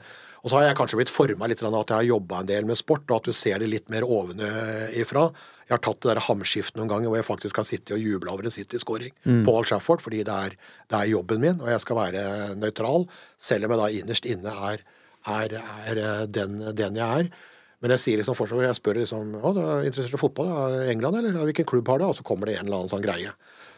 [0.46, 2.68] Og så har jeg kanskje blitt forma litt av at jeg har jobba en del
[2.70, 5.24] med sport, og at du ser det litt mer ovenifra.
[5.66, 8.36] Jeg har tatt det der hamskiftet noen ganger hvor jeg faktisk har sittet og jubla
[8.36, 9.42] over en City-scoring Mm.
[9.48, 10.54] på Old Trafford, fordi det er,
[10.90, 13.08] det er jobben min, og jeg skal være nøytral,
[13.42, 14.86] selv om jeg da innerst inne er,
[15.26, 15.58] er,
[15.90, 17.30] er eh, den, den jeg er.
[17.82, 20.86] Men jeg sier liksom fortsatt, jeg spør liksom å, du er interessert i fotball, da?
[20.94, 22.06] England eller hvilken klubb har du?
[22.06, 23.34] Og så kommer det en eller annen sånn greie.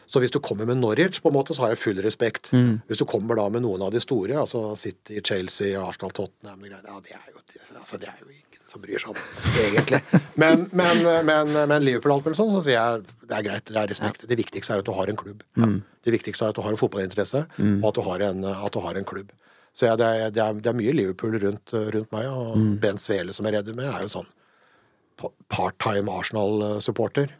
[0.08, 2.48] Så hvis du kommer med Norwich, på en måte, så har jeg full respekt.
[2.56, 2.78] Mm.
[2.88, 6.70] Hvis du kommer da med noen av de store, altså City, Chelsea, Arsenal, Tottenham og
[6.70, 9.20] greier, ja, det er jo, det, altså, det er jo ingen som bryr seg om,
[9.66, 10.00] egentlig.
[10.40, 13.76] Men, men, men, men Liverpool alt mulig sånn, så sier jeg det er greit, det
[13.82, 14.24] er respekt.
[14.28, 15.44] Det viktigste er at du har en klubb.
[15.60, 15.76] Mm.
[16.04, 17.78] Det viktigste er at du har en fotballinteresse, Mm.
[17.82, 19.32] og at du har en, at du har en klubb.
[19.76, 22.72] Så ja, det, er, det, er, det er mye Liverpool rundt, rundt meg, og Mm.
[22.80, 24.28] Ben Svele som jeg redder med, er jo sånn
[25.50, 27.32] part-time Arsenal-supporter.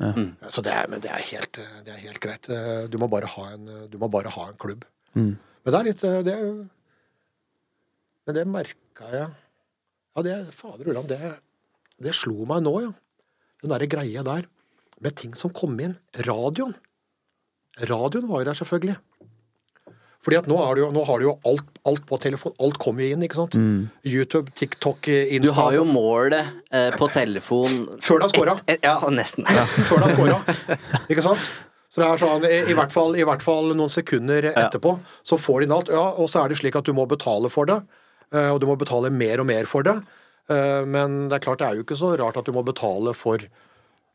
[0.51, 2.49] Så det er, men det er, helt, det er helt greit.
[2.91, 4.87] Du må bare ha en, du må bare ha en klubb.
[5.15, 5.37] Mm.
[5.39, 6.49] Men det er litt det er,
[8.29, 11.33] Men det merka jeg Ja, det Fader ulland, det,
[12.03, 12.93] det slo meg nå, ja.
[13.63, 14.47] Den derre greia der.
[15.03, 15.97] Med ting som kom inn.
[16.27, 16.75] Radioen.
[17.87, 18.97] Radioen var jo der, selvfølgelig.
[20.29, 22.53] Fordi at nå, er det jo, nå har du jo alt, alt på telefon.
[22.61, 23.55] Alt kommer jo inn, ikke sant?
[24.05, 25.95] YouTube, TikTok, Insta Du har jo altså.
[25.95, 28.57] målet eh, på telefon Før du har scora.
[28.85, 29.49] Ja, nesten.
[29.49, 30.77] Før du har scora.
[31.09, 31.49] Ikke sant?
[31.89, 35.39] Så det er sånn, i, i, hvert fall, I hvert fall noen sekunder etterpå, så
[35.41, 35.89] får de inn alt.
[35.97, 37.79] Ja, og så er det slik at du må betale for det.
[38.37, 39.97] eh, Og du må betale mer og mer for det.
[40.53, 43.17] Eh, Men det er klart, det er jo ikke så rart at du må betale
[43.17, 43.65] for, eh,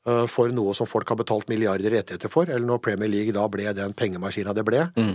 [0.04, 2.50] for noe som folk har betalt milliarder rettigheter for.
[2.50, 4.82] Eller når Premier League da ble den pengemaskina det ble.
[5.00, 5.14] Mm.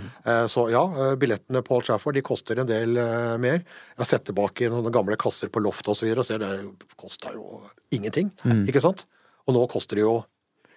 [0.49, 3.61] Så ja, eh, billettene på Old Trafford de koster en del eh, mer.
[3.61, 6.09] Jeg har sett tilbake i noen gamle kasser på loftet osv.
[6.15, 6.51] og ser det
[6.97, 7.61] kosta jo
[7.93, 8.33] ingenting.
[8.65, 9.05] Ikke sant?
[9.45, 10.17] Og nå koster det jo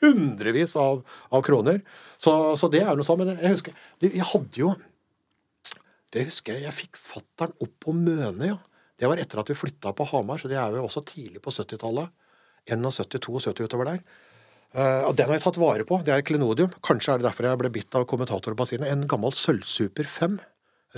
[0.03, 1.81] hundrevis av, av kroner.
[2.21, 3.23] Så, så det er noe sånn.
[3.23, 4.75] Men jeg husker Jeg hadde jo
[6.13, 6.67] Det husker jeg.
[6.67, 8.59] Jeg fikk fattern opp på Møne, ja.
[9.01, 11.51] Det var etter at vi flytta på Hamar, så det er jo også tidlig på
[11.51, 12.13] 70-tallet.
[12.71, 14.05] 71-72 utover der.
[14.73, 15.99] Uh, og den har jeg tatt vare på.
[16.05, 16.73] Det er klenodium.
[16.85, 18.89] Kanskje er det derfor jeg ble bitt av kommentator på siden.
[18.89, 20.39] En gammel Sølvsuper 5.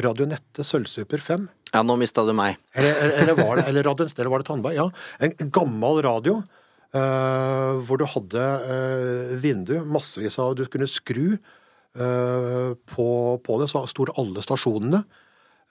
[0.04, 1.48] Radionette Sølvsuper 5.
[1.74, 2.60] Ja, nå mista du meg.
[2.78, 4.78] Eller, eller, var det, eller Radionette, eller var det Tandberg?
[4.78, 4.86] Ja.
[5.26, 6.36] En gammel radio
[6.94, 13.08] uh, hvor du hadde uh, vindu, massevis av Du kunne skru uh, på,
[13.42, 15.02] på det, så sto alle stasjonene.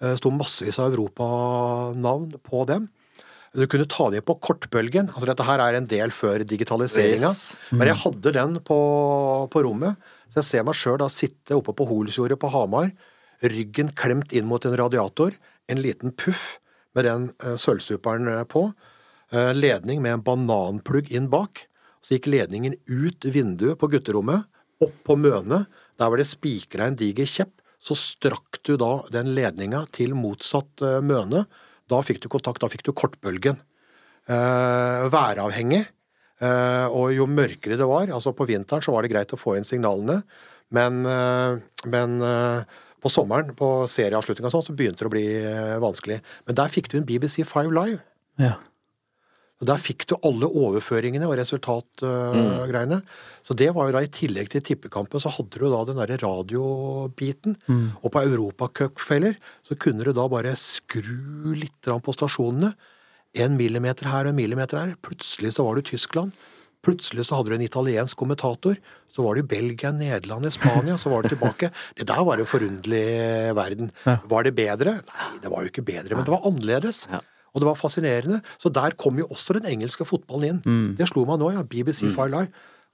[0.03, 2.91] Uh, sto massevis av europanavn på dem.
[3.53, 5.11] Du kunne ta det på kortbølgen.
[5.13, 7.29] altså Dette her er en del før digitaliseringa.
[7.29, 7.53] Yes.
[7.69, 8.77] Men jeg hadde den på,
[9.53, 9.99] på rommet.
[10.31, 12.89] Så jeg ser meg sjøl sitte oppe på Holsjordet på Hamar.
[13.43, 15.37] Ryggen klemt inn mot en radiator.
[15.69, 16.57] En liten puff
[16.97, 18.67] med den uh, sølvsuperen eh, på.
[19.33, 21.65] Eh, ledning med en bananplugg inn bak.
[22.03, 24.45] Så gikk ledningen ut vinduet på gutterommet,
[24.83, 25.69] opp på mønet.
[25.97, 27.53] Der var det spikra en diger kjepp.
[27.83, 31.45] Så strakk du da den ledninga til motsatt eh, møne.
[31.91, 33.59] Da fikk du kontakt, da fikk du kortbølgen.
[34.31, 35.83] Eh, væravhengig.
[36.43, 39.53] Eh, og jo mørkere det var, altså på vinteren så var det greit å få
[39.55, 40.23] inn signalene,
[40.75, 42.17] men, eh, men
[43.03, 45.27] på sommeren, på serieavslutninga sånn, så begynte det å bli
[45.83, 46.21] vanskelig.
[46.47, 47.99] Men der fikk du en BBC Five Live.
[48.39, 48.55] Ja.
[49.63, 52.99] Og Der fikk du alle overføringene og resultatgreiene.
[53.43, 56.19] Så det var jo da i tillegg til tippekampen, så hadde du da den derre
[56.19, 57.55] radiobiten.
[58.03, 62.73] Og på europacupfeller så kunne du da bare skru litt på stasjonene.
[63.39, 64.97] En millimeter her og en millimeter her.
[65.01, 66.35] Plutselig så var du Tyskland.
[66.83, 68.75] Plutselig så hadde du en italiensk kommentator.
[69.07, 70.97] Så var i Belgia, Nederland, Spania.
[70.99, 71.71] Så var du tilbake.
[71.97, 73.93] Det der var en forunderlig verden.
[74.03, 74.99] Var det bedre?
[75.07, 77.07] Nei, det var jo ikke bedre, men det var annerledes.
[77.53, 78.41] Og det var fascinerende.
[78.57, 80.95] Så der kom jo også den engelske fotballen inn.
[80.97, 81.63] Det slo meg nå, ja.
[81.63, 82.51] BBC Fire Live.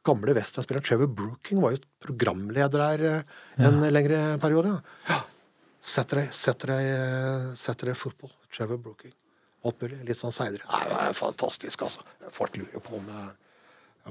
[0.07, 3.05] Gamle Western-spiller Trevor Brooking var jo programleder der
[3.57, 4.81] en en lengre periode.
[5.09, 5.21] Ja.
[5.81, 8.31] Setter deg, eh, setter deg fotball.
[8.51, 9.13] Trevor Brooking.
[9.65, 9.99] Alt mulig.
[10.07, 10.63] Litt sånn seinere.
[10.67, 12.03] Det er fantastisk, altså.
[12.31, 13.48] Folk lurer på om eh, om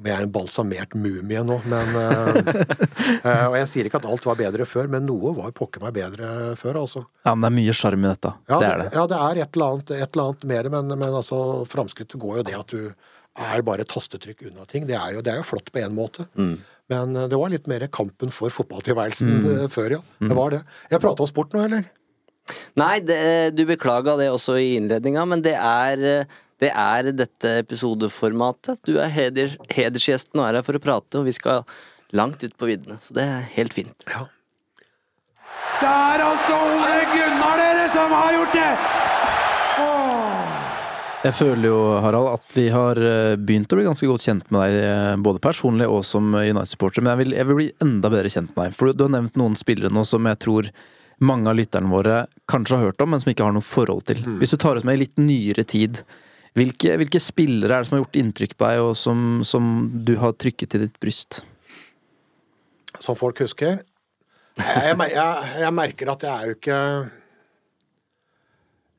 [0.07, 2.39] jeg er en balsamert mumie nå, men eh,
[3.25, 5.97] eh, Og jeg sier ikke at alt var bedre før, men noe var pokker meg
[5.99, 7.05] bedre før, altså.
[7.25, 8.35] ja, men det er mye sjarm i dette.
[8.51, 8.89] Ja, det er det.
[8.95, 12.41] Ja, det er et eller annet, et eller annet mer, men, men altså, framskrittet går
[12.41, 12.83] jo det at du
[13.39, 14.87] er bare tastetrykk unna ting.
[14.89, 16.27] Det er jo, det er jo flott på én måte.
[16.89, 19.55] Men eh, det var litt mer kampen for fotballtilværelsen mm.
[19.75, 20.03] før, ja.
[20.25, 20.65] Det var det.
[20.93, 21.89] Jeg prata om sport nå, eller?
[22.81, 23.21] Nei, det,
[23.57, 26.25] du beklaga det også i innledninga, men det er,
[26.63, 28.81] det er dette episodeformatet.
[28.87, 31.63] Du er heder, hedersgjesten og er her for å prate, og vi skal
[32.17, 32.99] langt ut på viddene.
[33.03, 34.09] Så det er helt fint.
[34.11, 34.27] Ja.
[35.79, 38.71] Det er altså Ole Gunnar dere som har gjort det!
[41.19, 44.63] Jeg føler jo, Harald, at vi har eh, begynt å bli ganske godt kjent med
[44.63, 48.31] deg, eh, både personlig og som United-supporter, men jeg vil, jeg vil bli enda bedre
[48.31, 48.77] kjent med deg.
[48.79, 50.71] For du har nevnt noen spillere nå som jeg tror
[51.19, 54.23] mange av lytterne våre kanskje har hørt om, men som ikke har noe forhold til.
[54.39, 56.05] Hvis du tar ut med i litt nyere tid,
[56.57, 59.71] hvilke, hvilke spillere er det som har gjort inntrykk på deg, og som, som
[60.07, 61.43] du har trykket til ditt bryst?
[62.99, 63.83] Som folk husker.
[64.59, 66.79] Jeg, jeg, jeg, merker at jeg er jo ikke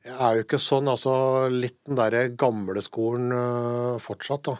[0.06, 1.12] Jeg er jo ikke sånn, altså
[1.52, 4.56] litt den derre gamle skolen øh, fortsatt, da.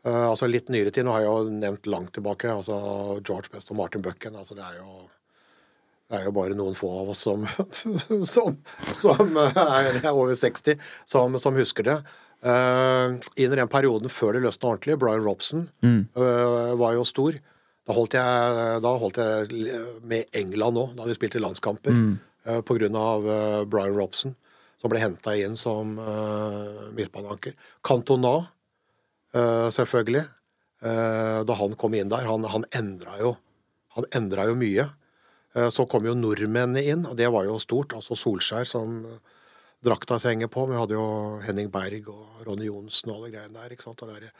[0.00, 1.04] Uh, altså litt nyere tid.
[1.04, 2.48] Nå har jeg jo nevnt langt tilbake.
[2.52, 2.76] altså
[3.20, 4.36] George Best og Martin Bucken.
[4.36, 5.08] altså Det er jo
[6.10, 7.44] det er jo bare noen få av oss som,
[8.34, 8.56] som,
[8.98, 11.96] som er over 60, som, som husker det.
[12.40, 17.36] Uh, I den perioden før det løsna ordentlig, Brian Robson eh, var jo stor.
[17.86, 21.94] Da holdt jeg, da holdt jeg med England òg, da vi spilte landskamper.
[22.46, 24.34] eh, på grunn av eh, Brian Robson,
[24.80, 27.52] som ble henta inn som uh, midtbaneanker.
[27.84, 28.46] Cantona
[29.36, 30.22] eh, selvfølgelig.
[30.80, 32.24] Eh, da han kom inn der.
[32.24, 33.34] Han, han endra jo
[33.98, 34.86] Han endra jo mye.
[35.56, 37.92] Eh, så kom jo nordmennene inn, og det var jo stort.
[37.96, 39.00] Altså Solskjær som
[39.82, 40.66] drakta henger på.
[40.68, 43.70] Vi hadde jo Henning Berg og Ronny Johnsen og alle greiene der.
[43.74, 44.02] ikke sant?
[44.02, 44.30] Og der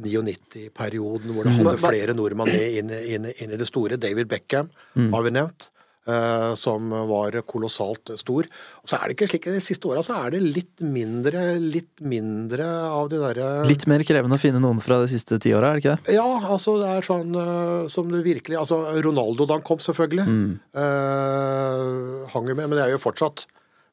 [0.00, 1.66] 99-perioden hvor det Mm.
[1.66, 3.96] hadde flere nordmenn inn, inn, inn i det store.
[3.96, 5.12] David Beckham Mm.
[5.12, 5.70] har vi nevnt.
[6.06, 8.48] Eh, som var kolossalt stor.
[8.82, 12.02] Og så er det ikke slik, De siste åra så er det litt mindre litt
[12.04, 15.70] mindre av de derre Litt mer krevende å finne noen fra de siste ti åra,
[15.72, 16.16] er det ikke det?
[16.16, 20.26] ja, altså det er sånn eh, som du virkelig Altså Ronaldo da han kom, selvfølgelig.
[20.26, 20.50] Mm.
[20.82, 23.46] eh, hang jo med, men det er jo fortsatt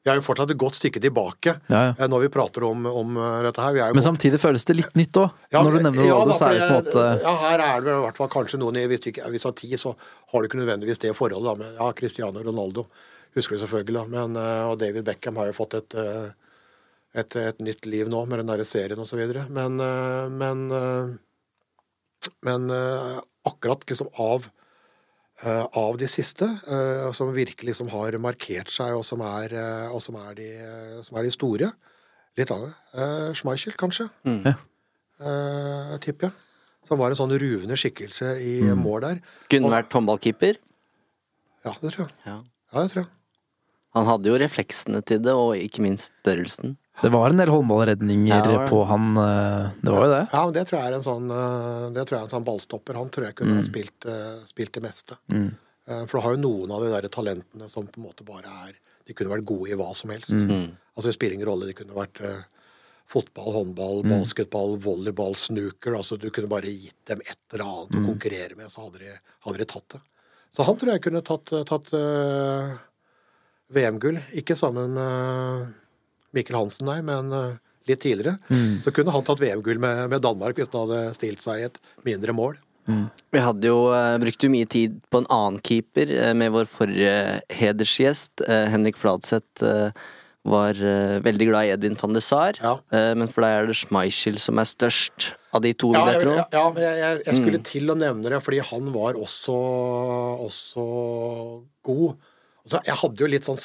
[0.04, 1.92] Vi er jo fortsatt et godt stykke tilbake Ja, ja.
[1.96, 3.72] eh, når vi prater om, om eh, dette her.
[3.78, 5.30] Er Men godt- samtidig føles det litt nytt òg.
[5.56, 8.02] Når du nevner da, så er det på en måte Ja, her er det i
[8.04, 9.94] hvert fall kanskje noen i Hvis du ikke- hvis du har ti, så
[10.32, 11.44] har du ikke nødvendigvis det forholdet.
[11.48, 12.84] Da, med, ja, Cristiano Ronaldo
[13.34, 14.04] husker du selvfølgelig, da.
[14.12, 15.94] Men, eh, og David Beckham har jo fått et,
[17.14, 19.48] et, et nytt liv nå med den derre serien videre.
[19.48, 19.76] Men,
[20.36, 20.68] men,
[22.42, 22.70] men
[23.46, 24.50] akkurat liksom av
[25.74, 30.00] av de siste, eh, som virkelig liksom har markert seg, og som er, eh, og
[30.00, 31.72] som er, de, eh, som er de store.
[32.36, 34.08] Litt av Uh, Schmeichel, kanskje.
[34.24, 34.44] Mm.
[34.46, 34.54] Ja.
[35.20, 36.32] Eh, tipper jeg.
[36.86, 38.82] Som var en sånn ruvende skikkelse i Mm.
[38.84, 39.20] mål der.
[39.50, 40.56] Kunne Og- vært håndballkeeper.
[41.64, 42.12] Ja, det tror jeg.
[42.26, 42.42] Ja.
[42.72, 43.08] Ja, det tror jeg.
[43.94, 46.76] Han hadde jo refleksene til det, og ikke minst størrelsen.
[47.02, 50.22] Det var en del håndballredninger Ja, på han eh, Det var jo det.
[50.32, 52.46] Ja, men det tror jeg er en sånn, eh, det tror jeg er en sånn
[52.46, 52.94] ballstopper.
[53.00, 53.68] Han tror jeg kunne ha Mm.
[53.68, 55.16] spilt, eh, spilt det meste.
[55.28, 55.50] Mm.
[55.88, 58.46] Eh, For du har jo noen av de der talentene som på en måte bare
[58.68, 58.74] er
[59.06, 60.30] De kunne vært gode i hva som helst.
[60.32, 60.70] Mm.
[60.96, 61.66] Altså Det spiller ingen rolle.
[61.66, 62.22] De kunne vært
[63.06, 64.08] fotball, håndball, Mm.
[64.20, 65.94] basketball, volleyball, snooker.
[65.94, 68.06] Altså Du kunne bare gitt dem et eller annet å Mm.
[68.06, 70.00] konkurrere med, så hadde de, hadde de tatt det.
[70.56, 72.78] Så han tror jeg kunne tatt, tatt uh,
[73.70, 74.22] VM-gull.
[74.32, 75.74] Ikke sammen med
[76.34, 77.56] Mikkel Hansen, nei, men eh,
[77.90, 78.38] litt tidligere.
[78.50, 78.82] Mm.
[78.84, 81.80] Så kunne han tatt VM-gull med, med Danmark hvis han hadde stilt seg i et
[82.06, 82.56] mindre mål.
[83.32, 86.66] Vi hadde jo uh, brukte jo mye tid på en annen keeper uh, med vår
[86.68, 87.14] forrige
[87.56, 88.42] hedersgjest.
[88.44, 89.88] Uh, Henrik Fladseth eh,
[90.44, 92.58] var eh, veldig glad i Edvin van de Saar,
[92.92, 96.20] Eh, men for deg er det Schmeichel som er størst av de to, vil jeg
[96.20, 96.34] tro.
[96.36, 97.64] ja, ja, men jeg, jeg, jeg skulle Mm.
[97.70, 99.56] til å nevne det, fordi han var også,
[100.44, 100.84] også
[101.88, 102.16] god.
[102.64, 103.58] Altså, jeg hadde jo litt sånn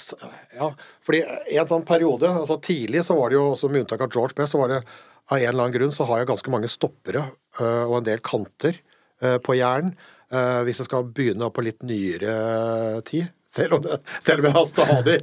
[0.60, 0.66] Ja,
[1.08, 4.36] fordi en sånn periode altså Tidlig så var det jo, også med unntak av George
[4.36, 4.82] Best, så var det
[5.30, 7.22] av en eller annen grunn så har jeg ganske mange stoppere
[7.62, 8.76] øh, og en del kanter
[9.24, 9.94] øh, på hjernen.
[10.34, 13.30] øh, hvis jeg skal begynne på litt nyere tid.
[13.50, 15.16] Selv om, det, selv om jeg stadig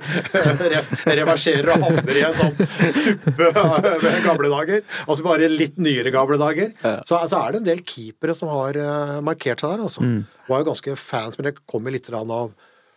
[0.73, 2.57] re- reverserer og havner i en sånn
[2.91, 4.81] suppe med gamle dager.
[5.07, 6.73] Altså bare litt nyere gamle dager.
[7.07, 8.79] Så, altså, er det en del keepere som har
[9.27, 10.03] markert seg der, altså.
[10.49, 12.51] Var jo ganske fans, men det kommer litt av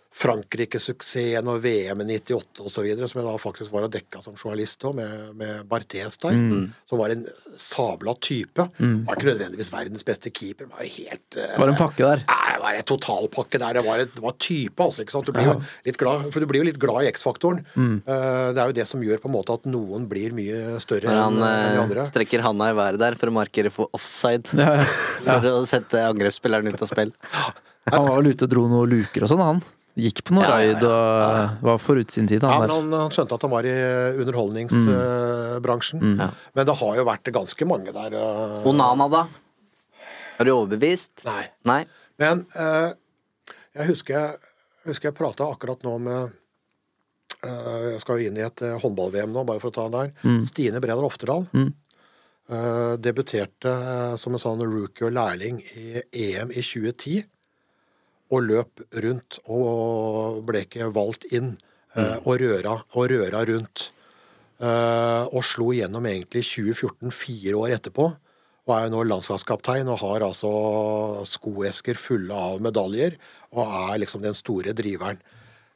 [0.10, 4.82] Frankrike-suksessen og VM i 98 osv., som jeg da faktisk var og dekka som journalist
[4.88, 6.36] òg, med, med Barthes der.
[6.36, 6.72] Mm.
[6.89, 7.24] Som var en
[7.60, 8.66] sabla type.
[8.82, 9.05] Mm.
[9.07, 12.10] Var ikke nødvendigvis verdens beste keeper, men var jo helt eh, Det var en pakke
[12.10, 12.26] der.
[12.26, 13.80] Nei, det var en totalpakke der.
[13.80, 15.05] Det var, et, det var type, altså.
[15.05, 15.30] ikke sant?
[15.30, 15.55] Du blir jo
[15.88, 17.64] litt glad, for du blir jo litt glad i X-faktoren.
[17.78, 17.95] Mm.
[18.01, 21.14] Eh, det er jo det som gjør på en måte at noen blir mye større
[21.14, 22.03] han enn enn de andre.
[22.03, 24.49] Han strekker handa i været der for å markere for offside.
[24.57, 24.88] Ja, ja.
[25.30, 27.12] For å sette angrepsspilleren ut av spill.
[27.89, 29.60] Han var vel ute og dro noen luker og sånn, han.
[30.00, 31.43] Gikk på noe Ja, ja, ja.
[31.66, 33.74] var forut sin tid, Ja, han men han, han skjønte at han var i
[34.24, 36.00] underholdningsbransjen.
[36.02, 36.18] Mm.
[36.20, 36.34] Mm.
[36.56, 38.16] Men det har jo vært ganske mange der.
[38.20, 39.24] eh, Onana, da?
[40.39, 41.24] Er du overbevist?
[41.28, 41.43] Nei.
[41.68, 41.82] Nei.
[42.20, 42.91] Men eh,
[43.80, 44.38] jeg husker jeg,
[44.88, 46.32] husker jeg prata akkurat nå med
[47.43, 49.97] eh, Jeg skal jo inn i et eh, håndball-VM nå, bare for å ta den
[50.00, 50.14] der.
[50.24, 50.41] Mm.
[50.47, 51.45] Stine Bredal Oftedal.
[51.56, 51.74] Mm.
[52.50, 57.28] eh, debuterte eh, som en sånn rookie og lærling i EM i 2010.
[58.30, 61.55] Og løp rundt og ble ikke valgt inn.
[61.97, 62.19] Mm.
[62.21, 63.88] og, røra, og røra rundt.
[64.61, 68.05] Eh, og slo gjennom egentlig 2014, fire år etterpå.
[68.69, 70.51] Og er jo nå landslagskaptein og har altså
[71.25, 73.17] skoesker fulle av medaljer.
[73.55, 75.17] Og er liksom den store driveren.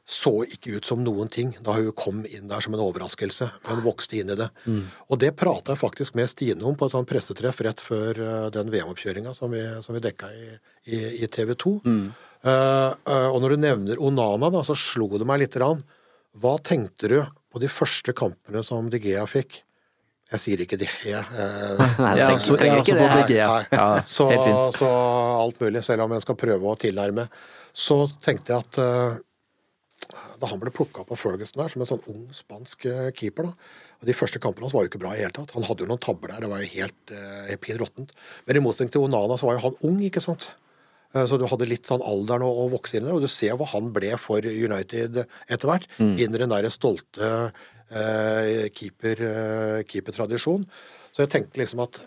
[0.06, 3.80] Så ikke ut som noen ting da hun kom inn der som en overraskelse, men
[3.86, 4.50] vokste inn i det.
[5.08, 8.50] Og det prata jeg faktisk med Stine om på et sånt pressetreff rett før eh,
[8.52, 10.50] den VM-oppkjøringa som, vi- som vi dekka i,
[10.92, 11.72] i, i TV 2.
[11.80, 15.80] Eh, eh, og når du nevner Onana, da, så slo det meg lite grann.
[16.36, 17.18] Hva tenkte du
[17.54, 19.60] på de første kampene som De Gea fikk?
[20.34, 21.20] Jeg sier ikke De Gea.
[21.32, 23.10] Jeg, Nei, du trenger, så- trenger ikke det.
[23.12, 24.26] Nei, Ja, så,
[24.74, 24.88] så
[25.44, 27.28] alt mulig, selv om jeg skal prøve å tilnærme.
[27.74, 29.16] Så tenkte jeg at eh,
[30.42, 33.48] da han ble plukka opp av Ferguson der, som en sånn ung spansk eh, keeper
[33.48, 33.54] da,
[34.00, 35.54] og De første kampene hans var jo ikke bra i hele tatt.
[35.56, 38.10] Han hadde jo noen tabber der, det var jo helt, uh, helt råttent.
[38.44, 40.50] Men i motsetning til Onana så var jo han ung, ikke sant.
[41.14, 43.54] Eh, Så du hadde litt sånn alderen å, å vokse inn i, og du ser
[43.58, 45.86] hva han ble for United etter hvert.
[45.98, 46.14] Mm.
[46.18, 47.30] Inn i den der stolte
[47.94, 50.66] eh, keeper, eh, keepertradisjon.
[51.14, 52.00] Så jeg tenkte liksom at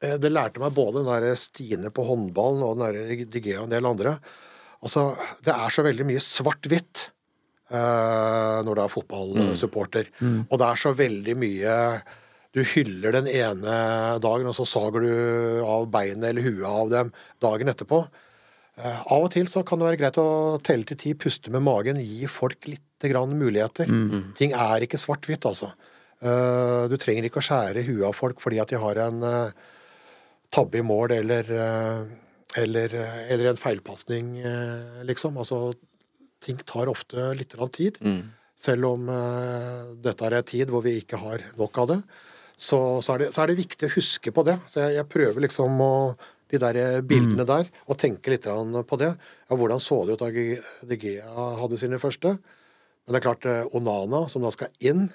[0.00, 3.68] eh, det lærte meg både den der Stine på håndballen og den der Digea og
[3.68, 4.16] en del andre.
[4.80, 5.10] Altså,
[5.44, 7.02] det er så veldig mye svart-hvitt
[7.68, 10.08] eh, når du er fotballsupporter.
[10.24, 10.38] Mm.
[10.48, 11.76] Og det er så veldig mye
[12.50, 13.74] Du hyller den ene
[14.18, 18.00] dagen, og så sager du av beinet eller huet av dem dagen etterpå.
[18.80, 21.64] Eh, av og til så kan det være greit å telle til ti, puste med
[21.66, 23.90] magen, gi folk litt grann muligheter.
[23.90, 24.32] Mm.
[24.38, 25.70] Ting er ikke svart-hvitt, altså.
[26.20, 29.68] Eh, du trenger ikke å skjære huet av folk fordi at de har en eh,
[30.52, 31.52] tabbe i mål eller,
[32.58, 32.94] eller,
[33.30, 34.32] eller en feilpasning,
[35.06, 35.38] liksom.
[35.38, 35.76] Altså,
[36.42, 38.00] ting tar ofte litt grann tid.
[38.60, 39.06] Selv om
[40.02, 42.00] dette er en tid hvor vi ikke har nok av det,
[42.58, 44.58] så, så, er, det, så er det viktig å huske på det.
[44.66, 45.94] Så jeg, jeg prøver liksom å
[46.50, 49.10] de der bildene der, og tenke litt på det.
[49.48, 52.36] Ja, hvordan så det ut da De Gea hadde sine første?
[53.04, 55.10] Men det er klart, eh, Onana, som da skal inn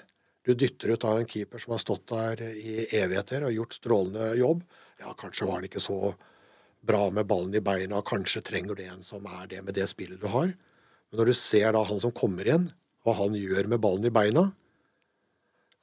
[0.46, 4.28] Du dytter ut av en keeper som har stått der i evigheter og gjort strålende
[4.38, 4.60] jobb.
[5.00, 6.14] Ja, kanskje var han ikke så
[6.86, 10.20] bra med ballen i beina, kanskje trenger du en som er det med det spillet
[10.22, 10.52] du har.
[11.10, 12.68] Men når du ser da han som kommer inn,
[13.02, 14.52] hva han gjør med ballen i beina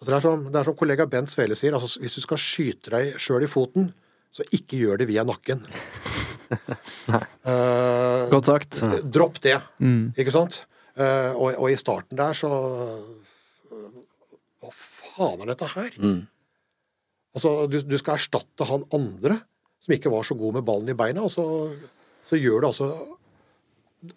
[0.04, 2.41] altså det, er som, det er som kollega Bent Svele sier, altså hvis du skal
[2.41, 3.91] skyte deg sjøl i foten,
[4.34, 5.61] så ikke gjør det via nakken.
[7.13, 8.79] uh, Godt sagt.
[9.13, 10.13] Dropp det, Mm.
[10.17, 10.63] ikke sant?
[10.97, 12.49] Uh, og, og i starten der så
[14.61, 15.95] Hva faen er dette her?
[17.34, 19.39] Altså, du, du skal erstatte han andre
[19.84, 21.43] som ikke var så god med ballen i beina, og så,
[22.29, 22.86] så gjør du altså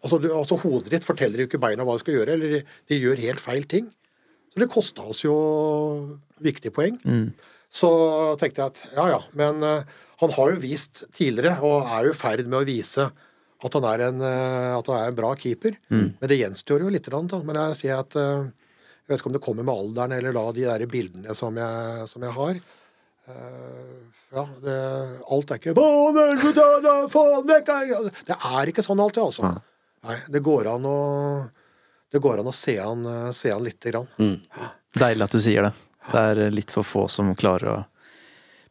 [0.05, 2.61] altså, du, altså Hodet ditt forteller jo ikke beina hva de skal gjøre, eller de,
[2.93, 3.89] de gjør helt feil ting.
[4.53, 5.35] Så det kosta oss jo
[6.45, 7.01] viktige poeng.
[7.73, 7.89] Så
[8.41, 12.15] tenkte jeg at ja ja, men eh, han har jo vist tidligere, og er jo
[12.15, 13.09] i ferd med å vise
[13.67, 15.77] at han er en, eh, at han er en bra keeper.
[16.21, 17.09] Men det gjenstår jo litt.
[17.11, 17.41] Da.
[17.45, 20.45] Men jeg sier at eh, jeg vet ikke om det kommer med alderen eller da
[20.57, 22.59] de der bildene som jeg, som jeg har.
[23.27, 24.75] Ja, det,
[25.35, 25.73] alt er ikke!
[28.29, 29.51] Det er ikke sånn alltid, altså.
[30.07, 30.99] Nei, det går an å
[32.15, 33.03] det går an å se han,
[33.35, 34.07] se han lite grann.
[34.97, 35.73] Deilig at du sier det.
[36.13, 37.79] Det er litt for få som klarer å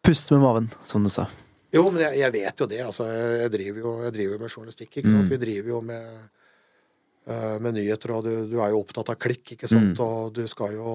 [0.06, 1.28] puste med maven, som du sa.
[1.76, 2.80] Jo, men jeg, jeg vet jo det.
[2.86, 4.92] altså Jeg driver jo, jeg driver jo med journalistikk.
[4.98, 5.26] ikke sant?
[5.26, 5.32] Mm.
[5.34, 6.20] Vi driver jo med,
[7.28, 9.98] eh, med nyheter, og du, du er jo opptatt av klikk, ikke sant.
[9.98, 10.06] Mm.
[10.06, 10.94] Og du skal jo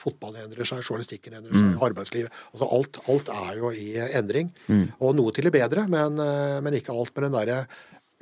[0.00, 1.80] Fotballen endrer seg, journalistikken endrer seg, Mm.
[1.84, 4.48] arbeidslivet Altså alt, alt er jo i endring.
[4.66, 4.86] Mm.
[4.98, 7.66] Og noe til det bedre, men, eh, men ikke alt med den derre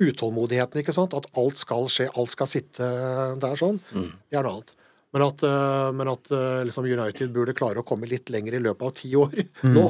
[0.03, 1.13] utålmodigheten, ikke sant.
[1.15, 2.89] At alt skal skje, alt skal sitte
[3.39, 3.79] der sånn.
[3.95, 4.75] Det er noe annet.
[5.15, 8.61] Men at, eh, men at eh, liksom United burde klare å komme litt lenger i
[8.61, 9.33] løpet av ti år
[9.65, 9.85] nå.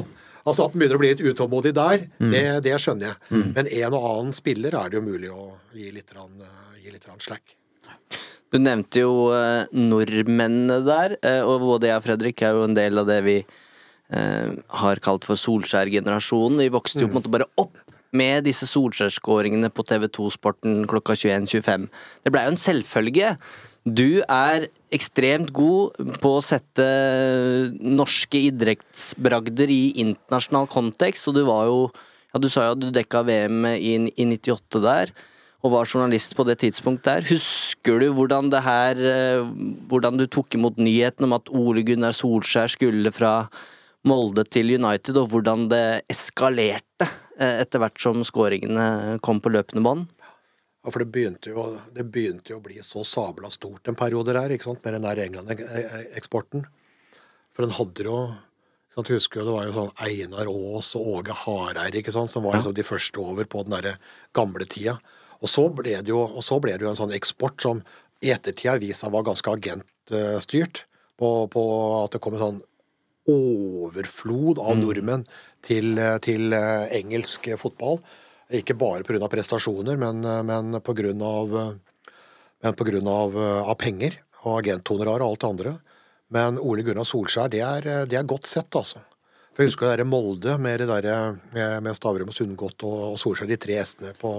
[0.48, 2.30] Altså At den begynner å bli litt utålmodig der, Mm.
[2.32, 3.16] det, det skjønner jeg.
[3.28, 3.48] Mm.
[3.58, 6.94] Men en og annen spiller er det jo mulig å gi litt, grann, eh, gi
[6.94, 7.56] litt slack.
[8.50, 9.28] Du nevnte jo
[9.70, 11.12] nordmennene der,
[11.46, 13.36] og både jeg og Fredrik er jo en del av det vi
[14.10, 16.58] har kalt for Solskjær-generasjonen.
[16.58, 17.78] Vi vokste jo på en måte bare opp
[18.10, 21.86] med disse Solskjær-skåringene på TV2-sporten klokka 21.25.
[22.24, 23.36] Det blei jo en selvfølge.
[23.88, 26.84] Du er ekstremt god på å sette
[27.80, 31.82] norske idrettsbragder i internasjonal kontekst, og du var jo
[32.30, 35.14] ja, Du sa jo at du dekka VM i, i 98 der
[35.60, 37.26] og var journalist på det tidspunktet der.
[37.28, 39.42] Husker du hvordan det her eh,
[39.90, 43.50] Hvordan du tok imot nyheten om at Ole Gunnar Solskjær skulle fra
[44.08, 47.04] Molde til United, og hvordan det eskalerte
[47.36, 50.08] eh, etter hvert som skåringene kom på løpende bånd?
[50.80, 54.32] Ja, for det begynte, jo, det begynte jo å bli så sabla stort en periode
[54.32, 56.64] der, ikke sant, med den der England-eksporten.
[57.52, 58.20] For den hadde jo
[58.94, 62.46] sant, husker jo det var jo sånn Einar Aas og Åge Hareid ikke sant, som
[62.46, 63.98] var liksom de første over på den derre
[64.36, 64.96] gamle tida.
[65.40, 67.84] Og så ble det jo, og så ble det jo en sånn eksport som
[68.24, 70.84] i ettertid har vist seg var ganske agentstyrt.
[71.20, 71.62] På, på
[72.00, 72.60] at det kom en sånn
[73.28, 75.26] overflod av nordmenn
[75.64, 78.00] til, til eh, engelsk fotball.
[78.58, 79.28] Ikke bare pga.
[79.30, 81.70] prestasjoner, men, men pga.
[82.60, 85.76] Men på grunn av, av penger og agenthonorar og alt det andre.
[86.34, 89.00] Men Ole Gunnar Solskjær, det er, det er godt sett, altså.
[89.50, 91.38] For Jeg husker det der Molde med, det der,
[91.82, 94.30] med, Stavrum og Sundgodt og, og Solskjær, de tre s-ene på,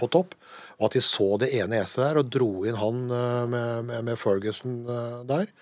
[0.00, 0.32] på topp.
[0.78, 4.06] Og at de så det ene s-et der og dro inn han eh, med, med,
[4.08, 5.52] med Ferguson eh, der.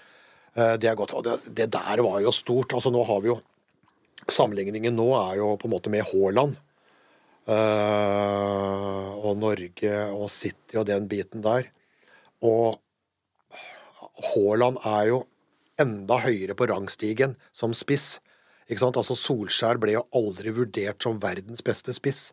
[0.54, 1.16] Eh, Det er godt.
[1.18, 2.76] Og det, det der var jo stort.
[2.78, 3.40] Altså nå har vi jo
[4.30, 6.54] Sammenligningen nå er jo på en måte med Haaland.
[7.50, 11.70] Eh, og Norge og City og den biten der.
[12.42, 12.78] Og
[14.32, 15.22] Haaland er jo
[15.80, 18.20] enda høyere på rangstigen som spiss.
[18.68, 18.98] Ikke sant?
[19.00, 22.30] Altså Solskjær ble jo aldri vurdert som verdens beste spiss.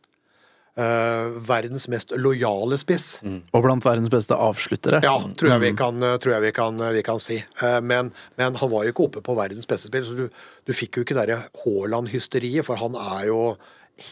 [0.79, 3.17] Uh, verdens mest lojale spiss.
[3.51, 5.01] Og blant verdens beste avsluttere.
[5.03, 7.39] Ja, tror jeg vi kan, tror jeg vi kan, vi kan si.
[7.59, 10.29] Uh, Men, men han var jo ikke oppe på verdens beste spill, så du,
[10.63, 13.41] du fikk jo ikke det Haaland-hysteriet, for han er jo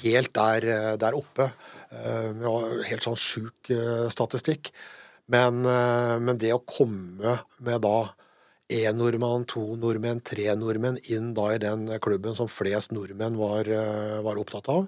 [0.02, 1.52] helt der, eh, der oppe.
[1.92, 2.46] Eh,
[2.90, 4.72] helt sånn sjuk eh, statistikk.
[5.28, 5.60] Men,
[6.24, 8.14] men det å komme med da
[8.72, 13.68] én nordmann, to nordmenn, tre nordmenn inn da i den klubben som flest nordmenn var,
[14.24, 14.86] var opptatt av,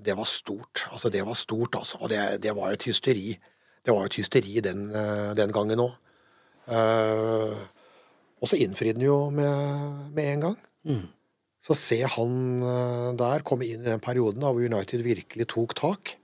[0.00, 0.86] det var stort.
[0.88, 2.00] Altså, det var stort, altså.
[2.00, 3.36] Og det, det var et hysteri.
[3.84, 4.88] Det var et hysteri den,
[5.36, 6.00] den gangen òg.
[8.40, 10.58] og så innfridde den jo med, med en gang.
[11.66, 15.74] Så se han eh, der komme inn i den perioden da hvor United virkelig tok
[15.78, 16.14] tak.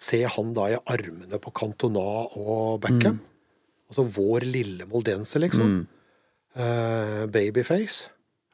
[0.00, 2.06] Se han da i armene på Cantona
[2.40, 3.18] og Beckham.
[3.90, 5.82] Altså vår lille moldense, liksom.
[6.56, 8.08] Eh, babyface.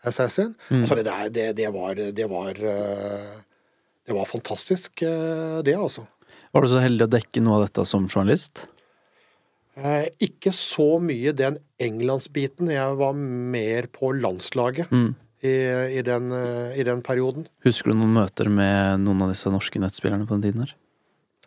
[0.06, 0.54] Assassin.
[0.70, 3.42] Altså det der, det, det var Det var, uh,
[4.06, 6.06] det var fantastisk, uh, det, altså.
[6.54, 8.68] Var du så heldig å dekke noe av dette som journalist?
[9.76, 12.70] Eh, ikke så mye den englandsbiten.
[12.72, 14.92] Jeg var mer på landslaget
[15.46, 17.46] i, i, den, eh, i den perioden.
[17.66, 20.74] Husker du noen møter med noen av disse norske nettspillerne på den tiden her?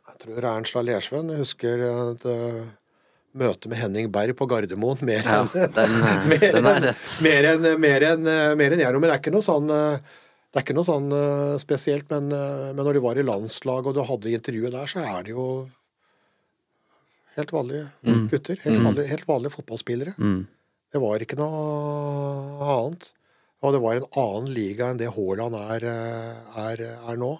[0.10, 2.64] Jeg tror Ernst Lersven husker et uh,
[3.40, 6.90] møte med Henning Berg på Gardermoen mer Ja, enn den, eh, mer den har jeg
[6.90, 7.14] enn- sett.
[7.28, 9.00] mer enn mer enn, eh, mer enn jeg nå.
[9.04, 10.16] Men det er ikke noe sånn eh,
[10.50, 13.86] det er ikke noe sånn eh, spesielt, men, eh, men når du var i landslag
[13.86, 15.46] og du hadde intervjuet der, så er det jo
[17.38, 17.86] helt vanlige
[18.32, 18.58] gutter.
[18.66, 20.16] Helt, vanlige, helt vanlige fotballspillere.
[20.90, 23.12] Det var ikke noe annet.
[23.60, 27.34] Og det var en annen liga enn det Haaland er, eh, er, er nå.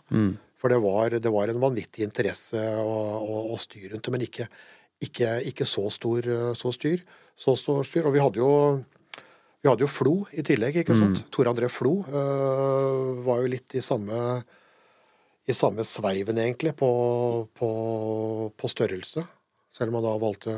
[0.60, 4.26] For det var, det var en vanvittig interesse og, og, og styr rundt det, men
[4.26, 4.50] ikke,
[5.00, 7.06] ikke, ikke så, stor, eh, så styr.
[7.40, 8.10] Så stor styr.
[8.10, 8.52] Og vi hadde jo
[9.60, 11.26] vi hadde jo Flo i tillegg, ikke sant?
[11.36, 14.16] Tor André Flo øh, var jo litt i samme
[15.50, 16.90] i samme sveiven, egentlig, på,
[17.58, 17.70] på,
[18.56, 19.24] på størrelse.
[19.74, 20.56] Selv om han da valgte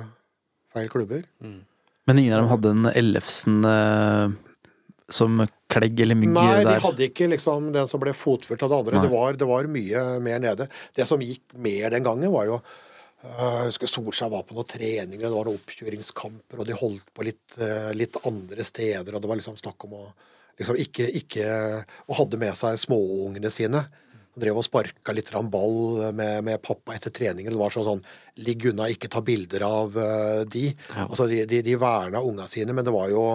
[0.74, 1.24] feil klubber.
[1.40, 4.34] Men ingen av dem hadde en Ellefsen eh,
[5.16, 6.84] som klegg eller mygg Nei, de der?
[6.84, 9.04] hadde ikke liksom den som ble fotført av det andre.
[9.06, 10.68] Det var, det var mye mer nede.
[10.98, 14.70] Det som gikk mer den gangen, var jo øh, Jeg husker Solskjær var på noen
[14.70, 19.24] treninger, det var noen oppkjøringskamper, og de holdt på litt, øh, litt andre steder, og
[19.24, 20.06] det var liksom snakk om å
[20.60, 21.50] liksom ikke, ikke
[22.08, 23.86] Og hadde med seg småungene sine.
[24.32, 27.52] Han drev og sparka litt ball med, med pappa etter treninger.
[27.52, 28.06] Det var sånn sånn
[28.46, 30.70] Ligg unna, ikke ta bilder av øh, de.
[30.96, 33.26] Altså, de, de, de verna unga sine, men det var jo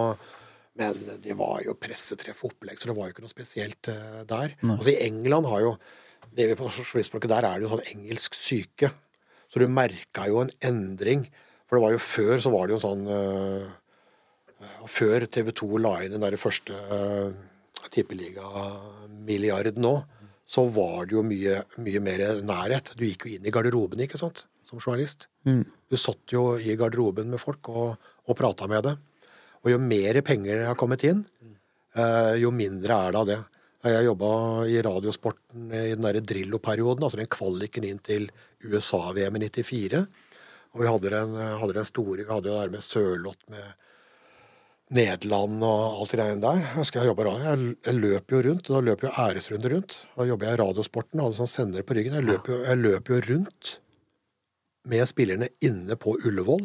[0.77, 4.21] men det var jo pressetreff og opplegg, så det var jo ikke noe spesielt uh,
[4.29, 4.53] der.
[4.75, 5.73] Altså I England har jo
[6.37, 8.91] det vi på journalistspråket Der er det jo sånn engelsk syke.
[9.47, 11.25] Så du merka jo en endring.
[11.67, 13.65] For det var jo før så var det jo sånn uh,
[14.91, 17.33] Før TV 2 la inn den der første uh,
[17.93, 19.95] tippeligamilliarden nå,
[20.47, 22.93] så var det jo mye, mye mer nærhet.
[22.97, 25.27] Du gikk jo inn i garderoben, ikke sant, som journalist.
[25.91, 28.95] Du satt jo i garderoben med folk og, og prata med det.
[29.67, 31.25] Og jo mer penger har kommet inn,
[31.91, 33.39] eh, jo mindre er det av det.
[33.83, 34.29] Da Jeg jobba
[34.65, 38.29] i Radiosporten i den derre Drillo-perioden, altså den kvaliken inn til
[38.63, 40.07] USA-VM i 94.
[40.73, 43.75] Og vi hadde den, hadde den store Vi hadde jo der med Sørloth med
[44.87, 46.61] Nederland og alt det greiene der.
[46.63, 48.69] Jeg husker jeg jobba Jeg, jeg løp jo rundt.
[48.71, 49.97] Da løp jo æresrunder rundt.
[50.15, 52.15] Da jobber jeg i Radiosporten, hadde sånn sender på ryggen.
[52.15, 53.73] Jeg løp jo, jeg løp jo rundt
[54.87, 56.63] med spillerne inne på Ullevål.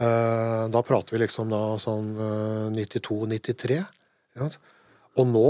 [0.00, 2.14] Eh, Da prater vi liksom da sånn
[2.76, 3.82] 92-93.
[5.18, 5.46] Og nå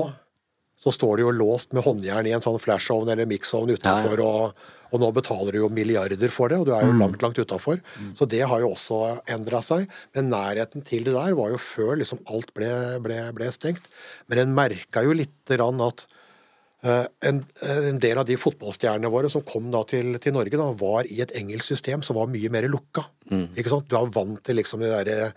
[0.81, 4.63] så står de jo låst med håndjern i en sånn flashovn eller miksovn utafor, og,
[4.89, 7.83] og nå betaler du jo milliarder for det, og du er jo langt, langt utafor.
[8.17, 9.85] Så det har jo også endra seg.
[10.17, 12.71] Men nærheten til det der var jo før liksom alt ble,
[13.05, 13.93] ble, ble stengt.
[14.33, 16.07] Men en merka jo lite grann at
[16.81, 20.71] Uh, en, en del av de fotballstjernene våre som kom da til, til Norge, da,
[20.81, 23.03] var i et engelsk system som var mye mer lukka.
[23.31, 23.89] Ikke sant?
[23.89, 25.33] Du er vant til liksom de derre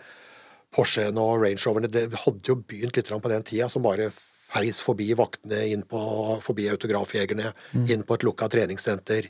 [0.74, 1.90] Porschen og Range Roverne.
[1.90, 4.10] Det hadde jo begynt litt på den tida, som bare
[4.54, 5.98] feis forbi vaktene, inn på,
[6.42, 7.52] forbi autografjegerne,
[7.90, 9.28] inn på et lukka treningssenter,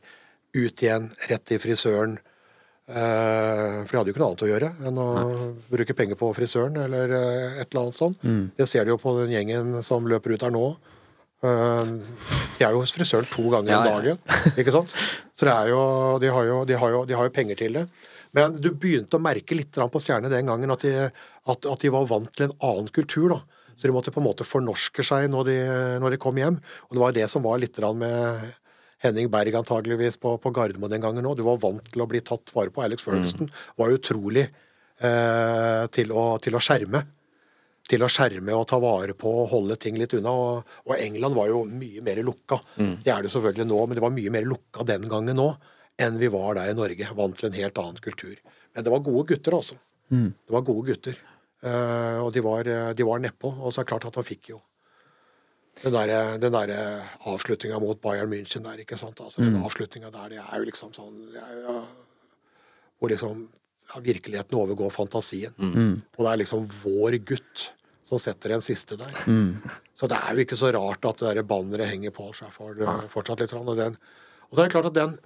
[0.55, 2.19] ut igjen, rett til frisøren.
[2.85, 5.07] Eh, for de hadde jo ikke noe annet å gjøre enn å
[5.71, 8.27] bruke penger på frisøren eller eh, et eller annet sånt.
[8.59, 10.67] Det ser du jo på den gjengen som løper ut her nå.
[11.45, 11.95] Eh,
[12.59, 14.19] de er jo hos frisøren to ganger Ja, om ja.
[14.61, 14.93] Ikke sant?
[15.33, 15.81] Så det jo,
[16.21, 17.87] de, har jo, de, har jo, de har jo penger til det.
[18.35, 21.93] Men du begynte å merke litt på stjernene den gangen at de, at, at de
[21.95, 23.29] var vant til en annen kultur.
[23.37, 23.63] da.
[23.77, 25.57] Så de måtte på en måte fornorske seg når de,
[26.03, 26.59] når de kom hjem.
[26.89, 28.53] Og det var det som var litt med
[29.05, 31.37] Henning Berg antageligvis på, på Gardermoen den gangen òg.
[31.39, 32.85] Du var vant til å bli tatt vare på.
[32.85, 33.51] Alex Ferguson
[33.81, 37.05] var utrolig eh, til, å, til å skjerme.
[37.85, 40.33] til å skjerme og ta vare på og holde ting litt unna.
[40.33, 42.59] Og, og England var jo mye mer lukka.
[42.81, 42.95] Mm.
[43.05, 45.51] Det er det selvfølgelig nå, men det var mye mer lukka den gangen nå
[45.99, 47.09] enn vi var der i Norge.
[47.15, 48.35] Vant til en helt annen kultur.
[48.75, 49.77] Men det var gode gutter, altså.
[50.11, 50.31] Mm.
[50.35, 51.19] Det var gode gutter.
[51.65, 52.63] Uh, og de var,
[52.95, 53.51] de var nedpå.
[53.63, 54.61] Og så er det klart at han fikk jo
[55.83, 56.71] den der, den der
[57.27, 59.19] avslutninga mot Bayern München der, ikke sant.
[59.21, 59.65] Altså, Den Mm.
[59.67, 61.81] avslutninga der, det er jo liksom sånn jo,
[63.01, 63.49] Hvor liksom
[63.95, 65.53] ja, virkeligheten overgår fantasien.
[65.59, 66.03] Mm.
[66.17, 67.65] Og det er liksom vår gutt
[68.07, 69.11] som setter en siste der.
[69.27, 69.59] Mm.
[69.99, 72.75] Så det er jo ikke så rart at det banneret henger på seg for,
[73.11, 73.51] fortsatt litt.
[73.51, 73.97] grann, Og, den,
[74.49, 75.19] og så er det klart at den,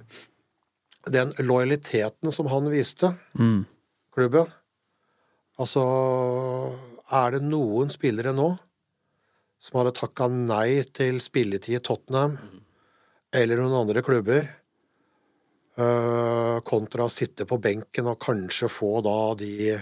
[1.13, 3.67] den lojaliteten som han viste, Mm.
[4.15, 4.47] klubben
[5.59, 5.83] Altså,
[7.11, 8.59] er det noen spillere nå
[9.59, 12.37] som hadde takka nei til spilletid i Tottenham
[13.35, 14.47] eller noen andre klubber,
[15.79, 19.79] øh, kontra å sitte på benken og kanskje få da de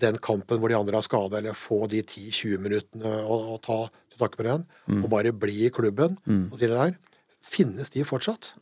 [0.00, 3.78] den kampen hvor de andre har skade, eller få de 10-20 minuttene og, og ta
[4.10, 5.04] til takke med den, Mm.
[5.04, 6.48] og bare bli i klubben Mm.
[6.52, 6.96] og si det der,
[7.44, 8.54] finnes de fortsatt?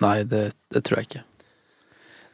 [0.00, 0.44] Nei, det,
[0.74, 1.24] det tror jeg ikke.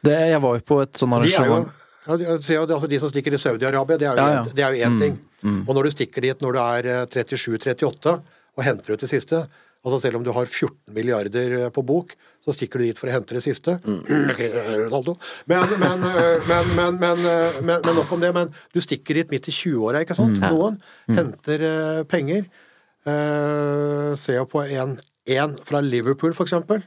[0.05, 1.71] Det, jeg var jo på et sånn arrangement
[2.05, 4.99] ja, de, jo altså de som stikker til Saudi-Arabia, det er jo er én Mm,
[5.01, 5.15] ting.
[5.41, 5.61] mm.
[5.67, 8.13] Og når du stikker dit når du er eh, 37-38
[8.57, 9.47] og henter ut det siste
[9.85, 13.05] altså Selv om du har 14 milliarder eh, på bok, så stikker du dit for
[13.05, 13.75] å hente det siste.
[13.85, 15.13] Ronaldo.
[15.45, 18.31] Men, men, eh, men, men, men, eh, men, men nok om det.
[18.33, 20.41] Men du stikker dit midt i 20-åra, ikke sant?
[20.41, 20.47] Mm.
[20.49, 20.79] Noen
[21.13, 22.47] henter eh, penger.
[23.05, 24.95] Uh, ser jo på en,
[25.29, 26.81] en fra Liverpool, for eksempel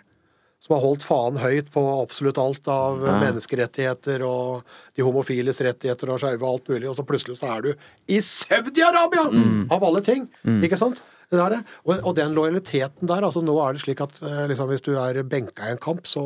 [0.61, 3.19] som har holdt faen høyt på absolutt alt av Ja.
[3.23, 4.65] menneskerettigheter og
[4.97, 7.71] de homofiles rettigheter og skeive og alt mulig, og så plutselig så er du
[8.11, 9.29] i Saudi-Arabia!
[9.71, 10.27] Av alle ting!
[10.43, 10.59] Mm.
[10.67, 11.03] Ikke sant?
[11.31, 11.61] Det der, det.
[11.85, 14.95] og, og den lojaliteten der, altså nå er det slik at eh, liksom, hvis du
[14.97, 16.23] er benka i en kamp, så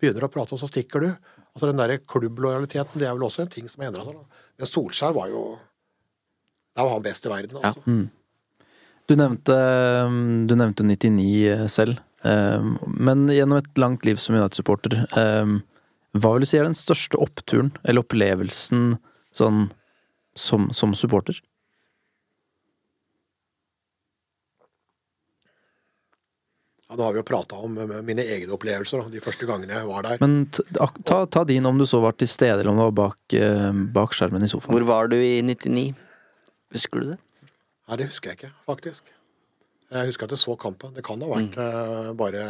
[0.00, 1.08] begynner du å prate, og så stikker du.
[1.50, 4.14] Altså Den der klubblojaliteten det er vel også en ting som har endra seg.
[4.14, 4.44] da.
[4.62, 5.58] Men Solskjær var jo
[6.78, 7.82] Der var han best i verden, altså.
[7.90, 8.06] Mm.
[9.10, 9.56] Du nevnte,
[10.46, 15.52] du nevnte 99 selv, eh, men gjennom et langt liv som United-supporter, eh,
[16.18, 18.98] hva vil du si er den største oppturen eller opplevelsen
[19.36, 19.68] sånn
[20.36, 21.38] som, som supporter?
[26.90, 29.86] Ja, Da har vi jo prata om eh, mine egne opplevelser de første gangene jeg
[29.86, 30.18] var der.
[30.22, 32.96] Men ta, ta, ta din om du så var til stede, eller om du var
[33.04, 34.74] bak, eh, bak skjermen i sofaen.
[34.74, 35.94] Hvor var du i 99?
[36.74, 37.20] Husker du det?
[37.86, 39.14] Nei, det husker jeg ikke, faktisk.
[39.90, 40.94] Jeg husker at jeg så kampen.
[40.94, 42.16] Det kan ha vært mm.
[42.18, 42.44] bare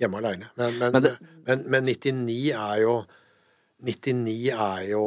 [0.00, 0.48] hjemme aleine.
[0.56, 2.94] Men, men, Men det- men, 99 er jo
[3.84, 5.02] 99 er jo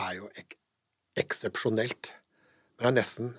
[0.00, 0.56] er jo ek
[1.16, 2.12] eksepsjonelt.
[2.76, 3.34] Men det er nesten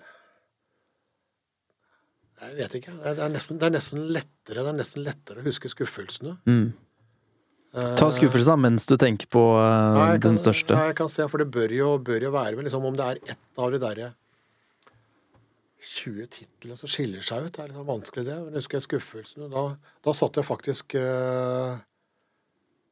[2.37, 2.91] Jeg vet ikke.
[3.01, 6.37] Det er, nesten, det er nesten lettere Det er nesten lettere å huske skuffelsene.
[6.45, 6.67] Mm.
[7.97, 10.73] Ta skuffelsen mens du tenker på eh, Ja, kan- den største.
[10.77, 13.05] Nei, jeg kan se, for det bør jo, bør jo være med, liksom, Om det
[13.05, 14.13] er ett av de derre
[15.87, 18.37] 20 titlene som skiller seg ut, det er litt vanskelig det.
[18.39, 19.47] Men jeg husker jeg skuffelsen.
[19.53, 19.63] Da,
[20.05, 21.77] da satt jeg faktisk uh,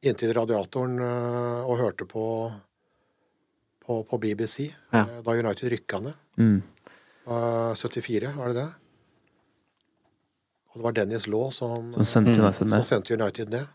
[0.06, 2.24] inntil radiatoren uh, og hørte på
[3.86, 5.04] på, på BBC Ja.
[5.04, 6.16] uh, da United rykka ned.
[6.40, 6.62] Mm.
[7.26, 8.68] Eh, 74, var det det?
[10.70, 13.66] Og det var Dennis Law som, Som sendte United som sendte United ned.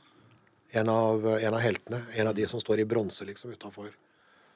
[0.71, 1.99] En av, en av heltene.
[2.15, 3.89] En av de som står i bronse liksom utafor.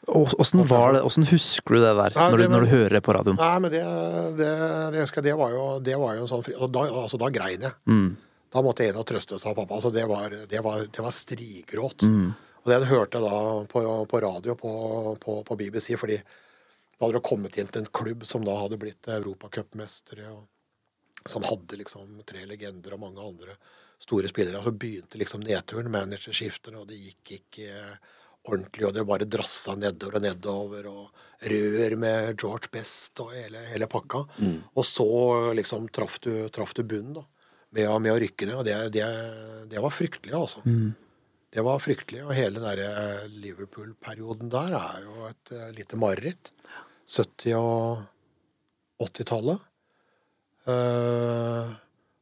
[0.08, 2.96] Ås- Åssen var det, åssen husker du det der, Nei, når, du, når du hører
[2.98, 3.40] det på radioen?
[3.40, 3.82] Nei, men det,
[4.38, 4.50] det,
[4.94, 6.56] det, husker jeg, det, var, jo, det var jo en sånn fri...
[6.60, 7.74] Og da, altså, da grein jeg.
[7.90, 8.10] Mm.
[8.56, 9.80] Da måtte jeg inn og trøste seg av pappa.
[9.80, 12.06] Altså, det var, det var, det var strigråt.
[12.08, 12.28] Mm.
[12.66, 13.40] Og det hørte jeg da
[13.72, 14.74] på, på radio på,
[15.22, 18.80] på, på BBC, fordi da hadde det kommet inn til en klubb som da hadde
[18.80, 20.30] blitt europacupmestere,
[21.26, 23.58] som hadde liksom tre legender og mange andre
[24.02, 24.62] store spillere.
[24.62, 27.84] Og Så begynte liksom nedturen, managerskiftene, og det gikk ikke
[28.46, 33.62] ordentlig, og det bare drassa nedover og nedover, og rør med George Best og hele,
[33.72, 34.24] hele pakka.
[34.40, 34.60] Mm.
[34.74, 35.08] Og så
[35.58, 37.26] liksom traff du, traff du bunnen, da,
[37.76, 39.08] med, med å rykke ned, og det, det,
[39.72, 40.64] det var fryktelig, altså.
[40.66, 40.94] Mm.
[41.56, 46.52] Det var fryktelig, og hele den der Liverpool-perioden der er jo et uh, lite mareritt.
[47.08, 48.04] 70- og
[49.06, 49.64] 80-tallet.
[50.66, 51.72] Uh,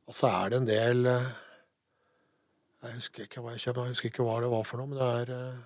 [0.10, 1.30] og så er det en del uh,
[2.84, 5.00] Jeg husker ikke hva jeg kjøpte, jeg husker ikke hva det var for noe, men
[5.00, 5.62] det er eh,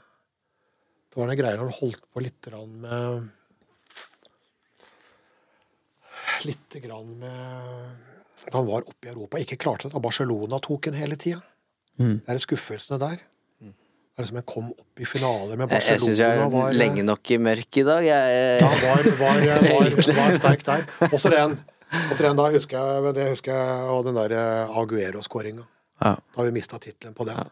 [1.08, 3.30] Det var noen greier han holdt på litt med
[6.46, 7.24] Litt med
[8.52, 9.96] Da han var oppe i Europa, ikke klarte det.
[9.96, 11.42] da Barcelona tok en hele tida.
[11.98, 12.20] Mm.
[12.26, 13.24] Det er skuffelsene der.
[14.18, 15.94] Det er liksom Jeg kom opp i finaler med Barcelona.
[15.94, 18.06] jeg syns jeg er var, lenge nok i mørket i dag.
[18.06, 20.86] Jeg, ja, var, var, var, var sterk der.
[21.12, 21.54] Også den,
[22.10, 25.68] også den da husker jeg, det husker jeg og den der eh, Aguero-skåringa.
[26.02, 26.16] Ja.
[26.18, 27.52] Da har vi mista tittelen på den.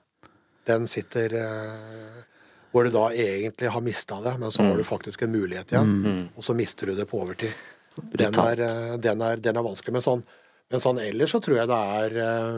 [0.66, 2.24] Den sitter eh,
[2.76, 6.28] hvor du da egentlig har mista det, men så har du faktisk en mulighet igjen,
[6.36, 7.54] og så mister du det på overtid.
[7.96, 9.94] Den er, eh, den er, den er vanskelig.
[9.96, 10.24] Men sånn,
[10.74, 12.58] men sånn ellers så tror jeg det er eh,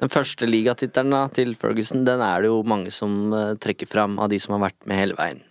[0.00, 4.32] Den første ligatittelen til Ferguson, den er det jo mange som eh, trekker fram av
[4.32, 5.44] de som har vært med hele veien.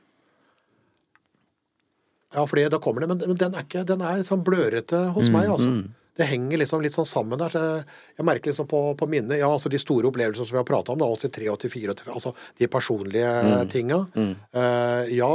[2.33, 5.29] Ja, fordi da kommer det, men, men den er ikke Den er sånn blørete hos
[5.29, 5.69] meg, altså.
[6.17, 7.53] Det henger liksom litt sånn sammen der.
[8.17, 10.91] Jeg, merker liksom på, på minnet Ja, altså de store opplevelsene som vi har prata
[10.93, 13.31] om, da, 83, 84, 84, altså de personlige
[13.71, 14.03] tinga.
[14.17, 15.31] Eh, ja.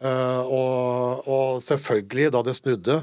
[0.00, 2.94] Uh, og, og selvfølgelig, da det snudde,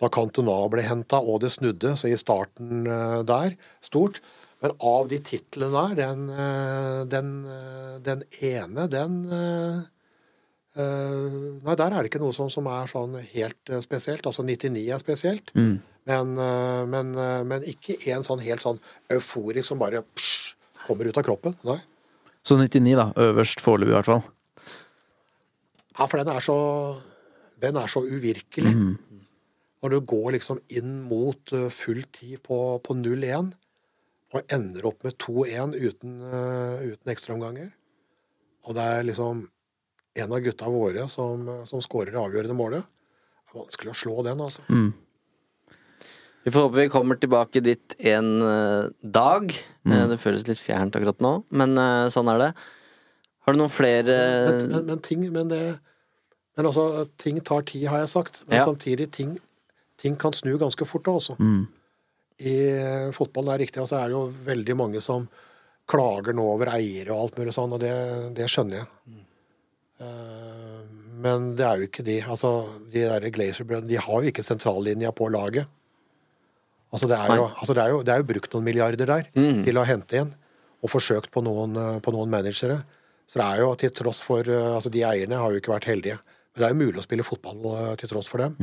[0.00, 3.54] da Cantona ble henta og det snudde, så i starten uh, der,
[3.86, 4.18] stort.
[4.60, 9.78] Men av de titlene der, den, eh, den, eh, den ene, den eh,
[10.78, 11.36] Eh,
[11.66, 14.26] nei, der er det ikke noe sånn som er sånn helt eh, spesielt.
[14.28, 15.80] Altså 99 er spesielt, Mm.
[16.08, 18.80] Men, eh, men, eh, men ikke en sånn helt sånn
[19.12, 20.54] euforisk som bare psh,
[20.86, 21.56] kommer ut av kroppen.
[21.66, 21.78] Nei.
[22.46, 23.10] Så 99, da.
[23.20, 24.22] Øverst foreløpig, i hvert fall.
[25.98, 26.58] Ja, for den er så
[27.60, 28.96] Den er så uvirkelig.
[29.82, 33.52] Når du går liksom inn mot eh, full tid på, på 0-1
[34.32, 37.68] og ender opp med 2-1 uten, uten ekstraomganger,
[38.64, 39.42] og det er liksom
[40.14, 44.22] en av gutta våre som, som skårer det avgjørende målet, det er vanskelig å slå
[44.24, 44.64] den, altså.
[46.44, 49.52] Vi får håpe vi kommer tilbake dit en eh, dag.
[49.84, 49.96] Mm.
[50.12, 52.50] Det føles litt fjernt akkurat nå, men eh, sånn er det.
[53.44, 55.60] Har du noen flere Men, men, men ting men det
[56.56, 58.42] Men altså, ting tar tid, har jeg sagt.
[58.46, 58.64] Men Ja.
[58.68, 59.38] samtidig, ting,
[60.00, 61.36] ting kan snu ganske fort da også.
[62.40, 65.28] I eh, fotballen er riktig, og så er det jo veldig mange som
[65.90, 67.92] klager nå over eiere og alt mulig sånn, og det,
[68.36, 68.86] det skjønner jeg.
[70.00, 70.80] Eh,
[71.20, 72.14] Men det er jo ikke de.
[72.24, 72.50] Altså,
[72.92, 75.68] de der Glazer-brødrene, de har jo ikke sentrallinja på laget.
[76.92, 79.28] Altså, det er jo, altså, det er jo, det er jo brukt noen milliarder der
[79.36, 79.64] Mm.
[79.64, 80.34] til å hente inn,
[80.82, 82.80] og forsøkt på noen, eh, på noen managere.
[83.30, 85.86] Så det er jo til tross for eh, Altså, de eierne har jo ikke vært
[85.86, 86.18] heldige.
[86.50, 87.60] Men det er jo mulig å spille fotball
[87.90, 88.56] eh, til tross for dem.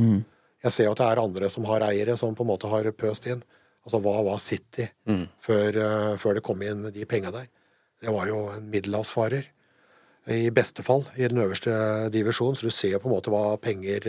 [0.62, 2.84] Jeg ser jo at det er andre som har eiere som på en måte har
[2.92, 3.40] pøst inn.
[3.86, 4.88] Altså, hva var City
[5.40, 7.46] før, eh, før det kom inn de penga der?
[8.02, 9.46] Det var jo en middelhavsfarer.
[10.28, 14.04] I beste fall i den øverste divisjonen, så du ser på en måte hva penger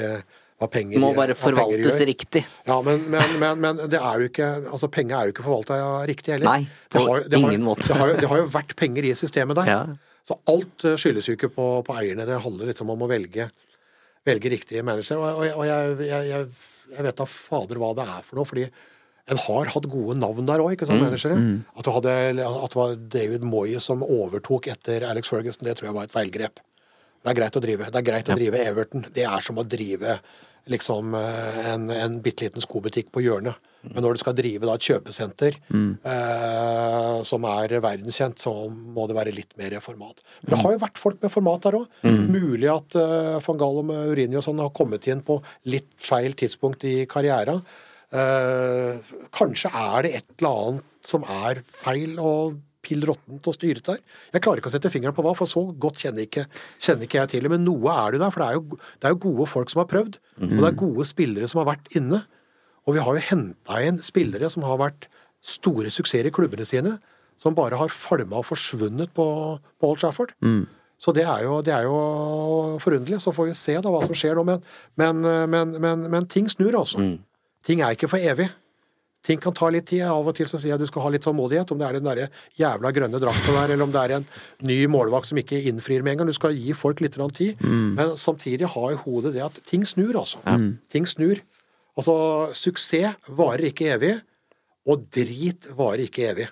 [0.59, 2.07] hva penger, Må bare forvaltes gjør.
[2.09, 2.41] riktig.
[2.67, 5.77] Ja, men, men, men, men det er jo ikke Altså, penger er jo ikke forvalta
[6.09, 6.49] riktig heller.
[6.49, 7.87] Nei, det på har, det ingen har, måte.
[7.87, 9.71] Det har, det har jo vært penger i systemet der.
[9.71, 9.79] Ja.
[10.27, 12.27] Så alt eh, skyldes jo ikke på, på eierne.
[12.27, 13.47] Det handler liksom om å velge,
[14.27, 15.21] velge riktige manager.
[15.23, 18.49] Og, og, og jeg, jeg, jeg, jeg vet da fader hva det er for noe,
[18.49, 18.67] fordi
[19.29, 21.37] en har hatt gode navn der òg, ikke sant, managere.
[21.77, 25.91] At, du hadde, at det var David Moyes som overtok etter Alex Ferguson, det tror
[25.91, 26.61] jeg var et feilgrep.
[27.19, 27.89] Det er greit å drive.
[27.91, 29.05] Det er greit å drive Everton.
[29.13, 30.17] Det er som å drive
[30.69, 33.57] liksom eh, en, en bitte liten skobutikk på hjørnet.
[33.87, 39.15] Men når du skal drive da et kjøpesenter eh, som er verdenskjent, så må det
[39.15, 40.19] være litt mer format.
[40.43, 41.99] Men det har jo vært folk med format der òg.
[42.03, 45.39] Mulig at eh, van Gallo Mourinho og sånn har kommet inn på
[45.71, 47.63] litt feil tidspunkt i karrieren.
[48.11, 53.85] Eh, kanskje er det et eller annet som er feil og pill råttent og styret
[53.89, 53.99] der.
[54.33, 56.45] Jeg klarer ikke å sette fingeren på hva, for så godt kjenner ikke,
[56.79, 57.51] kjenner ikke jeg til det.
[57.53, 59.81] Men noe er det der, for det er, jo, det er jo gode folk som
[59.83, 60.19] har prøvd.
[60.47, 62.21] Og det er gode spillere som har vært inne.
[62.87, 65.09] Og vi har jo henta inn spillere som har vært
[65.45, 66.97] store suksesser i klubbene sine,
[67.39, 69.25] som bare har falma og forsvunnet på,
[69.79, 70.33] på Old Trafford.
[70.99, 71.99] Så det er, jo, det er jo
[72.83, 73.21] forunderlig.
[73.23, 74.43] Så får vi se da hva som skjer nå.
[74.47, 74.63] Men,
[74.99, 76.99] men, men, men, men ting snur, altså.
[77.63, 78.49] Ting er ikke for evig.
[79.25, 80.05] Ting kan ta litt tid.
[80.07, 81.73] Av og til så sier jeg du skal ha litt tålmodighet.
[81.73, 82.27] Om det er den derre
[82.59, 84.27] jævla grønne drakta der, eller om det er en
[84.67, 86.31] ny målvakt som ikke innfrir med en gang.
[86.31, 87.65] Du skal gi folk litt tid, tid.
[87.97, 90.39] Men samtidig ha i hodet det at ting snur, altså.
[90.91, 91.43] Ting snur.
[91.99, 92.15] Altså,
[92.55, 94.15] suksess varer ikke evig,
[94.87, 96.47] og drit varer ikke evig.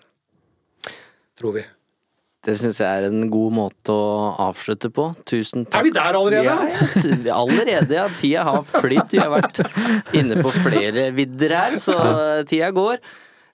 [1.38, 1.64] Tror vi.
[2.46, 5.10] Det syns jeg er en god måte å avslutte på.
[5.28, 5.82] Tusen takk.
[5.82, 6.54] Er vi der allerede?
[7.26, 8.06] Ja, allerede, ja.
[8.20, 9.10] Tida har flytt.
[9.12, 9.60] Vi har vært
[10.16, 11.96] inne på flere vidder her, så
[12.48, 13.02] tida går.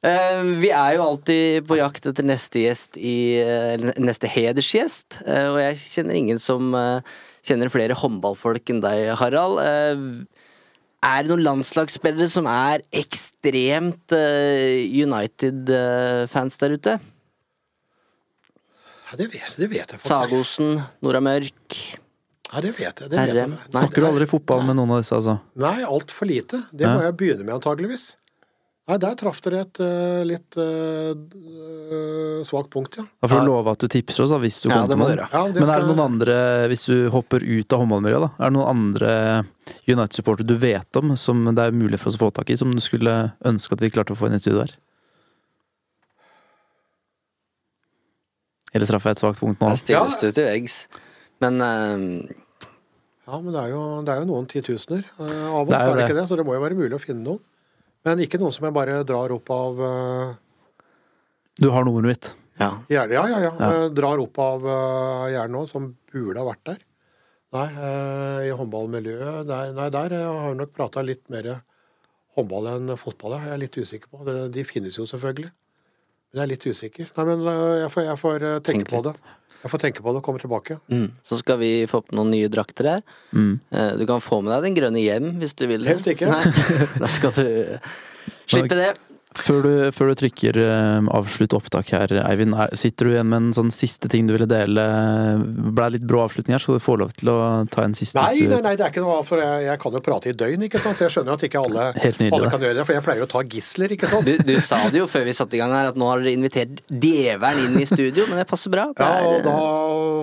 [0.03, 5.47] Eh, Vi er jo alltid på jakt etter neste gjest i eh, Neste hedersgjest, eh,
[5.47, 6.99] og jeg kjenner ingen som eh,
[7.47, 9.63] kjenner flere håndballfolk enn deg, Harald.
[11.03, 14.11] Er det noen landslagsspillere som er ekstremt
[15.33, 16.93] United-fans der ute?
[19.13, 20.09] Ja, det vet, det vet jeg faktisk.
[20.09, 21.75] Sagosen, Nora Mørk
[22.49, 23.11] Ja, det vet jeg.
[23.11, 23.51] Det vet jeg.
[23.51, 25.35] Nei, Snakker du aldri fotball med noen av disse, altså?
[25.61, 26.63] Nei, altfor lite.
[26.73, 28.07] Det må jeg begynne med, antageligvis.
[28.89, 33.05] Nei, der traff dere et uh, litt uh, svakt punkt, ja.
[33.21, 35.21] Da får du love at du tipser oss da, hvis du Ja, kommer.
[35.21, 36.37] Ja, Men er det noen andre,
[36.73, 39.13] hvis du hopper ut av håndballmiljøet, da, er det noen andre
[39.85, 42.73] United-supportere du vet om som det er mulig for oss å få tak i, som
[42.73, 43.15] du skulle
[43.45, 44.73] ønske at vi klarte å få inn i studio her?
[48.73, 49.69] Eller traff jeg et svakt punkt nå?
[49.73, 50.77] Jeg stilles du til veggs.
[51.43, 51.97] Men uh,
[53.27, 55.89] Ja, men det er jo, det er jo noen titusener uh, av Det oss, er
[55.89, 56.05] er det det.
[56.09, 56.27] ikke det?
[56.31, 57.41] Så det må jo være mulig å finne noen.
[58.03, 60.33] Men ikke noen som jeg bare drar opp av uh,
[61.61, 62.31] Du har nummeret mitt.
[62.59, 62.71] ja.
[62.89, 63.13] hjernen.
[63.15, 63.51] Ja, ja, ja.
[63.59, 63.85] Ja.
[63.95, 66.81] Drar opp av uh, hjernen nå, som burde ha vært der.
[67.53, 67.67] Nei,
[68.47, 71.51] i håndballmiljøet Nei, nei der jeg har jeg nok prata litt mer
[72.33, 73.35] håndball enn fotball.
[73.37, 74.23] Jeg er litt usikker på.
[74.25, 75.51] Det, de finnes jo selvfølgelig.
[76.33, 77.09] Men jeg er litt usikker.
[77.17, 79.21] Nei, men eh, jeg får, jeg får eh, tenke Tenk på litt.
[79.21, 79.39] det.
[79.63, 80.75] Jeg får tenke på det og komme tilbake.
[80.91, 81.05] Mm.
[81.23, 83.03] Så skal vi få opp noen nye drakter her.
[83.31, 83.53] Mm.
[83.71, 85.85] Eh, Du kan få med deg den grønne hjem hvis du vil.
[85.87, 86.27] Helst ikke.
[86.33, 86.41] Nei,
[87.03, 87.45] da skal du
[88.49, 88.89] slippe det.
[89.39, 93.37] Før du, før du trykker uh, avslutt opptak her, Eivind, er, sitter du igjen med
[93.41, 94.83] en sånn siste ting du ville dele?
[95.73, 97.37] Ble litt brå avslutning her, så du får lov til å
[97.73, 100.01] ta en siste Nei, nei, nei, det er ikke noe For jeg, jeg kan jo
[100.05, 100.99] prate i døgn, ikke sant?
[100.99, 102.85] så jeg skjønner at ikke alle, nydelig, alle kan gjøre det.
[102.87, 104.27] For jeg pleier å ta gisler, ikke sant?
[104.29, 106.35] Du, du sa det jo før vi satte i gang her, at nå har dere
[106.37, 108.87] invitert djevelen inn i studio, men det passer bra.
[108.95, 109.57] Det Ja, er, og da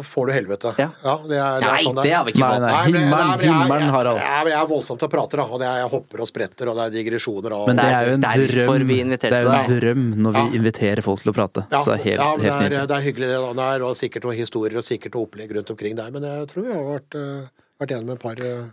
[0.07, 0.73] får du helvete.
[0.81, 0.89] Ja.
[0.95, 2.63] det er, det er Nei, sånn det har vi ikke fått.
[2.65, 4.21] nei, Nei, men- himmelen, nei, men jeg- himmelen, jeg- Harald.
[4.21, 5.45] Jeg, jeg er voldsomt til å prate, da.
[5.51, 7.57] Og det er, jeg hopper og spretter, og det er digresjoner.
[7.59, 8.71] Og, Men det er jo en drøm.
[9.09, 11.65] Vi Det er jo en drøm når vi inviterer folk til å prate.
[11.71, 13.39] ja, helt, ja, det, er, det er hyggelig, det.
[13.41, 13.53] da.
[13.57, 16.11] Det er sikkert noen historier og sikkert noe opplegg rundt omkring der.
[16.15, 18.67] Men jeg tror vi har vært, uh, vært gjennom et par, eh,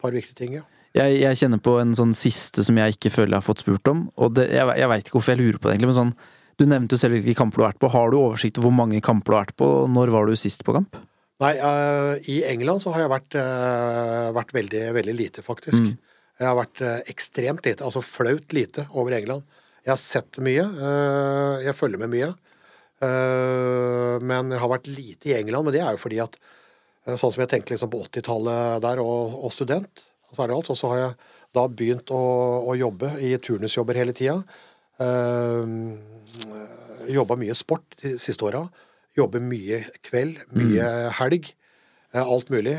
[0.00, 0.66] par viktige ting, ja.
[0.96, 3.90] Jeg, jeg kjenner på en sånn siste som jeg ikke føler jeg har fått spurt
[3.92, 4.08] om.
[4.18, 5.90] Og det, jeg, jeg veit ikke hvorfor jeg lurer på det, egentlig.
[5.92, 6.14] Men sånn,
[6.58, 7.92] du nevnte jo selv hvilke kamper du har vært på.
[7.94, 9.70] Har du oversikt over hvor mange kamper du har vært på?
[9.84, 10.98] og Når var du sist på kamp?
[11.40, 15.78] Nei, uh, i England så har jeg vært, uh, vært veldig, veldig lite, faktisk.
[15.78, 15.94] Mm.
[16.40, 19.44] Jeg har vært eh, ekstremt lite, altså flaut lite, over England.
[19.84, 22.30] Jeg har sett mye, eh, jeg følger med mye.
[23.04, 26.40] eh, men jeg har vært lite i England, men det er jo fordi at
[27.00, 30.68] Sånn som jeg tenkte liksom på 80-tallet der, og, og student, så er det alt.
[30.70, 31.14] Og så har jeg
[31.56, 32.18] da begynt å,
[32.68, 34.36] å jobbe i turnusjobber hele tida.
[37.10, 38.66] Jobba mye sport de siste åra.
[39.18, 40.86] Jobber mye kveld, mye
[41.18, 41.50] helg.
[42.12, 42.76] eh, alt mulig.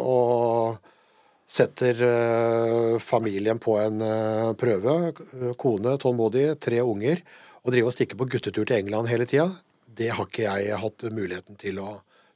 [0.00, 0.78] og
[1.46, 4.96] setter eh, familien på en eh, prøve.
[5.58, 7.22] Kone, tålmodig, tre unger.
[7.64, 9.48] Og drive og stikke på guttetur til England hele tida,
[9.96, 11.88] det har ikke jeg hatt muligheten til å,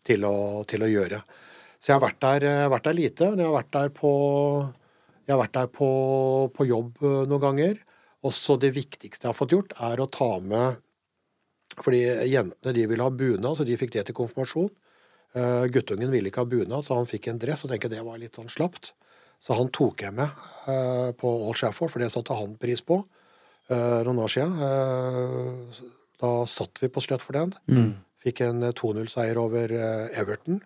[0.07, 0.35] til å,
[0.67, 1.21] til å gjøre.
[1.79, 3.31] Så jeg har vært der, eh, vært der lite.
[3.31, 4.13] Men jeg har vært der på,
[5.31, 5.91] har vært der på,
[6.57, 7.83] på jobb noen ganger.
[8.27, 10.81] Og så det viktigste jeg har fått gjort, er å ta med
[11.81, 14.73] Fordi jentene de ville ha bunad, så de fikk det til konfirmasjon.
[15.37, 18.19] Uh, guttungen ville ikke ha bunad, så han fikk en dress, og tenkte det var
[18.19, 18.93] litt sånn slapt.
[19.41, 20.29] Så han tok jeg med
[20.67, 24.59] uh, på Old Shafford, for det satte han pris på uh, noen år siden.
[24.67, 25.87] Eh,
[26.21, 27.55] da satt vi på sløtt for den.
[28.21, 29.73] Fikk en eh, 2-0-seier over
[30.19, 30.59] Everton.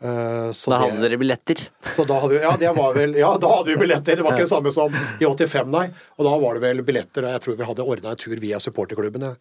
[0.00, 1.68] Eh, så Da det- hadde dere billetter.
[1.96, 4.16] så da hadde ja, det var vel, ja, da hadde vi billetter.
[4.16, 5.90] Det var ikke det samme som i 85, nei.
[6.18, 8.58] Og da var det vel billetter, og jeg tror vi hadde ordna en tur via
[8.58, 9.34] supporterklubbene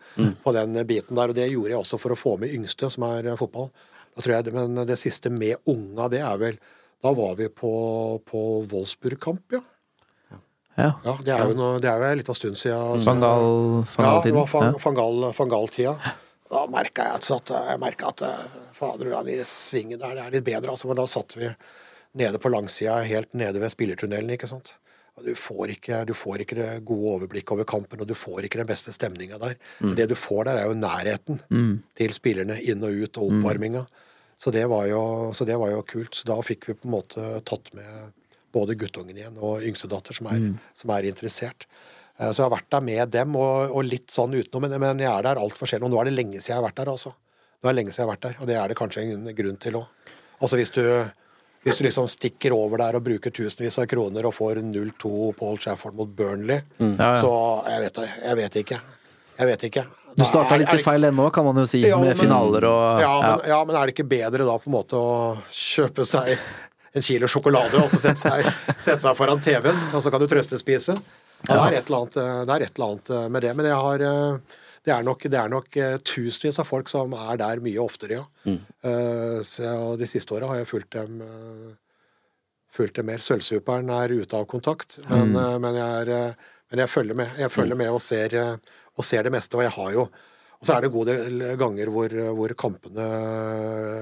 [0.43, 1.29] på den biten der.
[1.29, 3.71] Og det gjorde jeg også for å få med yngste, som er fotball.
[4.15, 6.57] Da tror jeg, det- Men det siste med unga, det er vel
[7.03, 9.59] Da var vi på, på Wolfsburg-kamp, ja.
[10.77, 10.91] Ja.
[11.05, 11.17] ja.
[11.23, 12.99] Det er jo, noe, det er jo en liten stund siden.
[12.99, 14.71] så- Fangal, ja, det var Ja.
[14.79, 15.97] fangal, Fangal-tida.
[16.49, 20.43] Da merka jeg at jeg merket at eh, fader, i svingen der, det er litt
[20.45, 20.71] bedre.
[20.71, 21.49] Altså, men da satt vi
[22.15, 24.71] nede på langsida, helt nede ved spillertunnelen, ikke sant.
[25.23, 28.57] Du får, ikke, du får ikke det gode overblikket over kampen, og du får ikke
[28.57, 29.55] den beste stemninga der.
[29.79, 29.95] Mm.
[29.95, 33.85] Det du får der, er jo nærheten til spillerne inn og ut, og oppvarminga.
[34.43, 34.99] Så, det var jo,
[35.31, 36.15] så det var jo kult.
[36.19, 38.11] Så da fikk vi på en måte tatt med
[38.53, 40.41] både guttungen igjen og yngstedatter som er,
[40.77, 41.63] som er interessert.
[42.19, 44.67] Eh, Så jeg har vært der med dem, og, og litt sånn utenom.
[44.67, 45.87] Men, men jeg er der altfor sjelden.
[45.87, 47.13] Og nå er det lenge siden jeg har vært der, altså.
[47.63, 49.29] Nå er det lenge siden jeg har vært der, og det er det kanskje en
[49.39, 50.11] grunn til òg.
[50.43, 50.83] Altså hvis du,
[51.63, 55.53] hvis du liksom stikker over der og bruker tusenvis av kroner og får 0-2 på
[55.63, 57.21] Shafford mot Burnley, Ja, ja.
[57.23, 57.31] så
[57.71, 58.81] jeg vet, jeg vet ikke.
[59.37, 59.85] Jeg vet ikke.
[60.13, 63.01] Du starta litt i feil òg, kan man jo si, Ja, med men- finaler og
[63.01, 66.37] ja, men, ja, men er det ikke bedre da på en måte å kjøpe seg
[66.93, 70.27] en kilo sjokolade og så sette seg, sette seg foran TV-en, og så kan du
[70.29, 70.99] trøstespise?
[71.47, 73.53] Ja, det, er et eller annet, eh, det er et eller annet eh, med det.
[73.57, 77.39] Men jeg har eh, det er nok, det er nok tusenvis av folk som er
[77.39, 78.23] der mye oftere, ja.
[78.43, 78.57] Mm.
[79.47, 81.21] Så de siste åra har jeg fulgt dem
[82.75, 83.23] fulgt dem mer.
[83.23, 85.63] Sølvsuperen er ute av kontakt, men, mm.
[85.63, 87.31] men, jeg, er, men jeg følger med.
[87.39, 88.35] Jeg følger med og ser,
[88.97, 89.57] og ser det meste.
[89.57, 90.07] Og jeg har jo
[90.63, 93.05] Og så er det en god del ganger hvor, hvor kampene,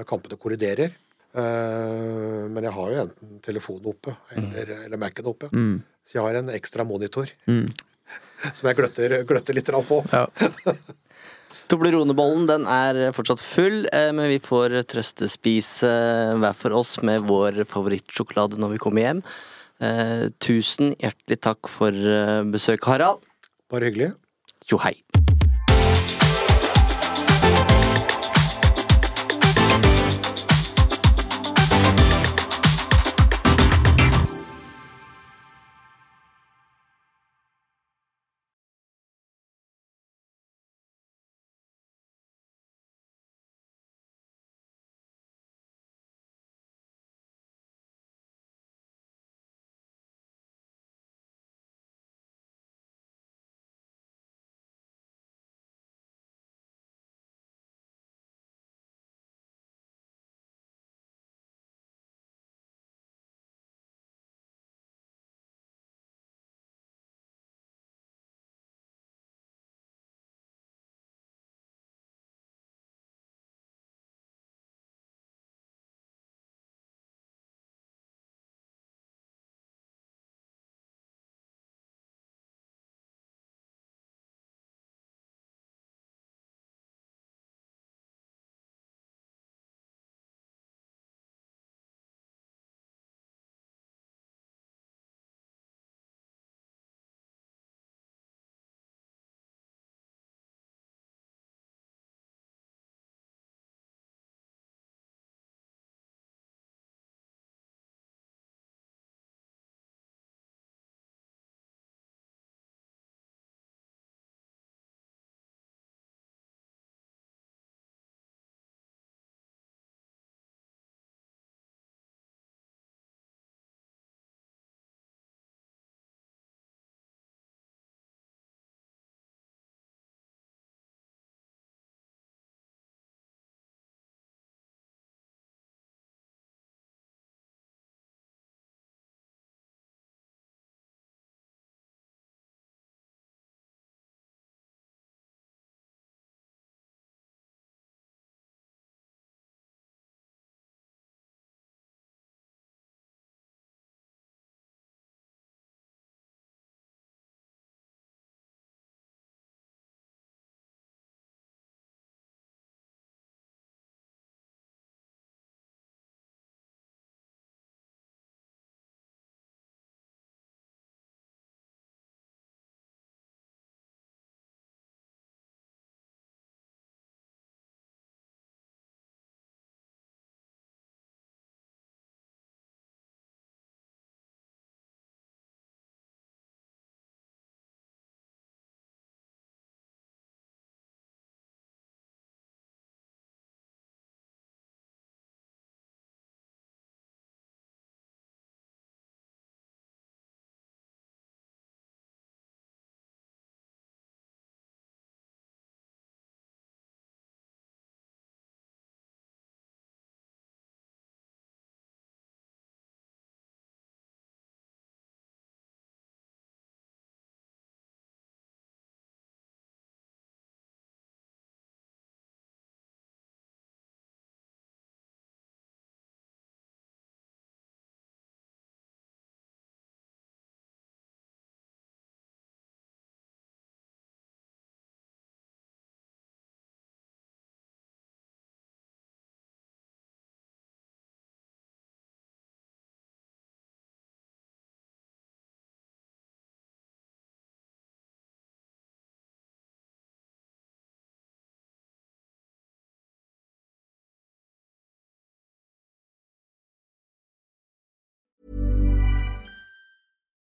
[0.06, 0.92] kampene kolliderer.
[1.34, 5.48] Uh, men jeg har jo enten telefonen oppe eller, eller Mac-en oppe.
[6.06, 7.32] Så jeg har en ekstra monitor
[8.56, 10.02] som jeg gløtter, gløtter litt på.
[10.12, 10.26] Ja.
[11.72, 15.88] Tobleronebollen den er fortsatt full, eh, men vi får trøstespise
[16.42, 19.22] hver for oss med vår favorittsjokolade når vi kommer hjem.
[19.82, 23.24] Eh, tusen hjertelig takk for eh, besøk, Harald.
[23.72, 24.12] Bare hyggelig.
[24.72, 25.21] Jo hei.